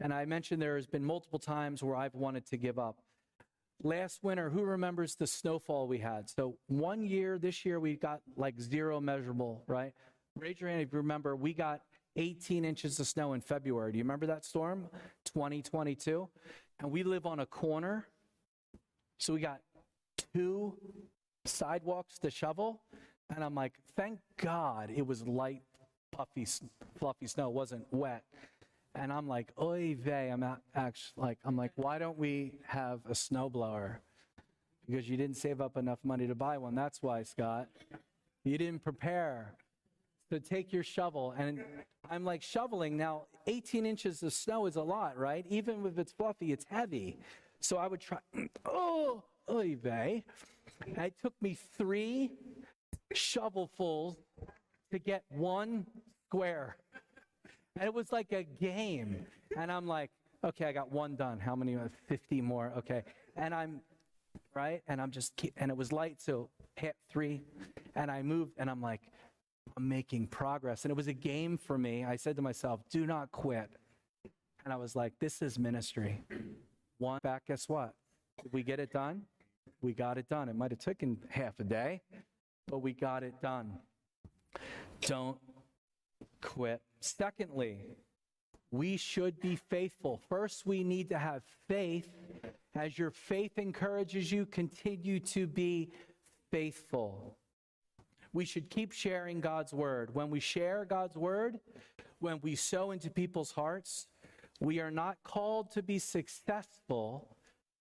And 0.00 0.12
I 0.12 0.24
mentioned 0.24 0.60
there 0.60 0.76
has 0.76 0.86
been 0.86 1.04
multiple 1.04 1.38
times 1.38 1.82
where 1.82 1.96
I've 1.96 2.14
wanted 2.14 2.46
to 2.46 2.56
give 2.56 2.78
up. 2.78 2.98
Last 3.82 4.22
winter, 4.22 4.50
who 4.50 4.62
remembers 4.62 5.14
the 5.14 5.26
snowfall 5.26 5.86
we 5.86 5.98
had? 5.98 6.28
So 6.28 6.56
one 6.66 7.04
year, 7.04 7.38
this 7.38 7.64
year, 7.64 7.78
we 7.78 7.96
got 7.96 8.20
like 8.36 8.58
zero 8.60 9.00
measurable, 9.00 9.62
right? 9.66 9.92
Raise 10.34 10.60
your 10.60 10.70
hand 10.70 10.82
if 10.82 10.92
you 10.92 10.98
remember, 10.98 11.36
we 11.36 11.52
got 11.52 11.80
18 12.16 12.64
inches 12.64 12.98
of 12.98 13.06
snow 13.06 13.34
in 13.34 13.40
February. 13.40 13.92
Do 13.92 13.98
you 13.98 14.04
remember 14.04 14.26
that 14.26 14.44
storm? 14.44 14.88
2022. 15.26 16.28
And 16.80 16.90
we 16.90 17.02
live 17.02 17.26
on 17.26 17.40
a 17.40 17.46
corner. 17.46 18.06
So 19.18 19.34
we 19.34 19.40
got 19.40 19.60
two 20.34 20.78
sidewalks 21.44 22.18
to 22.18 22.30
shovel. 22.30 22.82
And 23.34 23.44
I'm 23.44 23.54
like, 23.54 23.74
thank 23.96 24.20
God 24.38 24.90
it 24.94 25.06
was 25.06 25.26
light 25.26 25.62
puffy, 26.16 26.46
fluffy 26.98 27.26
snow, 27.26 27.50
wasn't 27.50 27.86
wet. 27.90 28.24
And 28.94 29.12
I'm 29.12 29.28
like, 29.28 29.52
oy 29.60 29.96
vey, 30.00 30.30
I'm 30.30 30.42
actually 30.74 31.12
like, 31.16 31.38
I'm 31.44 31.56
like, 31.56 31.72
why 31.74 31.98
don't 31.98 32.16
we 32.16 32.52
have 32.66 33.00
a 33.06 33.12
snowblower? 33.12 33.96
Because 34.88 35.08
you 35.08 35.16
didn't 35.16 35.36
save 35.36 35.60
up 35.60 35.76
enough 35.76 35.98
money 36.02 36.26
to 36.26 36.34
buy 36.34 36.56
one. 36.56 36.74
That's 36.74 37.02
why, 37.02 37.22
Scott. 37.24 37.68
You 38.44 38.56
didn't 38.56 38.82
prepare. 38.82 39.52
So 40.30 40.38
take 40.38 40.72
your 40.72 40.82
shovel. 40.82 41.34
And 41.36 41.62
I'm 42.10 42.24
like, 42.24 42.42
shoveling. 42.42 42.96
Now, 42.96 43.24
18 43.46 43.84
inches 43.84 44.22
of 44.22 44.32
snow 44.32 44.66
is 44.66 44.76
a 44.76 44.82
lot, 44.82 45.18
right? 45.18 45.44
Even 45.50 45.84
if 45.84 45.98
it's 45.98 46.12
fluffy, 46.12 46.52
it's 46.52 46.64
heavy. 46.70 47.18
So 47.60 47.76
I 47.76 47.88
would 47.88 48.00
try, 48.00 48.18
oh, 48.64 49.22
oy 49.50 49.76
vey. 49.76 50.24
It 50.86 51.14
took 51.20 51.34
me 51.42 51.58
three 51.76 52.30
shovelfuls 53.14 54.16
to 54.90 54.98
get 54.98 55.24
one 55.30 55.86
square. 56.28 56.76
And 57.76 57.84
it 57.84 57.94
was 57.94 58.12
like 58.12 58.32
a 58.32 58.42
game. 58.42 59.26
And 59.56 59.70
I'm 59.70 59.86
like, 59.86 60.10
okay, 60.44 60.66
I 60.66 60.72
got 60.72 60.90
one 60.90 61.16
done. 61.16 61.38
How 61.38 61.54
many? 61.54 61.76
50 62.08 62.40
more. 62.40 62.72
Okay. 62.78 63.02
And 63.36 63.54
I'm, 63.54 63.80
right? 64.54 64.82
And 64.88 65.00
I'm 65.00 65.10
just, 65.10 65.32
and 65.56 65.70
it 65.70 65.76
was 65.76 65.92
light, 65.92 66.20
so 66.20 66.48
hit 66.76 66.96
three. 67.10 67.42
And 67.94 68.10
I 68.10 68.22
moved, 68.22 68.52
and 68.58 68.70
I'm 68.70 68.80
like, 68.80 69.02
I'm 69.76 69.88
making 69.88 70.28
progress. 70.28 70.84
And 70.84 70.90
it 70.90 70.96
was 70.96 71.08
a 71.08 71.12
game 71.12 71.58
for 71.58 71.76
me. 71.76 72.04
I 72.04 72.16
said 72.16 72.36
to 72.36 72.42
myself, 72.42 72.80
do 72.90 73.06
not 73.06 73.30
quit. 73.32 73.70
And 74.64 74.72
I 74.72 74.76
was 74.76 74.96
like, 74.96 75.12
this 75.20 75.42
is 75.42 75.58
ministry. 75.58 76.24
One 76.98 77.20
back, 77.22 77.46
guess 77.46 77.68
what? 77.68 77.94
Did 78.42 78.52
we 78.52 78.62
get 78.62 78.80
it 78.80 78.90
done? 78.90 79.22
We 79.82 79.92
got 79.92 80.18
it 80.18 80.28
done. 80.28 80.48
It 80.48 80.56
might 80.56 80.70
have 80.70 80.80
taken 80.80 81.18
half 81.28 81.60
a 81.60 81.64
day, 81.64 82.00
but 82.66 82.78
we 82.78 82.92
got 82.92 83.22
it 83.22 83.34
done. 83.42 83.78
Don't 85.02 85.38
quit. 86.42 86.80
Secondly, 87.00 87.96
we 88.70 88.96
should 88.96 89.40
be 89.40 89.56
faithful. 89.56 90.20
First, 90.28 90.66
we 90.66 90.82
need 90.82 91.08
to 91.10 91.18
have 91.18 91.42
faith. 91.68 92.08
As 92.74 92.98
your 92.98 93.10
faith 93.10 93.58
encourages 93.58 94.30
you, 94.30 94.46
continue 94.46 95.20
to 95.20 95.46
be 95.46 95.90
faithful. 96.50 97.36
We 98.32 98.44
should 98.44 98.68
keep 98.68 98.92
sharing 98.92 99.40
God's 99.40 99.72
word. 99.72 100.14
When 100.14 100.30
we 100.30 100.40
share 100.40 100.84
God's 100.84 101.16
word, 101.16 101.58
when 102.18 102.40
we 102.42 102.54
sow 102.54 102.90
into 102.90 103.08
people's 103.08 103.52
hearts, 103.52 104.08
we 104.60 104.80
are 104.80 104.90
not 104.90 105.18
called 105.22 105.70
to 105.72 105.82
be 105.82 105.98
successful, 105.98 107.36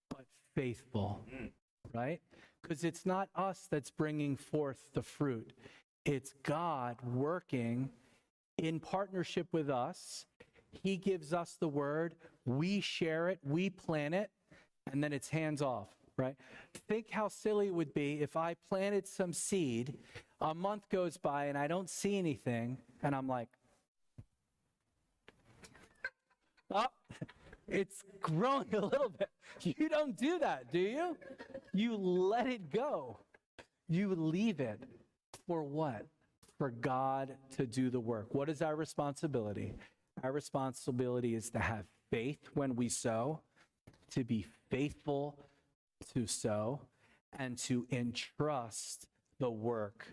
but 0.10 0.26
faithful, 0.56 1.26
mm. 1.34 1.52
right? 1.94 2.22
Because 2.62 2.84
it's 2.84 3.06
not 3.06 3.30
us 3.36 3.68
that's 3.70 3.92
bringing 3.92 4.36
forth 4.36 4.90
the 4.94 5.02
fruit, 5.02 5.54
it's 6.06 6.34
God 6.44 6.98
working 7.04 7.90
in 8.58 8.80
partnership 8.80 9.48
with 9.52 9.70
us. 9.70 10.26
He 10.72 10.98
gives 10.98 11.34
us 11.34 11.58
the 11.60 11.68
word, 11.68 12.16
we 12.46 12.80
share 12.80 13.28
it, 13.30 13.40
we 13.44 13.70
plan 13.70 14.14
it, 14.14 14.30
and 14.92 15.04
then 15.04 15.14
it's 15.14 15.30
hands 15.30 15.62
off, 15.62 15.88
right? 16.16 16.36
Think 16.88 17.10
how 17.10 17.28
silly 17.28 17.68
it 17.68 17.74
would 17.74 17.94
be 17.94 18.22
if 18.22 18.38
I 18.38 18.56
planted 18.70 19.08
some 19.08 19.34
seed, 19.34 19.96
a 20.42 20.54
month 20.54 20.90
goes 20.90 21.18
by 21.18 21.46
and 21.46 21.58
I 21.58 21.68
don't 21.68 21.90
see 21.90 22.18
anything, 22.18 22.78
and 23.02 23.16
I'm 23.16 23.28
like, 23.28 23.50
oh, 26.72 26.88
it's 27.68 28.04
growing 28.22 28.74
a 28.74 28.86
little 28.86 29.10
bit. 29.10 29.30
You 29.64 29.90
don't 29.90 30.16
do 30.16 30.38
that, 30.40 30.72
do 30.72 30.80
you? 30.80 31.18
You 31.74 31.96
let 31.96 32.48
it 32.48 32.72
go. 32.72 33.18
You 33.88 34.14
leave 34.16 34.60
it 34.60 34.82
for 35.48 35.64
what? 35.64 36.06
For 36.58 36.70
God 36.70 37.36
to 37.58 37.66
do 37.66 37.90
the 37.90 38.00
work. 38.00 38.34
What 38.34 38.50
is 38.50 38.62
our 38.62 38.76
responsibility? 38.76 39.74
Our 40.24 40.32
responsibility 40.32 41.36
is 41.36 41.50
to 41.52 41.60
have 41.60 41.86
faith 42.12 42.40
when 42.54 42.76
we 42.76 42.90
sow, 42.90 43.42
to 44.12 44.24
be 44.24 44.46
faithful 44.70 45.38
to 46.14 46.28
sow, 46.28 46.82
and 47.38 47.58
to 47.58 47.86
entrust 47.92 49.08
the 49.40 49.50
work 49.50 50.08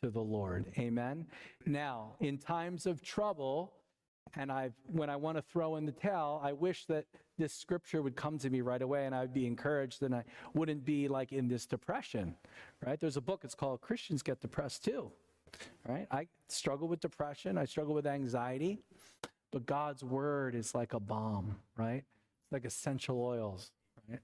to 0.00 0.10
the 0.10 0.20
Lord. 0.20 0.66
Amen. 0.78 1.26
Now, 1.66 2.14
in 2.20 2.38
times 2.38 2.86
of 2.86 3.02
trouble, 3.02 3.74
and 4.34 4.50
I've 4.50 4.72
when 4.86 5.10
I 5.10 5.16
want 5.16 5.36
to 5.36 5.42
throw 5.42 5.76
in 5.76 5.86
the 5.86 5.92
towel, 5.92 6.40
I 6.42 6.52
wish 6.52 6.86
that 6.86 7.06
this 7.38 7.52
scripture 7.52 8.02
would 8.02 8.16
come 8.16 8.38
to 8.38 8.50
me 8.50 8.60
right 8.60 8.82
away 8.82 9.06
and 9.06 9.14
I'd 9.14 9.34
be 9.34 9.46
encouraged 9.46 10.02
and 10.02 10.14
I 10.14 10.24
wouldn't 10.54 10.84
be 10.84 11.08
like 11.08 11.32
in 11.32 11.48
this 11.48 11.66
depression. 11.66 12.34
Right? 12.84 12.98
There's 12.98 13.16
a 13.16 13.20
book, 13.20 13.40
it's 13.44 13.54
called 13.54 13.80
Christians 13.80 14.22
Get 14.22 14.40
Depressed 14.40 14.84
Too. 14.84 15.10
Right? 15.86 16.06
I 16.10 16.28
struggle 16.48 16.88
with 16.88 17.00
depression, 17.00 17.58
I 17.58 17.64
struggle 17.66 17.94
with 17.94 18.06
anxiety, 18.06 18.78
but 19.50 19.66
God's 19.66 20.02
word 20.02 20.54
is 20.54 20.74
like 20.74 20.94
a 20.94 21.00
balm, 21.00 21.56
right? 21.76 22.04
It's 22.44 22.52
like 22.52 22.64
essential 22.64 23.22
oils, 23.22 23.70
right? 24.08 24.20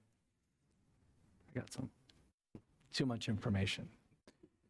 I 1.55 1.59
got 1.59 1.71
some 1.71 1.89
too 2.91 3.05
much 3.05 3.29
information. 3.29 3.87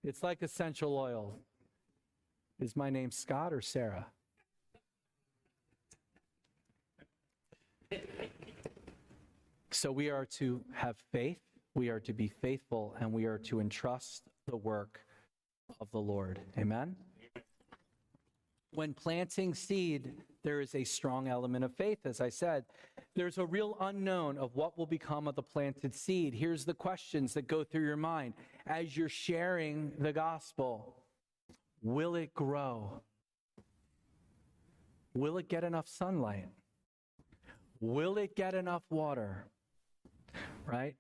It's 0.04 0.22
like 0.22 0.42
essential 0.42 0.98
oil. 0.98 1.34
Is 2.60 2.76
my 2.76 2.90
name 2.90 3.12
Scott 3.12 3.54
or 3.54 3.62
Sarah? 3.62 4.08
So 9.72 9.92
we 9.92 10.10
are 10.10 10.26
to 10.26 10.64
have 10.74 10.96
faith, 11.12 11.40
we 11.76 11.90
are 11.90 12.00
to 12.02 12.14
be 12.14 12.28
faithful, 12.28 12.96
and 13.00 13.14
we 13.14 13.26
are 13.26 13.38
to 13.40 13.60
entrust 13.60 14.24
the 14.48 14.58
work 14.58 15.02
of 15.80 15.92
the 15.92 16.00
Lord. 16.00 16.40
Amen? 16.58 16.96
When 18.72 18.94
planting 18.94 19.54
seed, 19.54 20.12
there 20.44 20.62
is 20.62 20.74
a 20.76 20.84
strong 20.84 21.28
element 21.28 21.64
of 21.66 21.76
faith, 21.76 22.00
as 22.06 22.22
I 22.22 22.30
said. 22.30 22.66
There's 23.16 23.38
a 23.38 23.46
real 23.46 23.78
unknown 23.80 24.38
of 24.38 24.56
what 24.56 24.78
will 24.78 24.86
become 24.86 25.28
of 25.28 25.36
the 25.36 25.44
planted 25.44 25.94
seed. 25.94 26.34
Here's 26.34 26.66
the 26.66 26.74
questions 26.74 27.34
that 27.34 27.48
go 27.48 27.64
through 27.64 27.86
your 27.86 27.98
mind 27.98 28.34
as 28.68 28.96
you're 28.96 29.10
sharing 29.10 29.92
the 30.00 30.14
gospel 30.14 30.96
Will 31.82 32.16
it 32.16 32.34
grow? 32.34 33.02
Will 35.14 35.38
it 35.38 35.48
get 35.48 35.64
enough 35.64 35.88
sunlight? 35.88 36.48
Will 37.80 38.18
it 38.18 38.36
get 38.36 38.54
enough 38.54 38.84
water? 38.90 39.46
Right? 40.66 40.96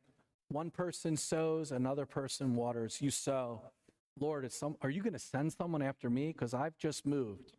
One 0.49 0.71
person 0.71 1.15
sows, 1.15 1.71
another 1.71 2.05
person 2.05 2.55
waters. 2.55 3.01
You 3.01 3.11
sow. 3.11 3.61
Lord, 4.19 4.51
some, 4.51 4.75
are 4.81 4.89
you 4.89 5.01
going 5.01 5.13
to 5.13 5.19
send 5.19 5.53
someone 5.53 5.81
after 5.81 6.09
me? 6.09 6.27
Because 6.27 6.53
I've 6.53 6.77
just 6.77 7.05
moved. 7.05 7.53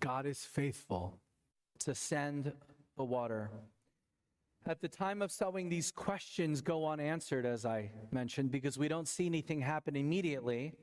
God 0.00 0.26
is 0.26 0.44
faithful 0.44 1.18
to 1.80 1.94
send 1.94 2.52
the 2.96 3.04
water. 3.04 3.50
At 4.66 4.80
the 4.80 4.88
time 4.88 5.22
of 5.22 5.32
sowing, 5.32 5.68
these 5.68 5.90
questions 5.90 6.60
go 6.60 6.86
unanswered, 6.86 7.46
as 7.46 7.64
I 7.64 7.90
mentioned, 8.10 8.50
because 8.50 8.76
we 8.76 8.88
don't 8.88 9.08
see 9.08 9.26
anything 9.26 9.60
happen 9.60 9.96
immediately. 9.96 10.74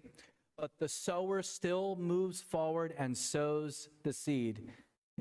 But 0.58 0.72
the 0.80 0.90
sower 0.90 1.44
still 1.44 1.96
moves 1.98 2.42
forward 2.42 2.96
and 2.98 3.16
sows 3.16 3.90
the 4.04 4.14
seed. 4.14 4.72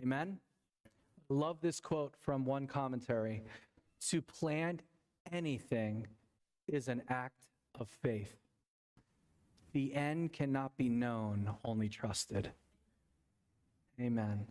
Amen? 0.02 0.38
Love 1.28 1.60
this 1.60 1.80
quote 1.80 2.14
from 2.18 2.46
one 2.46 2.66
commentary. 2.66 3.42
To 4.10 4.22
plant 4.22 4.82
anything 5.32 6.06
is 6.68 6.88
an 6.88 7.02
act 7.08 7.46
of 7.78 7.88
faith. 7.88 8.36
The 9.72 9.94
end 9.94 10.32
cannot 10.32 10.76
be 10.76 10.88
known, 10.88 11.50
only 11.64 11.88
trusted. 11.88 12.50
Amen. 14.00 14.46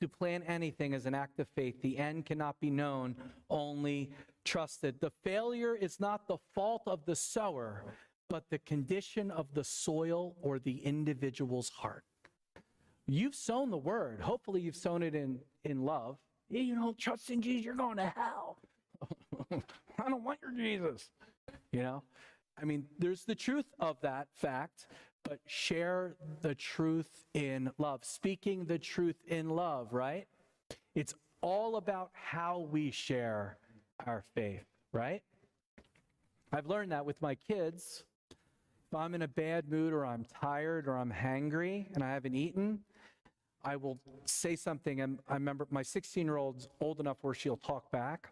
To 0.00 0.08
plan 0.08 0.42
anything 0.44 0.92
is 0.92 1.06
an 1.06 1.14
act 1.14 1.38
of 1.38 1.48
faith. 1.48 1.80
The 1.80 1.98
end 1.98 2.26
cannot 2.26 2.58
be 2.60 2.70
known, 2.70 3.14
only 3.48 4.10
trusted. 4.44 5.00
The 5.00 5.12
failure 5.22 5.76
is 5.76 6.00
not 6.00 6.26
the 6.26 6.38
fault 6.54 6.82
of 6.86 7.04
the 7.04 7.14
sower, 7.14 7.84
but 8.28 8.50
the 8.50 8.58
condition 8.58 9.30
of 9.30 9.54
the 9.54 9.64
soil 9.64 10.34
or 10.42 10.58
the 10.58 10.78
individual's 10.84 11.68
heart. 11.68 12.04
You've 13.06 13.34
sown 13.34 13.70
the 13.70 13.78
word. 13.78 14.20
Hopefully, 14.20 14.60
you've 14.60 14.76
sown 14.76 15.02
it 15.02 15.14
in, 15.14 15.38
in 15.64 15.84
love. 15.84 16.16
You 16.48 16.74
don't 16.74 16.98
trust 16.98 17.30
in 17.30 17.42
Jesus, 17.42 17.64
you're 17.64 17.74
going 17.74 17.96
to 17.98 18.06
hell. 18.06 18.58
I 19.52 20.08
don't 20.08 20.24
want 20.24 20.38
your 20.42 20.52
Jesus. 20.52 21.10
You 21.72 21.82
know? 21.82 22.02
I 22.60 22.64
mean, 22.64 22.86
there's 22.98 23.24
the 23.24 23.34
truth 23.34 23.66
of 23.80 24.00
that 24.02 24.28
fact, 24.32 24.86
but 25.22 25.38
share 25.46 26.14
the 26.42 26.54
truth 26.54 27.24
in 27.34 27.70
love, 27.78 28.04
speaking 28.04 28.64
the 28.64 28.78
truth 28.78 29.16
in 29.26 29.50
love, 29.50 29.92
right? 29.92 30.26
It's 30.94 31.14
all 31.40 31.76
about 31.76 32.10
how 32.12 32.68
we 32.70 32.90
share 32.90 33.58
our 34.06 34.24
faith, 34.34 34.64
right? 34.92 35.22
I've 36.52 36.66
learned 36.66 36.92
that 36.92 37.04
with 37.04 37.20
my 37.20 37.34
kids. 37.34 38.04
If 38.30 38.96
I'm 38.96 39.14
in 39.14 39.22
a 39.22 39.28
bad 39.28 39.68
mood 39.68 39.92
or 39.92 40.06
I'm 40.06 40.24
tired 40.40 40.86
or 40.86 40.96
I'm 40.96 41.12
hangry 41.12 41.86
and 41.94 42.04
I 42.04 42.12
haven't 42.12 42.36
eaten, 42.36 42.80
I 43.64 43.76
will 43.76 43.98
say 44.26 44.54
something. 44.54 45.00
And 45.00 45.18
I 45.28 45.34
remember 45.34 45.66
my 45.70 45.82
16 45.82 46.24
year 46.24 46.36
old's 46.36 46.68
old 46.80 47.00
enough 47.00 47.16
where 47.22 47.34
she'll 47.34 47.56
talk 47.56 47.90
back. 47.90 48.30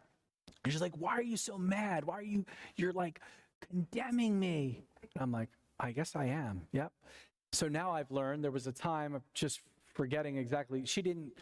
And 0.65 0.73
she's 0.73 0.83
like, 0.83 0.97
Why 0.97 1.13
are 1.13 1.23
you 1.23 1.37
so 1.37 1.59
mad? 1.59 2.05
Why 2.05 2.15
are 2.15 2.23
you, 2.23 2.45
you're 2.77 2.93
like 2.93 3.21
condemning 3.69 4.39
me? 4.39 4.85
And 5.15 5.23
I'm 5.23 5.33
like, 5.33 5.49
I 5.81 5.93
guess 5.93 6.15
I 6.15 6.27
am. 6.27 6.63
Yep. 6.73 6.93
So 7.53 7.69
now 7.69 7.91
I've 7.91 8.11
learned 8.11 8.43
there 8.43 8.51
was 8.51 8.67
a 8.67 8.73
time 8.73 9.15
of 9.15 9.23
just 9.35 9.61
forgetting 9.93 10.37
exactly. 10.37 10.85
She 10.87 11.03
didn't, 11.03 11.33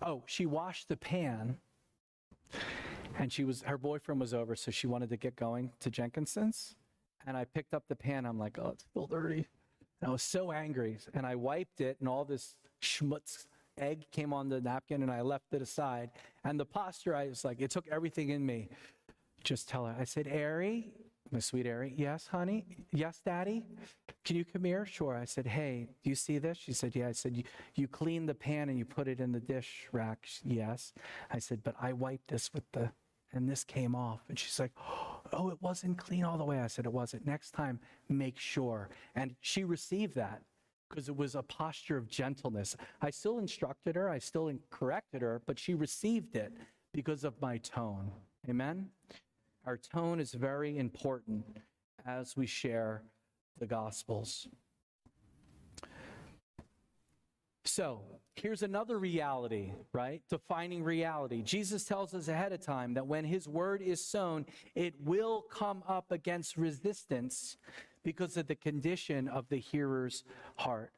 oh, 0.00 0.22
she 0.26 0.46
washed 0.46 0.88
the 0.88 0.96
pan 0.96 1.56
and 3.18 3.32
she 3.32 3.44
was, 3.44 3.62
her 3.62 3.78
boyfriend 3.78 4.20
was 4.20 4.34
over, 4.34 4.56
so 4.56 4.70
she 4.70 4.86
wanted 4.86 5.10
to 5.10 5.16
get 5.16 5.36
going 5.36 5.70
to 5.80 5.90
Jenkinson's. 5.90 6.74
And 7.26 7.36
I 7.36 7.44
picked 7.44 7.74
up 7.74 7.84
the 7.88 7.94
pan. 7.94 8.26
I'm 8.26 8.38
like, 8.38 8.58
oh, 8.58 8.70
it's 8.70 8.84
still 8.90 9.06
dirty. 9.06 9.46
And 10.00 10.08
I 10.08 10.10
was 10.10 10.22
so 10.22 10.50
angry. 10.50 10.98
And 11.14 11.24
I 11.24 11.36
wiped 11.36 11.80
it, 11.80 11.96
and 12.00 12.08
all 12.08 12.24
this 12.24 12.56
schmutz 12.82 13.46
egg 13.78 14.06
came 14.10 14.32
on 14.32 14.48
the 14.48 14.60
napkin, 14.60 15.02
and 15.02 15.10
I 15.10 15.22
left 15.22 15.52
it 15.52 15.62
aside. 15.62 16.10
And 16.44 16.58
the 16.58 16.64
posture, 16.64 17.14
I 17.14 17.28
was 17.28 17.44
like, 17.44 17.60
it 17.60 17.70
took 17.70 17.86
everything 17.88 18.30
in 18.30 18.44
me. 18.44 18.68
Just 19.44 19.68
tell 19.68 19.86
her. 19.86 19.96
I 19.98 20.04
said, 20.04 20.28
Ari, 20.28 20.92
my 21.32 21.40
sweet 21.40 21.66
Ari, 21.66 21.94
yes, 21.96 22.26
honey? 22.26 22.66
Yes, 22.92 23.20
daddy? 23.24 23.64
Can 24.24 24.36
you 24.36 24.44
come 24.44 24.64
here? 24.64 24.84
Sure. 24.84 25.16
I 25.16 25.24
said, 25.24 25.46
hey, 25.46 25.88
do 26.04 26.10
you 26.10 26.16
see 26.16 26.38
this? 26.38 26.58
She 26.58 26.72
said, 26.72 26.94
yeah. 26.94 27.08
I 27.08 27.12
said, 27.12 27.42
you, 27.74 27.88
cleaned 27.88 28.28
the 28.28 28.34
pan 28.34 28.68
and 28.68 28.78
you 28.78 28.84
put 28.84 29.08
it 29.08 29.18
in 29.18 29.32
the 29.32 29.40
dish 29.40 29.88
rack. 29.92 30.28
Yes. 30.44 30.92
I 31.30 31.38
said, 31.38 31.62
but 31.64 31.74
I 31.80 31.94
wiped 31.94 32.28
this 32.28 32.52
with 32.52 32.64
the, 32.72 32.92
and 33.32 33.48
this 33.48 33.64
came 33.64 33.94
off. 33.94 34.20
And 34.28 34.38
she's 34.38 34.60
like, 34.60 34.72
oh, 35.32 35.48
it 35.48 35.58
wasn't 35.60 35.98
clean 35.98 36.24
all 36.24 36.36
the 36.36 36.44
way. 36.44 36.60
I 36.60 36.66
said, 36.66 36.84
it 36.84 36.92
wasn't. 36.92 37.26
Next 37.26 37.52
time, 37.52 37.80
make 38.08 38.38
sure. 38.38 38.90
And 39.14 39.34
she 39.40 39.64
received 39.64 40.14
that 40.16 40.42
because 40.92 41.08
it 41.08 41.16
was 41.16 41.34
a 41.34 41.42
posture 41.42 41.96
of 41.96 42.06
gentleness. 42.06 42.76
I 43.00 43.08
still 43.10 43.38
instructed 43.38 43.96
her, 43.96 44.10
I 44.10 44.18
still 44.18 44.52
corrected 44.70 45.22
her, 45.22 45.40
but 45.46 45.58
she 45.58 45.72
received 45.72 46.36
it 46.36 46.52
because 46.92 47.24
of 47.24 47.40
my 47.40 47.56
tone. 47.58 48.10
Amen? 48.48 48.88
Our 49.64 49.78
tone 49.78 50.20
is 50.20 50.32
very 50.32 50.76
important 50.76 51.44
as 52.06 52.36
we 52.36 52.46
share 52.46 53.02
the 53.58 53.66
Gospels. 53.66 54.48
So 57.64 58.02
here's 58.34 58.62
another 58.62 58.98
reality, 58.98 59.72
right? 59.94 60.20
Defining 60.28 60.84
reality. 60.84 61.42
Jesus 61.42 61.84
tells 61.84 62.12
us 62.12 62.28
ahead 62.28 62.52
of 62.52 62.60
time 62.60 62.92
that 62.94 63.06
when 63.06 63.24
his 63.24 63.48
word 63.48 63.80
is 63.80 64.04
sown, 64.04 64.44
it 64.74 64.94
will 65.00 65.42
come 65.50 65.82
up 65.88 66.10
against 66.10 66.58
resistance 66.58 67.56
because 68.04 68.36
of 68.36 68.46
the 68.46 68.54
condition 68.54 69.28
of 69.28 69.48
the 69.48 69.58
hearer's 69.58 70.24
heart. 70.56 70.92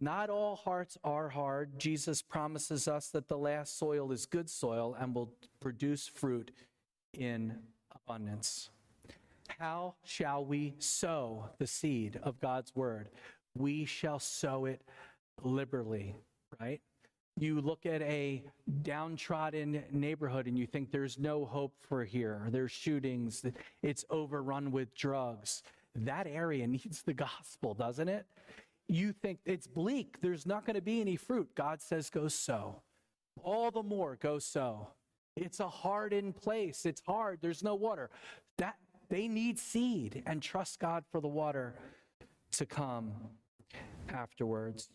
Not 0.00 0.30
all 0.30 0.56
hearts 0.56 0.98
are 1.04 1.28
hard. 1.28 1.78
Jesus 1.78 2.22
promises 2.22 2.88
us 2.88 3.08
that 3.10 3.28
the 3.28 3.38
last 3.38 3.78
soil 3.78 4.10
is 4.10 4.26
good 4.26 4.50
soil 4.50 4.96
and 4.98 5.14
will 5.14 5.32
produce 5.60 6.08
fruit 6.08 6.50
in 7.12 7.58
abundance. 7.94 8.70
How 9.58 9.94
shall 10.04 10.44
we 10.44 10.74
sow 10.78 11.50
the 11.58 11.66
seed 11.66 12.18
of 12.22 12.40
God's 12.40 12.74
word? 12.74 13.10
We 13.56 13.84
shall 13.84 14.18
sow 14.18 14.64
it 14.64 14.82
liberally, 15.42 16.16
right? 16.60 16.80
You 17.38 17.60
look 17.60 17.86
at 17.86 18.02
a 18.02 18.42
downtrodden 18.82 19.82
neighborhood 19.90 20.46
and 20.46 20.58
you 20.58 20.66
think 20.66 20.90
there's 20.90 21.18
no 21.18 21.44
hope 21.44 21.72
for 21.80 22.04
here. 22.04 22.42
There's 22.50 22.70
shootings, 22.70 23.44
it's 23.82 24.04
overrun 24.10 24.70
with 24.70 24.94
drugs. 24.94 25.62
That 25.94 26.26
area 26.26 26.66
needs 26.66 27.02
the 27.02 27.14
gospel, 27.14 27.74
doesn't 27.74 28.08
it? 28.08 28.26
You 28.88 29.12
think 29.12 29.38
it's 29.46 29.66
bleak, 29.66 30.20
there's 30.20 30.46
not 30.46 30.66
going 30.66 30.76
to 30.76 30.82
be 30.82 31.00
any 31.00 31.16
fruit. 31.16 31.48
God 31.54 31.80
says, 31.80 32.10
go 32.10 32.28
sow. 32.28 32.82
All 33.42 33.70
the 33.70 33.82
more, 33.82 34.16
go 34.20 34.38
sow. 34.38 34.88
It's 35.36 35.60
a 35.60 35.68
hardened 35.68 36.36
place. 36.36 36.84
It's 36.84 37.00
hard. 37.06 37.38
There's 37.40 37.62
no 37.62 37.74
water. 37.74 38.10
That 38.58 38.76
they 39.08 39.28
need 39.28 39.58
seed 39.58 40.22
and 40.26 40.42
trust 40.42 40.78
God 40.78 41.04
for 41.10 41.20
the 41.20 41.28
water 41.28 41.74
to 42.52 42.66
come 42.66 43.12
afterwards. 44.10 44.90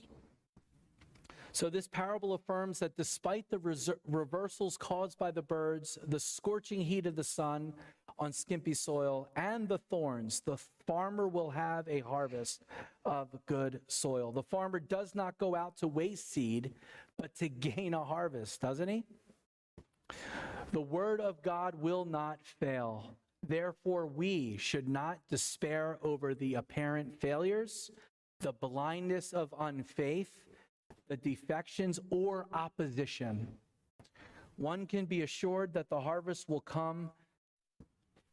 So, 1.58 1.72
this 1.72 1.88
parable 1.88 2.36
affirms 2.36 2.78
that 2.82 2.96
despite 2.96 3.50
the 3.50 3.58
reversals 4.08 4.78
caused 4.78 5.18
by 5.18 5.32
the 5.32 5.42
birds, 5.42 5.98
the 6.06 6.20
scorching 6.20 6.82
heat 6.82 7.08
of 7.08 7.16
the 7.16 7.24
sun 7.24 7.74
on 8.20 8.32
skimpy 8.32 8.76
soil, 8.76 9.28
and 9.36 9.68
the 9.68 9.80
thorns, 9.80 10.40
the 10.42 10.60
farmer 10.86 11.28
will 11.28 11.50
have 11.50 11.88
a 11.88 12.02
harvest 12.02 12.62
of 13.06 13.30
good 13.48 13.82
soil. 13.88 14.32
The 14.32 14.44
farmer 14.44 14.80
does 14.80 15.16
not 15.16 15.40
go 15.40 15.56
out 15.56 15.78
to 15.78 15.88
waste 15.88 16.32
seed, 16.32 16.76
but 17.18 17.34
to 17.38 17.50
gain 17.50 17.96
a 17.96 18.04
harvest, 18.04 18.62
doesn't 18.62 18.88
he? 18.88 19.04
The 20.74 20.82
word 20.82 21.20
of 21.20 21.42
God 21.42 21.74
will 21.82 22.06
not 22.06 22.38
fail. 22.60 23.16
Therefore, 23.48 24.06
we 24.06 24.58
should 24.58 24.88
not 24.88 25.18
despair 25.28 25.98
over 26.04 26.36
the 26.36 26.54
apparent 26.54 27.20
failures, 27.20 27.90
the 28.42 28.54
blindness 28.54 29.34
of 29.34 29.56
unfaith, 29.60 30.44
the 31.08 31.18
defections, 31.18 32.00
or 32.10 32.48
opposition. 32.54 33.48
One 34.58 34.86
can 34.86 35.06
be 35.06 35.22
assured 35.22 35.74
that 35.74 35.90
the 35.90 36.02
harvest 36.02 36.50
will 36.50 36.62
come 36.62 37.12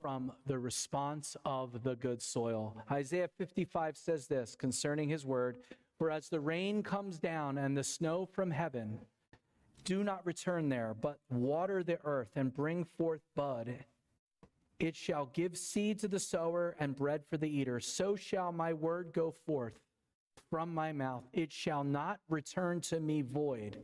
from 0.00 0.32
the 0.46 0.58
response 0.58 1.36
of 1.44 1.82
the 1.82 1.96
good 1.96 2.20
soil. 2.20 2.76
Isaiah 2.90 3.28
55 3.38 3.96
says 3.96 4.26
this 4.26 4.54
concerning 4.54 5.08
his 5.08 5.24
word 5.24 5.58
For 5.98 6.10
as 6.10 6.28
the 6.28 6.40
rain 6.40 6.82
comes 6.82 7.18
down 7.18 7.58
and 7.58 7.76
the 7.76 7.84
snow 7.84 8.26
from 8.26 8.50
heaven, 8.50 8.98
do 9.84 10.02
not 10.02 10.26
return 10.26 10.68
there, 10.68 10.94
but 10.98 11.18
water 11.30 11.82
the 11.82 11.98
earth 12.04 12.30
and 12.36 12.54
bring 12.54 12.84
forth 12.84 13.20
bud. 13.36 13.84
It 14.78 14.96
shall 14.96 15.26
give 15.32 15.56
seed 15.56 15.98
to 16.00 16.08
the 16.08 16.18
sower 16.18 16.74
and 16.80 16.96
bread 16.96 17.22
for 17.28 17.36
the 17.36 17.48
eater. 17.48 17.80
So 17.80 18.16
shall 18.16 18.50
my 18.50 18.72
word 18.72 19.12
go 19.12 19.34
forth 19.46 19.78
from 20.50 20.74
my 20.74 20.92
mouth. 20.92 21.24
It 21.32 21.52
shall 21.52 21.84
not 21.84 22.20
return 22.28 22.80
to 22.82 23.00
me 23.00 23.22
void, 23.22 23.78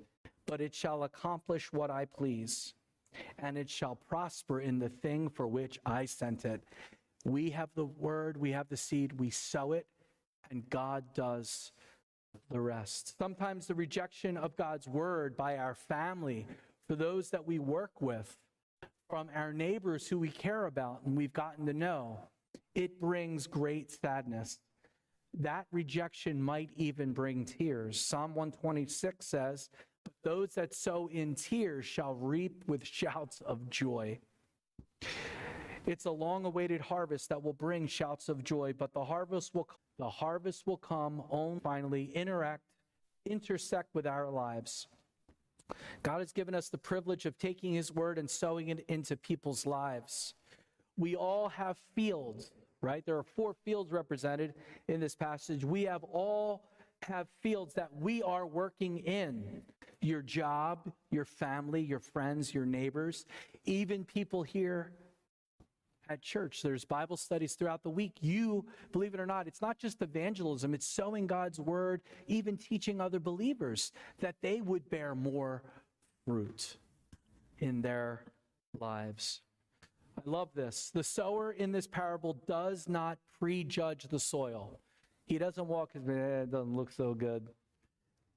but 0.47 0.61
it 0.61 0.75
shall 0.75 1.05
accomplish 1.05 1.73
what 1.73 1.91
I 1.91 2.05
please, 2.05 2.75
and 3.39 3.59
it 3.59 3.69
shall 3.69 3.97
prosper 3.97 4.61
in 4.61 4.79
the 4.79 4.89
thing 4.89 5.29
for 5.29 5.47
which 5.47 5.79
I 5.85 6.05
sent 6.05 6.45
it. 6.45 6.63
We 7.25 7.51
have 7.51 7.71
the 7.75 7.87
word, 7.87 8.37
we 8.37 8.53
have 8.53 8.69
the 8.69 8.77
seed, 8.77 9.19
we 9.19 9.31
sow 9.31 9.73
it, 9.73 9.87
and 10.51 10.69
God 10.71 11.05
does 11.15 11.73
the 12.51 12.61
rest. 12.61 13.17
Sometimes 13.19 13.67
the 13.67 13.75
rejection 13.75 14.37
of 14.37 14.57
God's 14.57 14.89
word 14.89 15.37
by 15.37 15.57
our 15.57 15.75
family, 15.75 16.47
for 16.89 16.97
those 16.97 17.31
that 17.31 17.47
we 17.47 17.59
work 17.59 18.01
with, 18.01 18.37
from 19.09 19.29
our 19.35 19.53
neighbors 19.53 20.07
who 20.07 20.19
we 20.19 20.31
care 20.31 20.67
about 20.67 21.01
and 21.05 21.17
we've 21.17 21.33
gotten 21.33 21.67
to 21.67 21.73
know, 21.73 22.21
it 22.75 23.01
brings 23.01 23.49
great 23.49 23.91
sadness 23.91 24.61
that 25.39 25.67
rejection 25.71 26.43
might 26.43 26.71
even 26.77 27.13
bring 27.13 27.45
tears. 27.45 28.01
Psalm 28.01 28.35
126 28.35 29.25
says, 29.25 29.69
But 30.05 30.13
those 30.23 30.55
that 30.55 30.75
sow 30.75 31.09
in 31.13 31.35
tears 31.35 31.87
shall 31.87 32.15
reap 32.15 32.65
with 32.67 32.85
shouts 32.85 33.41
of 33.43 33.71
joy. 33.71 34.19
It's 35.87 36.05
a 36.05 36.11
long 36.11 36.45
awaited 36.45 36.81
harvest 36.81 37.29
that 37.31 37.43
will 37.43 37.53
bring 37.53 37.87
shouts 37.87 38.29
of 38.29 38.45
joy, 38.45 38.75
but 38.77 38.93
the 38.93 39.05
harvest 39.05 39.55
will 39.55 39.69
the 39.99 40.09
harvest 40.09 40.67
will 40.67 40.77
come 40.79 41.23
only 41.31 41.61
finally 41.61 42.05
interact 42.15 42.63
intersect 43.27 43.95
with 43.95 44.07
our 44.07 44.31
lives. 44.31 44.87
God 46.03 46.21
has 46.21 46.33
given 46.33 46.55
us 46.55 46.69
the 46.69 46.79
privilege 46.79 47.27
of 47.27 47.39
taking 47.39 47.75
his 47.75 47.93
word 47.93 48.19
and 48.19 48.29
sowing 48.29 48.69
it 48.69 48.85
into 48.89 49.17
people's 49.17 49.67
lives. 49.67 50.35
We 50.97 51.17
all 51.17 51.49
have 51.51 51.79
fields 51.95 52.51
right? 52.83 53.05
There 53.05 53.17
are 53.17 53.23
four 53.23 53.55
fields 53.65 53.93
represented 53.93 54.55
in 54.89 55.01
this 55.01 55.15
passage. 55.15 55.65
We 55.65 55.85
have 55.85 56.03
all 56.05 56.65
have 57.03 57.29
fields 57.41 57.75
that 57.75 57.89
we 57.99 58.23
are 58.23 58.47
working 58.47 58.99
in 58.99 59.63
your 60.03 60.23
job, 60.23 60.91
your 61.11 61.25
family, 61.25 61.83
your 61.83 61.99
friends, 61.99 62.55
your 62.55 62.67
neighbors, 62.67 63.27
even 63.65 64.05
people 64.05 64.43
here 64.43 64.93
at 66.09 66.21
church. 66.21 66.63
There's 66.63 66.85
Bible 66.85 67.17
studies 67.17 67.55
throughout 67.55 67.83
the 67.83 67.91
week. 67.91 68.13
You, 68.21 68.67
believe 68.93 69.15
it 69.15 69.21
or 69.21 69.27
not, 69.27 69.47
it's 69.47 69.63
not 69.63 69.79
just 69.79 70.03
evangelism, 70.03 70.75
it's 70.75 70.87
sowing 70.87 71.27
God's 71.27 71.61
word, 71.61 72.01
even 72.27 72.57
teaching 72.57 73.01
other 73.01 73.21
believers 73.21 73.93
that 74.19 74.37
they 74.43 74.61
would 74.61 74.89
bear 74.91 75.15
more 75.15 75.63
fruit 76.27 76.77
in 77.59 77.83
their 77.83 78.25
lives. 78.79 79.43
I 80.27 80.31
love 80.31 80.51
this. 80.55 80.91
The 80.93 81.03
sower 81.03 81.53
in 81.53 81.73
this 81.73 81.87
parable 81.87 82.35
does 82.47 82.89
not 82.89 83.19
prejudge 83.39 84.09
the 84.09 84.19
soil. 84.19 84.79
He 85.27 85.39
doesn't 85.39 85.67
walk 85.67 85.91
and 85.95 86.09
eh, 86.11 86.43
it 86.43 86.51
doesn't 86.51 86.77
look 86.77 86.91
so 86.91 87.15
good. 87.15 87.49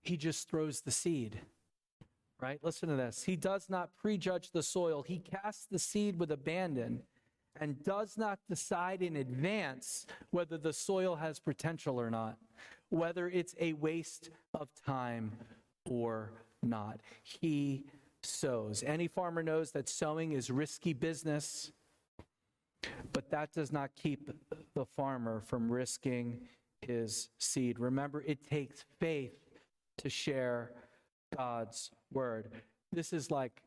He 0.01 0.15
just 0.15 0.49
throws 0.49 0.81
the 0.81 0.91
seed. 0.91 1.39
Right? 2.39 2.60
Listen 2.61 2.89
to 2.89 2.95
this. 2.95 3.23
He 3.23 3.35
does 3.35 3.69
not 3.69 3.89
prejudge 3.97 4.51
the 4.51 4.64
soil. 4.64 5.03
He 5.03 5.19
casts 5.19 5.65
the 5.65 5.80
seed 5.80 6.19
with 6.19 6.31
abandon 6.31 7.03
and 7.60 7.81
does 7.84 8.18
not 8.18 8.39
decide 8.49 9.01
in 9.01 9.15
advance 9.15 10.05
whether 10.31 10.57
the 10.57 10.73
soil 10.73 11.15
has 11.15 11.39
potential 11.39 11.99
or 11.99 12.10
not, 12.10 12.38
whether 12.89 13.30
it's 13.30 13.55
a 13.60 13.73
waste 13.73 14.30
of 14.53 14.69
time 14.85 15.31
or 15.85 16.31
not. 16.61 16.99
He 17.23 17.85
sows. 18.25 18.83
Any 18.85 19.07
farmer 19.07 19.43
knows 19.43 19.71
that 19.71 19.89
sowing 19.89 20.33
is 20.33 20.49
risky 20.49 20.93
business, 20.93 21.71
but 23.11 23.29
that 23.31 23.53
does 23.53 23.71
not 23.71 23.91
keep 23.95 24.29
the 24.73 24.85
farmer 24.85 25.41
from 25.41 25.71
risking 25.71 26.41
his 26.81 27.29
seed. 27.39 27.79
Remember, 27.79 28.21
it 28.25 28.47
takes 28.47 28.85
faith 28.99 29.35
to 29.97 30.09
share 30.09 30.71
God's 31.35 31.91
word. 32.11 32.51
This 32.91 33.13
is 33.13 33.31
like 33.31 33.61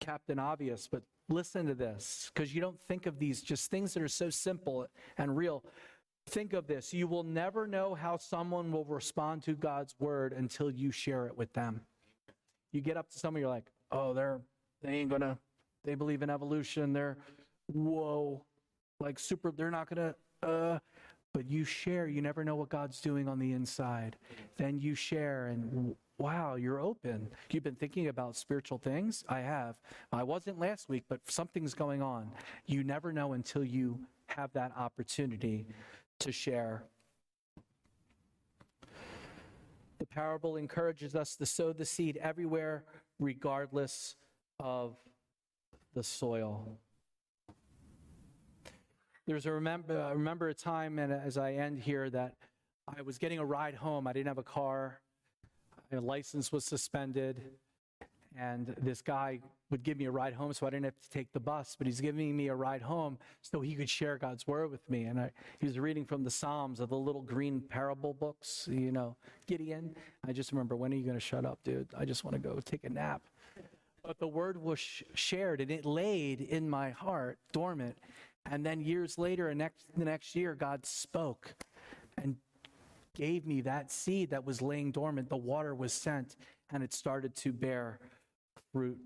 Captain 0.00 0.38
Obvious, 0.38 0.88
but 0.90 1.02
listen 1.28 1.66
to 1.66 1.74
this 1.74 2.30
because 2.32 2.54
you 2.54 2.60
don't 2.60 2.80
think 2.80 3.06
of 3.06 3.18
these 3.18 3.42
just 3.42 3.70
things 3.70 3.94
that 3.94 4.02
are 4.02 4.08
so 4.08 4.30
simple 4.30 4.86
and 5.16 5.36
real. 5.36 5.64
Think 6.26 6.52
of 6.52 6.66
this 6.66 6.92
you 6.92 7.06
will 7.06 7.24
never 7.24 7.66
know 7.66 7.94
how 7.94 8.16
someone 8.16 8.70
will 8.70 8.84
respond 8.84 9.42
to 9.44 9.54
God's 9.54 9.94
word 9.98 10.32
until 10.32 10.70
you 10.70 10.90
share 10.90 11.26
it 11.26 11.36
with 11.36 11.52
them. 11.54 11.80
You 12.72 12.80
get 12.80 12.96
up 12.96 13.10
to 13.10 13.18
someone, 13.18 13.40
you're 13.40 13.50
like, 13.50 13.70
oh, 13.90 14.12
they're 14.14 14.40
they 14.82 14.92
ain't 14.92 15.10
gonna 15.10 15.38
they 15.84 15.94
believe 15.94 16.22
in 16.22 16.30
evolution. 16.30 16.92
They're 16.92 17.16
whoa, 17.72 18.44
like 19.00 19.18
super. 19.18 19.52
They're 19.52 19.70
not 19.70 19.88
gonna. 19.88 20.14
Uh, 20.42 20.78
but 21.34 21.48
you 21.48 21.64
share. 21.64 22.06
You 22.08 22.22
never 22.22 22.44
know 22.44 22.56
what 22.56 22.68
God's 22.68 23.00
doing 23.00 23.28
on 23.28 23.38
the 23.38 23.52
inside. 23.52 24.16
Then 24.56 24.80
you 24.80 24.94
share, 24.94 25.48
and 25.48 25.94
wow, 26.18 26.56
you're 26.56 26.80
open. 26.80 27.28
You've 27.50 27.64
been 27.64 27.74
thinking 27.74 28.08
about 28.08 28.36
spiritual 28.36 28.78
things. 28.78 29.24
I 29.28 29.40
have. 29.40 29.80
I 30.12 30.22
wasn't 30.22 30.58
last 30.58 30.88
week, 30.88 31.04
but 31.08 31.20
something's 31.28 31.74
going 31.74 32.02
on. 32.02 32.30
You 32.66 32.82
never 32.82 33.12
know 33.12 33.34
until 33.34 33.64
you 33.64 33.98
have 34.26 34.52
that 34.54 34.72
opportunity 34.76 35.66
to 36.20 36.32
share. 36.32 36.82
The 39.98 40.06
parable 40.06 40.56
encourages 40.56 41.14
us 41.14 41.34
to 41.36 41.46
sow 41.46 41.72
the 41.72 41.84
seed 41.84 42.18
everywhere 42.18 42.84
regardless 43.18 44.16
of 44.60 44.96
the 45.94 46.02
soil. 46.02 46.78
There's 49.26 49.46
a 49.46 49.52
remember, 49.52 50.00
I 50.00 50.12
remember 50.12 50.48
a 50.48 50.54
time, 50.54 50.98
and 50.98 51.12
as 51.12 51.36
I 51.36 51.52
end 51.54 51.80
here, 51.80 52.08
that 52.10 52.36
I 52.96 53.02
was 53.02 53.18
getting 53.18 53.38
a 53.38 53.44
ride 53.44 53.74
home. 53.74 54.06
I 54.06 54.12
didn't 54.12 54.28
have 54.28 54.38
a 54.38 54.42
car. 54.42 55.00
My 55.92 55.98
license 55.98 56.50
was 56.50 56.64
suspended. 56.64 57.42
And 58.38 58.74
this 58.80 59.02
guy 59.02 59.40
would 59.70 59.82
give 59.82 59.98
me 59.98 60.06
a 60.06 60.10
ride 60.10 60.34
home 60.34 60.52
so 60.52 60.66
I 60.66 60.70
didn't 60.70 60.86
have 60.86 61.00
to 61.00 61.10
take 61.10 61.32
the 61.32 61.40
bus, 61.40 61.76
but 61.76 61.86
he's 61.86 62.00
giving 62.00 62.36
me 62.36 62.48
a 62.48 62.54
ride 62.54 62.82
home 62.82 63.18
so 63.42 63.60
he 63.60 63.74
could 63.74 63.90
share 63.90 64.16
God's 64.16 64.46
word 64.46 64.70
with 64.70 64.88
me. 64.88 65.04
And 65.04 65.20
I, 65.20 65.30
he 65.58 65.66
was 65.66 65.78
reading 65.78 66.04
from 66.04 66.24
the 66.24 66.30
Psalms 66.30 66.80
of 66.80 66.88
the 66.88 66.96
little 66.96 67.22
green 67.22 67.60
parable 67.60 68.14
books, 68.14 68.68
you 68.70 68.92
know, 68.92 69.16
Gideon. 69.46 69.94
I 70.26 70.32
just 70.32 70.52
remember, 70.52 70.76
when 70.76 70.92
are 70.92 70.96
you 70.96 71.04
going 71.04 71.16
to 71.16 71.20
shut 71.20 71.44
up, 71.44 71.58
dude? 71.64 71.88
I 71.96 72.04
just 72.04 72.24
want 72.24 72.34
to 72.34 72.40
go 72.40 72.58
take 72.64 72.84
a 72.84 72.90
nap. 72.90 73.22
But 74.02 74.18
the 74.18 74.28
word 74.28 74.56
was 74.56 74.78
sh- 74.78 75.02
shared 75.14 75.60
and 75.60 75.70
it 75.70 75.84
laid 75.84 76.40
in 76.40 76.68
my 76.68 76.90
heart 76.90 77.38
dormant. 77.52 77.98
And 78.50 78.64
then 78.64 78.80
years 78.80 79.18
later, 79.18 79.48
and 79.48 79.58
next, 79.58 79.84
the 79.96 80.04
next 80.04 80.34
year, 80.34 80.54
God 80.54 80.86
spoke 80.86 81.54
and 82.16 82.36
gave 83.14 83.46
me 83.46 83.60
that 83.62 83.90
seed 83.90 84.30
that 84.30 84.46
was 84.46 84.62
laying 84.62 84.92
dormant. 84.92 85.28
The 85.28 85.36
water 85.36 85.74
was 85.74 85.92
sent 85.92 86.36
and 86.70 86.82
it 86.82 86.94
started 86.94 87.34
to 87.36 87.52
bear 87.52 87.98
fruit. 88.72 88.98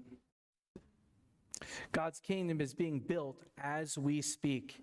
God's 1.92 2.20
kingdom 2.20 2.60
is 2.60 2.74
being 2.74 3.00
built 3.00 3.42
as 3.58 3.98
we 3.98 4.20
speak. 4.22 4.80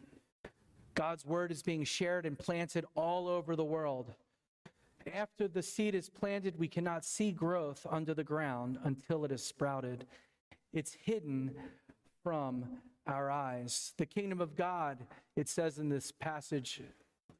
God's 0.95 1.25
word 1.25 1.51
is 1.51 1.63
being 1.63 1.83
shared 1.83 2.25
and 2.25 2.37
planted 2.37 2.85
all 2.95 3.27
over 3.27 3.55
the 3.55 3.63
world. 3.63 4.13
After 5.13 5.47
the 5.47 5.63
seed 5.63 5.95
is 5.95 6.09
planted, 6.09 6.59
we 6.59 6.67
cannot 6.67 7.05
see 7.05 7.31
growth 7.31 7.87
under 7.89 8.13
the 8.13 8.23
ground 8.23 8.77
until 8.83 9.23
it 9.25 9.31
is 9.31 9.43
sprouted. 9.43 10.05
It's 10.73 10.93
hidden 10.93 11.55
from 12.23 12.65
our 13.07 13.31
eyes. 13.31 13.93
The 13.97 14.05
kingdom 14.05 14.41
of 14.41 14.55
God, 14.55 14.99
it 15.35 15.47
says 15.47 15.79
in 15.79 15.89
this 15.89 16.11
passage 16.11 16.81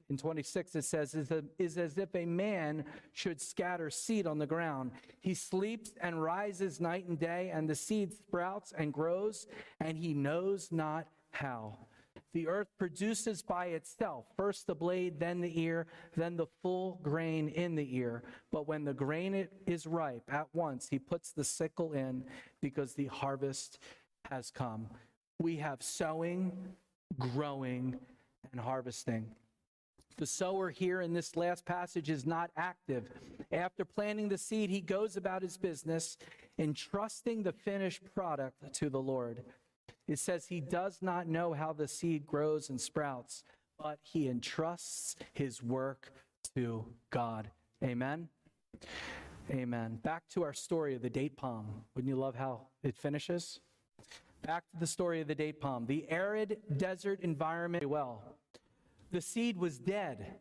in 0.10 0.18
26, 0.18 0.76
it 0.76 0.84
says, 0.84 1.14
is, 1.14 1.78
as 1.78 1.98
if 1.98 2.16
a 2.16 2.26
man 2.26 2.84
should 3.14 3.40
scatter 3.40 3.90
seed 3.90 4.26
on 4.26 4.40
the 4.40 4.48
ground. 4.48 4.92
He 5.22 5.36
sleeps 5.36 5.92
and 6.02 6.22
rises 6.22 6.82
night 6.82 7.08
and 7.08 7.20
day, 7.20 7.52
and 7.54 7.70
the 7.70 7.76
seed 7.76 8.14
sprouts 8.14 8.74
and 8.76 8.92
grows, 8.92 9.46
and 9.80 9.98
he 9.98 10.14
knows 10.16 10.72
not 10.72 11.08
how. 11.32 11.78
The 12.34 12.48
earth 12.48 12.70
produces 12.78 13.42
by 13.42 13.68
itself 13.68 14.26
first 14.36 14.68
the 14.68 14.76
blade, 14.76 15.20
then 15.20 15.42
the 15.42 15.60
ear, 15.60 15.88
then 16.16 16.38
the 16.38 16.48
full 16.62 17.00
grain 17.02 17.50
in 17.50 17.76
the 17.76 17.96
ear. 17.98 18.24
But 18.52 18.68
when 18.68 18.84
the 18.84 18.94
grain 18.94 19.48
is 19.66 19.88
ripe, 19.88 20.24
at 20.28 20.48
once 20.54 20.88
he 20.90 21.00
puts 21.00 21.32
the 21.32 21.44
sickle 21.44 21.94
in 21.94 22.24
because 22.62 22.94
the 22.94 23.08
harvest 23.08 23.80
has 24.30 24.52
come. 24.52 24.88
We 25.40 25.58
have 25.58 25.82
sowing, 25.82 26.52
growing, 27.18 28.00
and 28.52 28.62
harvesting. 28.62 29.32
The 30.20 30.26
sower 30.26 30.70
here 30.70 31.00
in 31.00 31.14
this 31.14 31.38
last 31.38 31.64
passage 31.64 32.10
is 32.10 32.26
not 32.26 32.52
active. 32.58 33.10
After 33.54 33.86
planting 33.86 34.28
the 34.28 34.38
seed, 34.38 34.70
he 34.70 34.82
goes 34.82 35.16
about 35.16 35.42
his 35.42 35.56
business, 35.56 36.18
entrusting 36.58 37.42
the 37.42 37.54
finished 37.54 38.04
product 38.14 38.74
to 38.74 38.90
the 38.90 39.00
Lord. 39.00 39.46
It 40.10 40.20
says 40.20 40.46
he 40.46 40.60
does 40.60 40.98
not 41.02 41.30
know 41.30 41.54
how 41.54 41.72
the 41.72 41.88
seed 41.88 42.28
grows 42.28 42.70
and 42.70 42.82
sprouts, 42.82 43.46
but 43.82 44.00
he 44.04 44.28
entrusts 44.28 45.16
his 45.32 45.64
work 45.64 46.12
to 46.54 46.86
God. 47.12 47.50
Amen. 47.82 48.28
Amen. 49.50 50.00
Back 50.04 50.24
to 50.32 50.44
our 50.44 50.54
story 50.54 50.96
of 50.96 51.02
the 51.02 51.10
date 51.10 51.38
palm. 51.38 51.66
Wouldn't 51.96 52.10
you 52.10 52.18
love 52.18 52.36
how 52.36 52.68
it 52.84 52.98
finishes? 52.98 53.62
Back 54.42 54.66
to 54.72 54.80
the 54.82 54.88
story 54.88 55.22
of 55.22 55.30
the 55.30 55.36
date 55.36 55.62
palm. 55.62 55.86
The 55.86 56.06
arid 56.10 56.58
desert 56.76 57.22
environment, 57.22 57.88
well, 57.88 58.22
the 59.12 59.22
seed 59.22 59.58
was 59.58 59.78
dead 59.78 60.36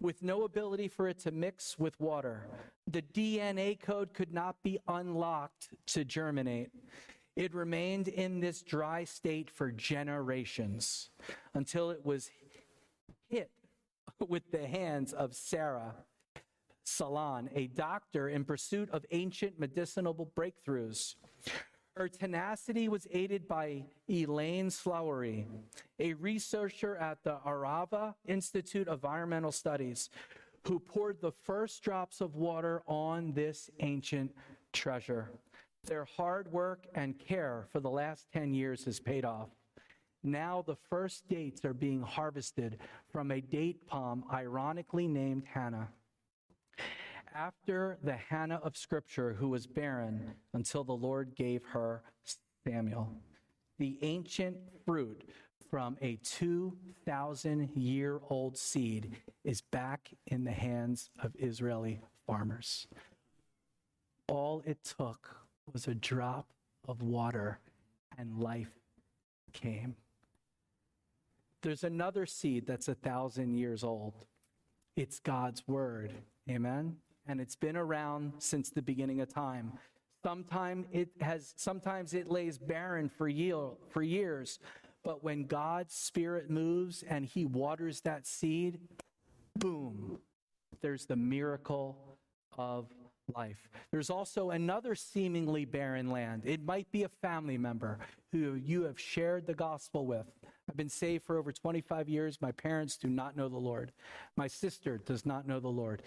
with 0.00 0.22
no 0.22 0.44
ability 0.44 0.88
for 0.88 1.08
it 1.08 1.18
to 1.20 1.30
mix 1.30 1.78
with 1.78 1.98
water. 2.00 2.48
The 2.86 3.02
DNA 3.02 3.80
code 3.80 4.12
could 4.14 4.32
not 4.32 4.62
be 4.62 4.78
unlocked 4.86 5.70
to 5.86 6.04
germinate. 6.04 6.70
It 7.34 7.54
remained 7.54 8.08
in 8.08 8.40
this 8.40 8.62
dry 8.62 9.04
state 9.04 9.50
for 9.50 9.70
generations 9.70 11.10
until 11.54 11.90
it 11.90 12.04
was 12.04 12.30
hit 13.28 13.50
with 14.26 14.50
the 14.50 14.66
hands 14.66 15.12
of 15.12 15.34
Sarah 15.34 15.94
Sallon, 16.84 17.50
a 17.54 17.66
doctor 17.66 18.28
in 18.28 18.44
pursuit 18.44 18.88
of 18.90 19.04
ancient 19.10 19.58
medicinal 19.58 20.14
breakthroughs. 20.36 21.16
Her 21.96 22.08
tenacity 22.10 22.90
was 22.90 23.06
aided 23.10 23.48
by 23.48 23.86
Elaine 24.10 24.68
Solowey, 24.68 25.46
a 25.98 26.12
researcher 26.12 26.94
at 26.98 27.24
the 27.24 27.38
Arava 27.46 28.14
Institute 28.28 28.86
of 28.86 29.02
Environmental 29.02 29.50
Studies, 29.50 30.10
who 30.66 30.78
poured 30.78 31.22
the 31.22 31.32
first 31.32 31.82
drops 31.82 32.20
of 32.20 32.34
water 32.34 32.82
on 32.86 33.32
this 33.32 33.70
ancient 33.80 34.34
treasure. 34.74 35.30
Their 35.84 36.04
hard 36.04 36.52
work 36.52 36.86
and 36.94 37.18
care 37.18 37.64
for 37.72 37.80
the 37.80 37.88
last 37.88 38.26
10 38.30 38.52
years 38.52 38.84
has 38.84 39.00
paid 39.00 39.24
off. 39.24 39.48
Now 40.22 40.62
the 40.66 40.76
first 40.90 41.26
dates 41.28 41.64
are 41.64 41.72
being 41.72 42.02
harvested 42.02 42.76
from 43.10 43.30
a 43.30 43.40
date 43.40 43.86
palm 43.86 44.24
ironically 44.30 45.08
named 45.08 45.44
Hannah 45.46 45.88
after 47.36 47.98
the 48.02 48.14
Hannah 48.14 48.60
of 48.62 48.76
Scripture, 48.76 49.34
who 49.34 49.48
was 49.48 49.66
barren 49.66 50.32
until 50.54 50.84
the 50.84 50.92
Lord 50.92 51.34
gave 51.34 51.62
her 51.64 52.02
Samuel. 52.66 53.12
The 53.78 53.98
ancient 54.02 54.56
fruit 54.84 55.28
from 55.70 55.98
a 56.00 56.16
2,000 56.22 57.70
year 57.74 58.20
old 58.30 58.56
seed 58.56 59.16
is 59.44 59.60
back 59.60 60.10
in 60.26 60.44
the 60.44 60.52
hands 60.52 61.10
of 61.22 61.32
Israeli 61.38 62.00
farmers. 62.26 62.86
All 64.28 64.62
it 64.64 64.78
took 64.82 65.36
was 65.72 65.86
a 65.86 65.94
drop 65.94 66.46
of 66.88 67.02
water, 67.02 67.58
and 68.16 68.38
life 68.38 68.78
came. 69.52 69.96
There's 71.62 71.84
another 71.84 72.24
seed 72.26 72.66
that's 72.66 72.88
a 72.88 72.94
thousand 72.94 73.54
years 73.54 73.84
old. 73.84 74.14
It's 74.96 75.18
God's 75.18 75.66
word. 75.66 76.12
Amen 76.48 76.96
and 77.28 77.40
it's 77.40 77.56
been 77.56 77.76
around 77.76 78.32
since 78.38 78.70
the 78.70 78.82
beginning 78.82 79.20
of 79.20 79.28
time. 79.28 79.72
Sometimes 80.22 80.86
it 80.92 81.08
has 81.20 81.54
sometimes 81.56 82.14
it 82.14 82.28
lays 82.28 82.58
barren 82.58 83.08
for, 83.08 83.28
year, 83.28 83.68
for 83.90 84.02
years, 84.02 84.58
but 85.04 85.22
when 85.22 85.44
God's 85.44 85.94
spirit 85.94 86.50
moves 86.50 87.04
and 87.08 87.24
he 87.24 87.44
waters 87.44 88.00
that 88.00 88.26
seed, 88.26 88.80
boom, 89.56 90.18
there's 90.80 91.06
the 91.06 91.16
miracle 91.16 92.18
of 92.58 92.86
life. 93.34 93.68
There's 93.90 94.10
also 94.10 94.50
another 94.50 94.94
seemingly 94.94 95.64
barren 95.64 96.10
land. 96.10 96.42
It 96.44 96.64
might 96.64 96.90
be 96.92 97.02
a 97.02 97.08
family 97.08 97.58
member 97.58 97.98
who 98.32 98.54
you 98.54 98.82
have 98.82 98.98
shared 98.98 99.46
the 99.46 99.54
gospel 99.54 100.06
with. 100.06 100.26
I've 100.68 100.76
been 100.76 100.88
saved 100.88 101.24
for 101.24 101.38
over 101.38 101.52
25 101.52 102.08
years. 102.08 102.40
My 102.40 102.52
parents 102.52 102.96
do 102.96 103.08
not 103.08 103.36
know 103.36 103.48
the 103.48 103.56
Lord. 103.56 103.92
My 104.36 104.46
sister 104.48 104.98
does 104.98 105.24
not 105.24 105.46
know 105.46 105.60
the 105.60 105.68
Lord. 105.68 106.02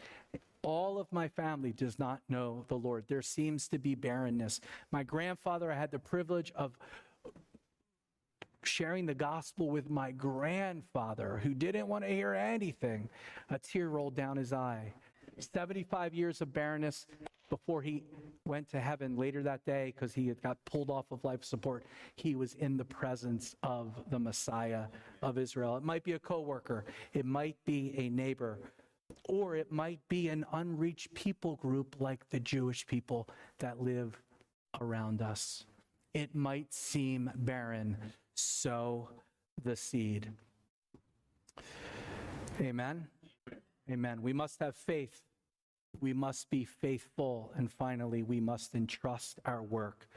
All 0.64 1.00
of 1.00 1.08
my 1.12 1.30
family 1.30 1.72
does 1.72 1.98
not 1.98 2.22
know 2.28 2.66
the 2.68 2.78
Lord. 2.78 3.06
There 3.08 3.22
seems 3.22 3.70
to 3.70 3.80
be 3.80 3.96
barrenness. 3.96 4.60
My 4.91 5.04
grandfather, 5.04 5.72
I 5.72 5.76
had 5.76 5.91
the 5.91 6.00
privilege 6.00 6.52
of 6.56 6.78
sharing 8.64 9.06
the 9.06 9.16
gospel 9.16 9.70
with 9.70 9.90
my 9.90 10.12
grandfather 10.12 11.40
who 11.41 11.54
didn't 11.54 11.88
want 11.88 12.04
to 12.04 12.10
hear 12.10 12.34
anything. 12.34 13.10
A 13.50 13.58
tear 13.58 13.88
rolled 13.88 14.16
down 14.16 14.36
his 14.36 14.52
eye. 14.52 14.94
75 15.40 16.14
years 16.14 16.41
of 16.41 16.53
barrenness 16.53 17.06
before 17.49 17.82
he 17.82 18.03
went 18.45 18.70
to 18.70 18.80
heaven 18.80 19.18
later 19.18 19.41
that 19.44 19.66
day 19.66 19.94
because 19.95 20.14
he 20.14 20.28
had 20.28 20.41
got 20.41 20.64
pulled 20.66 20.90
off 20.90 21.11
of 21.11 21.24
life 21.24 21.44
support. 21.44 21.84
He 22.16 22.36
was 22.36 22.53
in 22.56 22.78
the 22.78 22.86
presence 22.86 23.56
of 23.64 24.03
the 24.10 24.20
Messiah 24.20 24.86
of 25.22 25.38
Israel. 25.38 25.78
It 25.78 25.84
might 25.84 26.03
be 26.03 26.14
a 26.14 26.20
coworker, 26.20 26.86
it 27.14 27.26
might 27.26 27.57
be 27.66 27.94
a 27.98 28.10
neighbor 28.10 28.60
or 29.28 29.56
it 29.56 29.72
might 29.72 29.99
be 30.07 30.30
an 30.30 30.45
unreached 30.53 31.14
people 31.14 31.56
group 31.57 31.95
like 31.99 32.30
the 32.30 32.40
Jewish 32.40 32.86
people 32.86 33.28
that 33.60 33.82
live 33.82 34.22
around 34.80 35.22
us. 35.22 35.66
It 36.14 36.36
might 36.36 36.74
seem 36.74 37.32
barren. 37.36 37.98
Sow 38.36 39.10
the 39.64 39.76
seed. 39.76 40.32
Amen. 42.60 43.07
Amen. 43.90 44.22
We 44.22 44.34
must 44.34 44.60
have 44.60 44.76
faith. 44.76 45.22
We 45.99 46.14
must 46.14 46.49
be 46.49 46.66
faithful. 46.66 47.52
And 47.56 47.72
finally, 47.72 48.24
we 48.24 48.40
must 48.40 48.76
entrust 48.76 49.40
our 49.45 49.61
work 49.61 50.07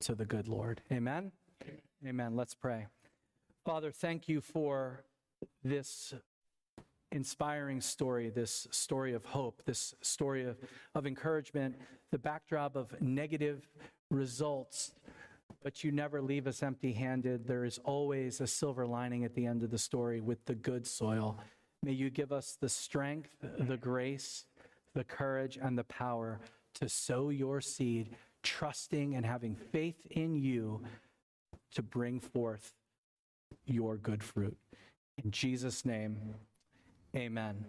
to 0.00 0.14
the 0.14 0.24
good 0.24 0.48
Lord. 0.48 0.82
Amen. 0.90 1.32
Amen. 2.06 2.36
Let's 2.36 2.54
pray. 2.54 2.86
Father, 3.64 3.92
thank 3.92 4.28
you 4.28 4.40
for 4.40 5.04
this 5.62 6.14
inspiring 7.12 7.80
story, 7.80 8.30
this 8.30 8.66
story 8.70 9.12
of 9.12 9.24
hope, 9.24 9.62
this 9.64 9.94
story 10.00 10.44
of, 10.44 10.56
of 10.94 11.06
encouragement, 11.06 11.76
the 12.10 12.18
backdrop 12.18 12.74
of 12.74 13.00
negative 13.00 13.68
results, 14.10 14.92
but 15.62 15.84
you 15.84 15.92
never 15.92 16.20
leave 16.20 16.46
us 16.46 16.62
empty 16.62 16.92
handed. 16.92 17.46
There 17.46 17.64
is 17.64 17.78
always 17.84 18.40
a 18.40 18.46
silver 18.46 18.86
lining 18.86 19.24
at 19.24 19.34
the 19.34 19.46
end 19.46 19.62
of 19.62 19.70
the 19.70 19.78
story 19.78 20.20
with 20.20 20.44
the 20.46 20.54
good 20.54 20.86
soil. 20.86 21.38
May 21.84 21.92
you 21.92 22.10
give 22.10 22.32
us 22.32 22.56
the 22.60 22.68
strength, 22.68 23.30
the 23.58 23.76
grace, 23.76 24.46
the 24.94 25.04
courage, 25.04 25.58
and 25.60 25.78
the 25.78 25.84
power 25.84 26.40
to 26.74 26.88
sow 26.88 27.30
your 27.30 27.60
seed, 27.60 28.16
trusting 28.42 29.14
and 29.14 29.24
having 29.24 29.54
faith 29.54 30.06
in 30.10 30.36
you 30.36 30.82
to 31.72 31.82
bring 31.82 32.20
forth 32.20 32.72
your 33.66 33.96
good 33.96 34.22
fruit. 34.22 34.56
In 35.22 35.30
Jesus' 35.30 35.84
name, 35.84 36.34
Amen. 37.14 37.64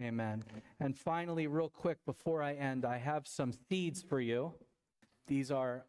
Amen. 0.00 0.42
And 0.78 0.96
finally, 0.96 1.46
real 1.46 1.68
quick 1.68 1.98
before 2.06 2.42
I 2.42 2.54
end, 2.54 2.86
I 2.86 2.96
have 2.96 3.26
some 3.26 3.52
seeds 3.68 4.00
for 4.02 4.20
you. 4.20 4.54
These 5.26 5.50
are 5.50 5.84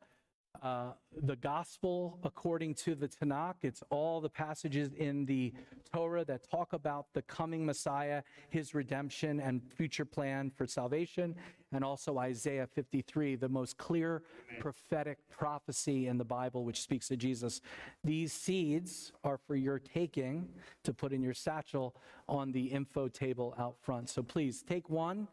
uh, 0.61 0.91
the 1.23 1.35
gospel 1.37 2.19
according 2.23 2.75
to 2.75 2.93
the 2.93 3.07
Tanakh. 3.07 3.55
It's 3.63 3.81
all 3.89 4.21
the 4.21 4.29
passages 4.29 4.89
in 4.97 5.25
the 5.25 5.53
Torah 5.91 6.23
that 6.25 6.49
talk 6.49 6.73
about 6.73 7.07
the 7.13 7.21
coming 7.23 7.65
Messiah, 7.65 8.21
his 8.49 8.75
redemption, 8.75 9.39
and 9.39 9.61
future 9.75 10.05
plan 10.05 10.51
for 10.55 10.67
salvation. 10.67 11.35
And 11.73 11.83
also 11.83 12.17
Isaiah 12.17 12.67
53, 12.67 13.35
the 13.37 13.49
most 13.49 13.77
clear 13.77 14.23
prophetic 14.59 15.17
prophecy 15.29 16.07
in 16.07 16.17
the 16.17 16.25
Bible, 16.25 16.63
which 16.63 16.81
speaks 16.81 17.09
of 17.11 17.17
Jesus. 17.17 17.61
These 18.03 18.33
seeds 18.33 19.11
are 19.23 19.37
for 19.37 19.55
your 19.55 19.79
taking 19.79 20.49
to 20.83 20.93
put 20.93 21.11
in 21.11 21.23
your 21.23 21.33
satchel 21.33 21.95
on 22.27 22.51
the 22.51 22.65
info 22.65 23.07
table 23.07 23.55
out 23.57 23.77
front. 23.81 24.09
So 24.09 24.21
please 24.21 24.61
take 24.61 24.89
one 24.89 25.27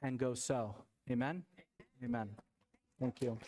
and 0.00 0.18
go 0.18 0.34
sow. 0.34 0.76
Amen? 1.10 1.42
Amen. 2.02 2.30
Thank 3.00 3.20
you. 3.22 3.38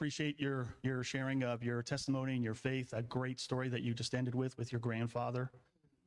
Appreciate 0.00 0.40
your 0.40 0.66
your 0.82 1.04
sharing 1.04 1.42
of 1.42 1.62
your 1.62 1.82
testimony 1.82 2.32
and 2.34 2.42
your 2.42 2.54
faith. 2.54 2.94
A 2.94 3.02
great 3.02 3.38
story 3.38 3.68
that 3.68 3.82
you 3.82 3.92
just 3.92 4.14
ended 4.14 4.34
with 4.34 4.56
with 4.56 4.72
your 4.72 4.80
grandfather. 4.80 5.50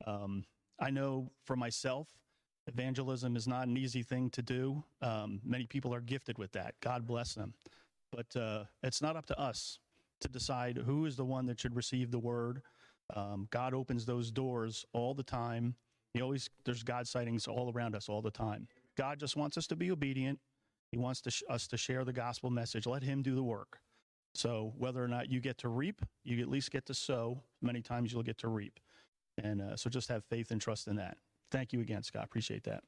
Um, 0.04 0.42
I 0.80 0.90
know 0.90 1.30
for 1.44 1.54
myself, 1.54 2.08
evangelism 2.66 3.36
is 3.36 3.46
not 3.46 3.68
an 3.68 3.76
easy 3.76 4.02
thing 4.02 4.30
to 4.30 4.42
do. 4.42 4.82
Um, 5.00 5.40
many 5.44 5.66
people 5.66 5.94
are 5.94 6.00
gifted 6.00 6.38
with 6.38 6.50
that. 6.52 6.74
God 6.80 7.06
bless 7.06 7.34
them, 7.34 7.54
but 8.10 8.26
uh, 8.34 8.64
it's 8.82 9.00
not 9.00 9.14
up 9.14 9.26
to 9.26 9.40
us 9.40 9.78
to 10.22 10.26
decide 10.26 10.76
who 10.76 11.06
is 11.06 11.14
the 11.14 11.24
one 11.24 11.46
that 11.46 11.60
should 11.60 11.76
receive 11.76 12.10
the 12.10 12.18
word. 12.18 12.62
Um, 13.14 13.46
God 13.52 13.74
opens 13.74 14.04
those 14.04 14.32
doors 14.32 14.84
all 14.92 15.14
the 15.14 15.22
time. 15.22 15.76
He 16.14 16.20
always 16.20 16.50
there's 16.64 16.82
God 16.82 17.06
sightings 17.06 17.46
all 17.46 17.70
around 17.72 17.94
us 17.94 18.08
all 18.08 18.22
the 18.22 18.32
time. 18.32 18.66
God 18.96 19.20
just 19.20 19.36
wants 19.36 19.56
us 19.56 19.68
to 19.68 19.76
be 19.76 19.92
obedient. 19.92 20.40
He 20.90 20.98
wants 20.98 21.20
to 21.20 21.30
sh- 21.30 21.44
us 21.48 21.68
to 21.68 21.76
share 21.76 22.04
the 22.04 22.12
gospel 22.12 22.50
message. 22.50 22.88
Let 22.88 23.04
Him 23.04 23.22
do 23.22 23.36
the 23.36 23.42
work. 23.44 23.78
So 24.34 24.72
whether 24.76 25.02
or 25.02 25.08
not 25.08 25.30
you 25.30 25.40
get 25.40 25.58
to 25.58 25.68
reap, 25.68 26.02
you 26.24 26.40
at 26.40 26.48
least 26.48 26.70
get 26.70 26.86
to 26.86 26.94
sow. 26.94 27.40
Many 27.62 27.80
times 27.80 28.12
you'll 28.12 28.22
get 28.22 28.38
to 28.38 28.48
reap, 28.48 28.80
and 29.42 29.62
uh, 29.62 29.76
so 29.76 29.88
just 29.88 30.08
have 30.08 30.24
faith 30.24 30.50
and 30.50 30.60
trust 30.60 30.88
in 30.88 30.96
that. 30.96 31.16
Thank 31.50 31.72
you 31.72 31.80
again, 31.80 32.02
Scott. 32.02 32.24
Appreciate 32.24 32.64
that. 32.64 32.82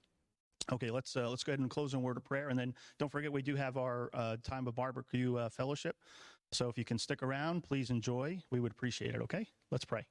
Okay, 0.73 0.90
let's 0.90 1.16
uh, 1.16 1.28
let's 1.28 1.44
go 1.44 1.52
ahead 1.52 1.60
and 1.60 1.70
close 1.70 1.94
in 1.94 2.02
word 2.02 2.16
of 2.16 2.24
prayer, 2.24 2.48
and 2.48 2.59
then 2.59 2.74
don't 2.98 3.10
forget 3.10 3.31
we 3.31 3.43
do 3.43 3.55
have 3.55 3.77
our 3.77 4.10
uh, 4.12 4.36
time 4.43 4.66
of 4.66 4.74
barbecue 4.74 5.36
uh, 5.36 5.48
fellowship. 5.48 5.97
So 6.52 6.68
if 6.68 6.77
you 6.77 6.85
can 6.85 6.98
stick 6.98 7.23
around, 7.23 7.62
please 7.62 7.90
enjoy. 7.90 8.43
We 8.51 8.60
would 8.60 8.73
appreciate 8.73 9.14
it. 9.14 9.20
Okay, 9.23 9.47
let's 9.70 9.85
pray. 9.85 10.05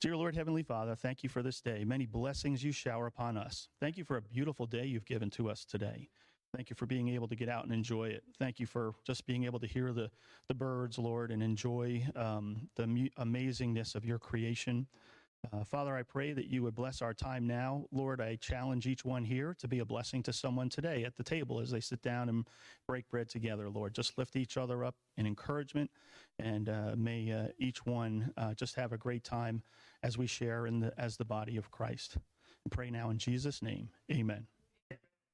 Dear 0.00 0.16
Lord 0.16 0.34
Heavenly 0.34 0.64
Father, 0.64 0.96
thank 0.96 1.22
you 1.22 1.28
for 1.28 1.42
this 1.42 1.60
day. 1.60 1.84
Many 1.84 2.06
blessings 2.06 2.62
you 2.64 2.72
shower 2.72 3.06
upon 3.06 3.36
us. 3.36 3.68
Thank 3.80 3.96
you 3.96 4.04
for 4.04 4.16
a 4.16 4.22
beautiful 4.22 4.66
day 4.66 4.84
you've 4.84 5.06
given 5.06 5.30
to 5.30 5.48
us 5.48 5.64
today. 5.64 6.08
Thank 6.54 6.68
you 6.68 6.76
for 6.76 6.84
being 6.86 7.08
able 7.08 7.28
to 7.28 7.34
get 7.34 7.48
out 7.48 7.64
and 7.64 7.72
enjoy 7.72 8.08
it. 8.08 8.24
Thank 8.38 8.60
you 8.60 8.66
for 8.66 8.94
just 9.06 9.26
being 9.26 9.44
able 9.44 9.58
to 9.60 9.66
hear 9.66 9.92
the, 9.92 10.10
the 10.48 10.54
birds, 10.54 10.98
Lord, 10.98 11.30
and 11.30 11.42
enjoy 11.42 12.06
um, 12.14 12.68
the 12.76 12.86
mu- 12.86 13.08
amazingness 13.18 13.94
of 13.94 14.04
your 14.04 14.18
creation. 14.18 14.86
Uh, 15.50 15.64
Father, 15.64 15.96
I 15.96 16.02
pray 16.02 16.32
that 16.32 16.46
you 16.46 16.62
would 16.62 16.74
bless 16.74 17.02
our 17.02 17.14
time 17.14 17.46
now. 17.46 17.86
Lord, 17.90 18.20
I 18.20 18.36
challenge 18.36 18.86
each 18.86 19.04
one 19.04 19.24
here 19.24 19.56
to 19.58 19.66
be 19.66 19.80
a 19.80 19.84
blessing 19.84 20.22
to 20.24 20.32
someone 20.32 20.68
today 20.68 21.04
at 21.04 21.16
the 21.16 21.24
table 21.24 21.58
as 21.58 21.70
they 21.70 21.80
sit 21.80 22.02
down 22.02 22.28
and 22.28 22.46
break 22.86 23.08
bread 23.08 23.28
together, 23.28 23.68
Lord. 23.68 23.94
Just 23.94 24.18
lift 24.18 24.36
each 24.36 24.56
other 24.56 24.84
up 24.84 24.94
in 25.16 25.26
encouragement, 25.26 25.90
and 26.38 26.68
uh, 26.68 26.94
may 26.96 27.32
uh, 27.32 27.48
each 27.58 27.84
one 27.84 28.32
uh, 28.36 28.54
just 28.54 28.76
have 28.76 28.92
a 28.92 28.98
great 28.98 29.24
time 29.24 29.62
as 30.02 30.16
we 30.16 30.26
share 30.26 30.66
in 30.66 30.80
the, 30.80 30.92
as 30.98 31.16
the 31.16 31.24
body 31.24 31.56
of 31.56 31.70
Christ. 31.70 32.18
And 32.64 32.70
pray 32.70 32.90
now 32.90 33.10
in 33.10 33.18
Jesus' 33.18 33.62
name. 33.62 33.88
Amen. 34.12 34.51